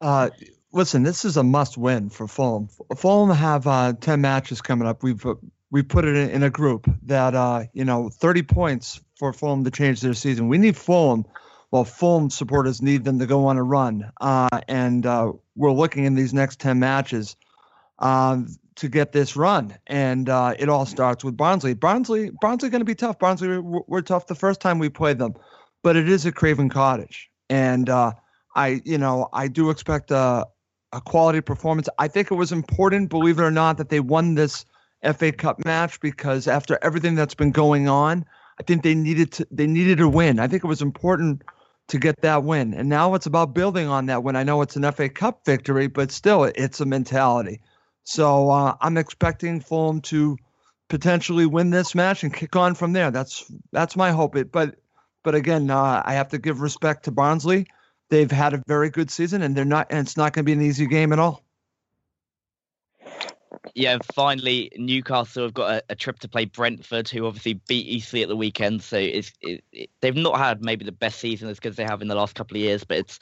Uh, 0.00 0.30
listen, 0.72 1.02
this 1.02 1.24
is 1.24 1.36
a 1.36 1.42
must-win 1.42 2.10
for 2.10 2.26
Fulham. 2.28 2.68
Fulham 2.96 3.34
have 3.36 3.66
uh, 3.66 3.94
ten 4.00 4.20
matches 4.20 4.60
coming 4.60 4.86
up. 4.86 5.02
We've 5.02 5.24
uh, 5.24 5.34
we 5.70 5.82
put 5.82 6.04
it 6.04 6.16
in, 6.16 6.30
in, 6.30 6.42
a 6.42 6.50
group 6.50 6.88
that 7.02 7.34
uh, 7.34 7.64
you 7.72 7.84
know 7.84 8.08
30 8.08 8.42
points 8.42 9.00
for 9.18 9.32
Fulham 9.32 9.64
to 9.64 9.70
change 9.70 10.00
their 10.00 10.14
season. 10.14 10.48
We 10.48 10.58
need 10.58 10.76
Fulham. 10.76 11.24
Well, 11.70 11.84
Fulham 11.84 12.30
supporters 12.30 12.80
need 12.80 13.04
them 13.04 13.18
to 13.18 13.26
go 13.26 13.46
on 13.46 13.56
a 13.56 13.62
run, 13.62 14.10
uh, 14.20 14.60
and 14.68 15.04
uh, 15.04 15.32
we're 15.56 15.72
looking 15.72 16.04
in 16.04 16.14
these 16.14 16.32
next 16.32 16.60
10 16.60 16.78
matches 16.78 17.36
um, 17.98 18.46
to 18.76 18.88
get 18.88 19.12
this 19.12 19.36
run. 19.36 19.76
And 19.86 20.28
uh, 20.28 20.54
it 20.58 20.68
all 20.68 20.86
starts 20.86 21.24
with 21.24 21.36
Barnsley. 21.36 21.74
Barnsley, 21.74 22.30
Barnsley, 22.40 22.70
going 22.70 22.82
to 22.82 22.86
be 22.86 22.94
tough. 22.94 23.18
Barnsley 23.18 23.48
were, 23.48 23.82
were, 23.86 24.02
tough 24.02 24.26
the 24.26 24.34
first 24.34 24.60
time 24.60 24.78
we 24.78 24.88
played 24.88 25.18
them, 25.18 25.34
but 25.82 25.96
it 25.96 26.08
is 26.08 26.24
a 26.24 26.32
Craven 26.32 26.68
Cottage, 26.68 27.30
and 27.50 27.88
I, 28.56 28.80
you 28.84 28.98
know, 28.98 29.28
I 29.32 29.48
do 29.48 29.70
expect 29.70 30.10
a, 30.10 30.46
a 30.92 31.00
quality 31.00 31.40
performance. 31.40 31.88
I 31.98 32.08
think 32.08 32.30
it 32.30 32.34
was 32.34 32.52
important, 32.52 33.10
believe 33.10 33.38
it 33.38 33.42
or 33.42 33.50
not, 33.50 33.76
that 33.76 33.90
they 33.90 34.00
won 34.00 34.34
this 34.34 34.64
FA 35.14 35.30
Cup 35.30 35.64
match 35.64 36.00
because 36.00 36.48
after 36.48 36.78
everything 36.82 37.14
that's 37.14 37.34
been 37.34 37.52
going 37.52 37.88
on, 37.88 38.24
I 38.58 38.62
think 38.62 38.82
they 38.82 38.94
needed 38.94 39.32
to 39.32 39.46
they 39.50 39.66
needed 39.66 40.00
a 40.00 40.08
win. 40.08 40.40
I 40.40 40.48
think 40.48 40.64
it 40.64 40.68
was 40.68 40.80
important 40.80 41.42
to 41.88 41.98
get 41.98 42.22
that 42.22 42.42
win. 42.42 42.74
And 42.74 42.88
now 42.88 43.14
it's 43.14 43.26
about 43.26 43.54
building 43.54 43.86
on 43.86 44.06
that 44.06 44.24
win. 44.24 44.34
I 44.34 44.42
know 44.42 44.62
it's 44.62 44.76
an 44.76 44.90
FA 44.90 45.08
Cup 45.08 45.44
victory, 45.44 45.86
but 45.86 46.10
still 46.10 46.44
it's 46.44 46.80
a 46.80 46.86
mentality. 46.86 47.60
So 48.04 48.50
uh, 48.50 48.76
I'm 48.80 48.96
expecting 48.96 49.60
Fulham 49.60 50.00
to 50.02 50.36
potentially 50.88 51.46
win 51.46 51.70
this 51.70 51.94
match 51.94 52.22
and 52.22 52.32
kick 52.32 52.56
on 52.56 52.74
from 52.74 52.92
there. 52.92 53.10
That's 53.10 53.44
that's 53.72 53.96
my 53.96 54.12
hope. 54.12 54.36
It, 54.36 54.50
but 54.50 54.76
but 55.26 55.34
again, 55.34 55.68
uh, 55.68 56.02
I 56.06 56.14
have 56.14 56.28
to 56.28 56.38
give 56.38 56.60
respect 56.60 57.04
to 57.04 57.10
Barnsley 57.10 57.66
they've 58.08 58.30
had 58.30 58.54
a 58.54 58.62
very 58.66 58.90
good 58.90 59.10
season, 59.10 59.42
and 59.42 59.56
they're 59.56 59.64
not. 59.64 59.88
And 59.90 60.00
it's 60.00 60.16
not 60.16 60.32
going 60.32 60.44
to 60.44 60.46
be 60.46 60.52
an 60.52 60.62
easy 60.62 60.86
game 60.86 61.12
at 61.12 61.18
all. 61.18 61.42
Yeah, 63.74 63.94
and 63.94 64.04
finally, 64.14 64.70
Newcastle 64.76 65.42
have 65.42 65.54
got 65.54 65.70
a, 65.70 65.82
a, 65.90 65.94
trip 65.94 66.18
to 66.20 66.28
play 66.28 66.44
Brentford, 66.44 67.08
who 67.08 67.26
obviously 67.26 67.54
beat 67.54 67.86
Eastleigh 67.86 68.22
at 68.22 68.28
the 68.28 68.36
weekend. 68.36 68.82
So 68.82 68.96
it's 68.96 69.32
it, 69.42 69.64
it, 69.72 69.90
they've 70.00 70.14
not 70.14 70.38
had 70.38 70.64
maybe 70.64 70.84
the 70.84 70.92
best 70.92 71.18
season 71.18 71.48
as 71.48 71.60
good 71.60 71.70
as 71.70 71.76
they 71.76 71.84
have 71.84 72.00
in 72.00 72.08
the 72.08 72.14
last 72.14 72.34
couple 72.34 72.56
of 72.56 72.62
years, 72.62 72.84
but 72.84 72.98
it's 72.98 73.18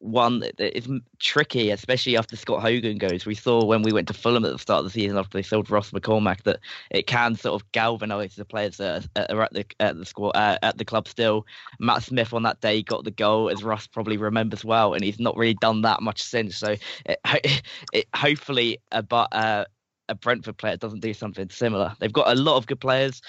one 0.00 0.40
that 0.40 0.60
is 0.60 0.88
tricky, 1.18 1.70
especially 1.70 2.16
after 2.16 2.36
Scott 2.36 2.62
Hogan 2.62 2.98
goes. 2.98 3.26
We 3.26 3.34
saw 3.34 3.64
when 3.64 3.82
we 3.82 3.92
went 3.92 4.08
to 4.08 4.14
Fulham 4.14 4.44
at 4.44 4.52
the 4.52 4.58
start 4.58 4.80
of 4.80 4.84
the 4.84 4.90
season 4.90 5.18
after 5.18 5.36
they 5.36 5.42
sold 5.42 5.70
Ross 5.70 5.90
McCormack 5.90 6.42
that 6.44 6.60
it 6.90 7.06
can 7.06 7.34
sort 7.34 7.60
of 7.60 7.70
galvanise 7.72 8.36
the 8.36 8.44
players 8.44 8.76
that 8.76 9.06
are 9.16 9.42
at 9.42 9.52
the 9.52 9.64
at 9.80 9.96
the 9.98 10.06
squad 10.06 10.30
uh, 10.30 10.58
at 10.62 10.78
the 10.78 10.84
club 10.84 11.08
still. 11.08 11.46
Matt 11.80 12.02
Smith 12.02 12.32
on 12.32 12.42
that 12.44 12.60
day 12.60 12.82
got 12.82 13.04
the 13.04 13.10
goal, 13.10 13.50
as 13.50 13.64
Ross 13.64 13.86
probably 13.86 14.16
remembers 14.16 14.64
well, 14.64 14.94
and 14.94 15.04
he's 15.04 15.20
not 15.20 15.36
really 15.36 15.54
done 15.54 15.82
that 15.82 16.02
much 16.02 16.22
since. 16.22 16.56
So 16.56 16.76
it, 17.06 17.18
it, 17.92 18.06
hopefully, 18.14 18.78
a, 18.92 19.04
uh, 19.12 19.64
a 20.08 20.14
Brentford 20.14 20.56
player 20.56 20.76
doesn't 20.76 21.00
do 21.00 21.14
something 21.14 21.50
similar. 21.50 21.94
They've 21.98 22.12
got 22.12 22.28
a 22.28 22.40
lot 22.40 22.56
of 22.56 22.66
good 22.66 22.80
players. 22.80 23.20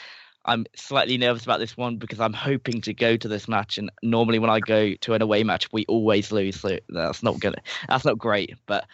I'm 0.49 0.65
slightly 0.75 1.15
nervous 1.17 1.43
about 1.43 1.59
this 1.59 1.77
one 1.77 1.97
because 1.97 2.19
I'm 2.19 2.33
hoping 2.33 2.81
to 2.81 2.93
go 2.93 3.15
to 3.15 3.27
this 3.27 3.47
match, 3.47 3.77
and 3.77 3.91
normally 4.01 4.39
when 4.39 4.49
I 4.49 4.59
go 4.59 4.95
to 4.95 5.13
an 5.13 5.21
away 5.21 5.43
match, 5.43 5.71
we 5.71 5.85
always 5.85 6.31
lose. 6.31 6.59
So 6.59 6.79
that's 6.89 7.21
not 7.21 7.39
gonna, 7.39 7.61
that's 7.87 8.03
not 8.03 8.17
great. 8.17 8.55
But 8.65 8.87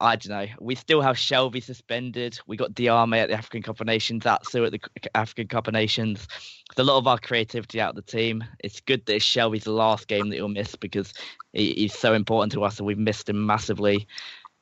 I 0.00 0.16
don't 0.16 0.36
know. 0.36 0.46
We 0.60 0.74
still 0.74 1.00
have 1.00 1.14
Shelvey 1.14 1.62
suspended. 1.62 2.40
We 2.48 2.56
got 2.56 2.74
Diame 2.74 3.16
at 3.16 3.28
the 3.28 3.36
African 3.36 3.62
Cup 3.62 3.80
of 3.80 3.86
Nations, 3.86 4.26
Atsu 4.26 4.64
at 4.64 4.72
the 4.72 4.80
African 5.14 5.46
Cup 5.46 5.68
of 5.68 5.74
Nations. 5.74 6.26
A 6.76 6.82
lot 6.82 6.98
of 6.98 7.06
our 7.06 7.18
creativity 7.18 7.80
out 7.80 7.90
of 7.90 8.04
the 8.04 8.10
team. 8.10 8.42
It's 8.58 8.80
good 8.80 9.06
that 9.06 9.14
it's 9.14 9.24
Shelvey's 9.24 9.68
last 9.68 10.08
game 10.08 10.28
that 10.30 10.36
he'll 10.36 10.48
miss 10.48 10.74
because 10.74 11.14
he's 11.52 11.94
so 11.94 12.14
important 12.14 12.52
to 12.54 12.64
us, 12.64 12.78
and 12.78 12.86
we've 12.86 12.98
missed 12.98 13.28
him 13.28 13.46
massively 13.46 14.08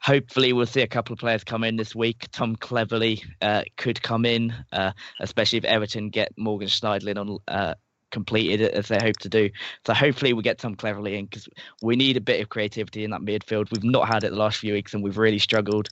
hopefully 0.02 0.52
we'll 0.52 0.66
see 0.66 0.82
a 0.82 0.86
couple 0.86 1.12
of 1.12 1.18
players 1.18 1.44
come 1.44 1.64
in 1.64 1.76
this 1.76 1.94
week. 1.94 2.26
Tom 2.32 2.56
Cleverley 2.56 3.22
uh, 3.40 3.62
could 3.76 4.02
come 4.02 4.24
in, 4.24 4.52
uh, 4.72 4.92
especially 5.20 5.58
if 5.58 5.64
Everton 5.64 6.10
get 6.10 6.32
Morgan 6.36 6.68
Schneiderlin 6.68 7.18
on 7.18 7.38
uh, 7.48 7.74
completed 8.10 8.60
as 8.60 8.88
they 8.88 8.98
hope 9.00 9.16
to 9.18 9.28
do. 9.28 9.48
So 9.86 9.94
hopefully 9.94 10.32
we 10.32 10.42
get 10.42 10.58
Tom 10.58 10.74
Cleverley 10.74 11.18
in 11.18 11.26
because 11.26 11.48
we 11.82 11.96
need 11.96 12.16
a 12.16 12.20
bit 12.20 12.40
of 12.40 12.48
creativity 12.48 13.04
in 13.04 13.10
that 13.10 13.22
midfield. 13.22 13.70
We've 13.70 13.84
not 13.84 14.08
had 14.08 14.24
it 14.24 14.30
the 14.30 14.36
last 14.36 14.58
few 14.58 14.74
weeks 14.74 14.92
and 14.92 15.02
we've 15.02 15.18
really 15.18 15.38
struggled. 15.38 15.88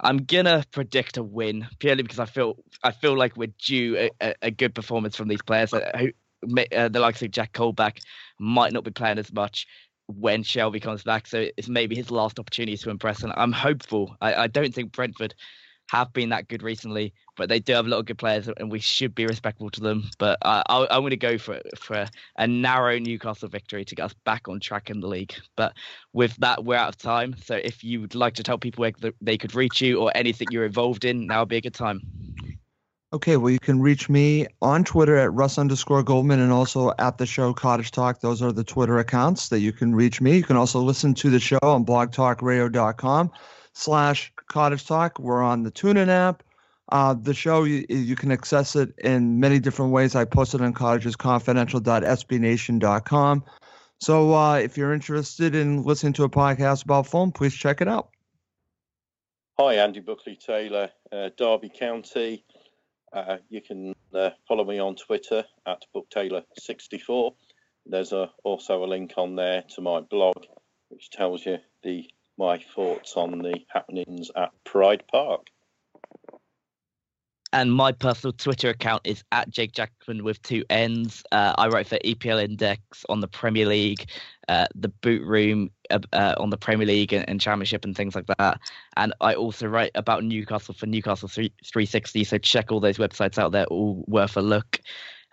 I'm 0.00 0.18
gonna 0.18 0.64
predict 0.70 1.16
a 1.16 1.22
win 1.22 1.66
purely 1.78 2.02
because 2.02 2.18
I 2.18 2.26
feel 2.26 2.56
I 2.82 2.92
feel 2.92 3.16
like 3.16 3.36
we're 3.36 3.52
due 3.58 4.08
a, 4.20 4.34
a 4.42 4.50
good 4.50 4.74
performance 4.74 5.16
from 5.16 5.28
these 5.28 5.42
players. 5.42 5.72
Uh, 5.72 6.08
the 6.42 7.00
likes 7.00 7.22
of 7.22 7.30
Jack 7.30 7.52
Colback 7.52 7.98
might 8.38 8.72
not 8.72 8.84
be 8.84 8.90
playing 8.90 9.18
as 9.18 9.32
much 9.32 9.66
when 10.18 10.42
Shelvey 10.42 10.80
comes 10.80 11.02
back. 11.02 11.26
So 11.26 11.48
it's 11.56 11.68
maybe 11.68 11.94
his 11.94 12.10
last 12.10 12.38
opportunity 12.38 12.76
to 12.76 12.90
impress. 12.90 13.22
And 13.22 13.32
I'm 13.36 13.52
hopeful. 13.52 14.16
I, 14.20 14.34
I 14.34 14.46
don't 14.46 14.74
think 14.74 14.92
Brentford 14.92 15.34
have 15.90 16.12
been 16.12 16.30
that 16.30 16.48
good 16.48 16.62
recently, 16.62 17.12
but 17.36 17.48
they 17.50 17.60
do 17.60 17.74
have 17.74 17.84
a 17.86 17.88
lot 17.88 17.98
of 17.98 18.06
good 18.06 18.16
players, 18.16 18.48
and 18.48 18.70
we 18.70 18.78
should 18.78 19.14
be 19.14 19.26
respectful 19.26 19.68
to 19.68 19.80
them. 19.80 20.08
But 20.18 20.38
I, 20.42 20.62
am 20.68 21.02
going 21.02 21.10
to 21.10 21.16
go 21.16 21.36
for 21.36 21.60
for 21.76 22.06
a 22.36 22.46
narrow 22.46 22.98
Newcastle 22.98 23.48
victory 23.48 23.84
to 23.84 23.94
get 23.94 24.04
us 24.04 24.14
back 24.24 24.48
on 24.48 24.58
track 24.58 24.88
in 24.88 25.00
the 25.00 25.06
league. 25.06 25.34
But 25.56 25.74
with 26.12 26.34
that, 26.36 26.64
we're 26.64 26.76
out 26.76 26.88
of 26.88 26.96
time. 26.96 27.34
So 27.44 27.56
if 27.56 27.84
you 27.84 28.00
would 28.00 28.14
like 28.14 28.34
to 28.34 28.42
tell 28.42 28.58
people 28.58 28.82
where 28.82 29.12
they 29.20 29.36
could 29.36 29.54
reach 29.54 29.82
you 29.82 30.00
or 30.00 30.10
anything 30.14 30.48
you're 30.50 30.64
involved 30.64 31.04
in, 31.04 31.26
now 31.26 31.40
would 31.40 31.50
be 31.50 31.58
a 31.58 31.60
good 31.60 31.74
time. 31.74 32.00
Okay, 33.14 33.36
well, 33.36 33.50
you 33.50 33.58
can 33.58 33.82
reach 33.82 34.08
me 34.08 34.46
on 34.62 34.84
Twitter 34.84 35.18
at 35.18 35.34
Russ 35.34 35.58
underscore 35.58 36.02
Goldman 36.02 36.40
and 36.40 36.50
also 36.50 36.94
at 36.98 37.18
the 37.18 37.26
show 37.26 37.52
Cottage 37.52 37.90
Talk. 37.90 38.20
Those 38.20 38.40
are 38.40 38.52
the 38.52 38.64
Twitter 38.64 38.98
accounts 38.98 39.50
that 39.50 39.60
you 39.60 39.70
can 39.70 39.94
reach 39.94 40.22
me. 40.22 40.38
You 40.38 40.44
can 40.44 40.56
also 40.56 40.80
listen 40.80 41.12
to 41.14 41.28
the 41.28 41.38
show 41.38 41.58
on 41.60 41.84
blogtalkradio.com 41.84 43.30
slash 43.74 44.32
Cottage 44.50 44.86
Talk. 44.86 45.18
We're 45.18 45.42
on 45.42 45.62
the 45.62 45.70
TuneIn 45.70 46.08
app. 46.08 46.42
Uh, 46.90 47.12
the 47.12 47.34
show, 47.34 47.64
you, 47.64 47.84
you 47.88 48.16
can 48.16 48.32
access 48.32 48.76
it 48.76 48.94
in 49.04 49.38
many 49.38 49.58
different 49.58 49.92
ways. 49.92 50.14
I 50.14 50.24
posted 50.24 50.62
on 50.62 50.72
cottagersconfidential.sbnation.com. 50.72 53.44
So 54.00 54.34
uh, 54.34 54.54
if 54.54 54.78
you're 54.78 54.94
interested 54.94 55.54
in 55.54 55.82
listening 55.84 56.14
to 56.14 56.24
a 56.24 56.30
podcast 56.30 56.84
about 56.84 57.06
film, 57.06 57.30
please 57.30 57.54
check 57.54 57.82
it 57.82 57.88
out. 57.88 58.08
Hi, 59.58 59.74
Andy 59.74 60.00
Buckley 60.00 60.36
Taylor, 60.36 60.88
uh, 61.12 61.28
Derby 61.36 61.68
County. 61.68 62.46
Uh, 63.12 63.36
you 63.50 63.60
can 63.60 63.94
uh, 64.14 64.30
follow 64.48 64.64
me 64.64 64.78
on 64.78 64.96
Twitter 64.96 65.44
at 65.66 65.84
BookTaylor64. 65.94 67.34
There's 67.84 68.12
a, 68.12 68.30
also 68.44 68.84
a 68.84 68.86
link 68.86 69.14
on 69.16 69.36
there 69.36 69.64
to 69.74 69.80
my 69.80 70.00
blog, 70.00 70.46
which 70.88 71.10
tells 71.10 71.44
you 71.44 71.58
the 71.82 72.08
my 72.38 72.58
thoughts 72.74 73.12
on 73.16 73.38
the 73.38 73.54
happenings 73.68 74.30
at 74.34 74.50
Pride 74.64 75.04
Park. 75.10 75.48
And 77.52 77.70
my 77.70 77.92
personal 77.92 78.32
Twitter 78.32 78.70
account 78.70 79.02
is 79.04 79.22
at 79.30 79.50
Jake 79.50 79.72
Jackman 79.72 80.24
with 80.24 80.40
two 80.40 80.64
N's. 80.70 81.22
Uh, 81.30 81.54
I 81.58 81.68
write 81.68 81.86
for 81.86 81.98
EPL 81.98 82.42
Index 82.42 83.04
on 83.10 83.20
the 83.20 83.28
Premier 83.28 83.66
League, 83.66 84.08
uh, 84.52 84.66
the 84.74 84.88
Boot 84.88 85.22
Room 85.22 85.70
uh, 85.90 86.00
uh, 86.12 86.34
on 86.36 86.50
the 86.50 86.58
Premier 86.58 86.86
League 86.86 87.14
and, 87.14 87.26
and, 87.26 87.40
Championship 87.40 87.86
and 87.86 87.96
things 87.96 88.14
like 88.14 88.26
that. 88.38 88.60
And 88.98 89.14
I 89.22 89.34
also 89.34 89.66
write 89.66 89.92
about 89.94 90.24
Newcastle 90.24 90.74
for 90.74 90.84
Newcastle 90.84 91.26
3, 91.26 91.50
360. 91.64 92.24
So 92.24 92.36
check 92.36 92.70
all 92.70 92.78
those 92.78 92.98
websites 92.98 93.38
out 93.38 93.52
there, 93.52 93.64
all 93.66 94.04
worth 94.06 94.36
a 94.36 94.42
look. 94.42 94.80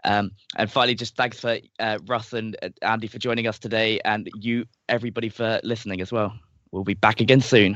Um, 0.06 0.32
and 0.56 0.72
finally, 0.72 0.96
just 0.96 1.18
thanks 1.18 1.38
for 1.38 1.58
uh, 1.80 2.00
Russ 2.08 2.32
and 2.32 2.56
Andy 2.82 3.08
for 3.08 3.20
joining 3.20 3.48
us 3.48 3.60
today, 3.60 4.00
and 4.06 4.30
you, 4.36 4.66
everybody, 4.88 5.28
for 5.28 5.60
listening 5.64 6.00
as 6.00 6.14
well. 6.14 6.34
We'll 6.72 6.86
be 6.86 6.94
back 6.94 7.20
again 7.20 7.42
soon. 7.42 7.76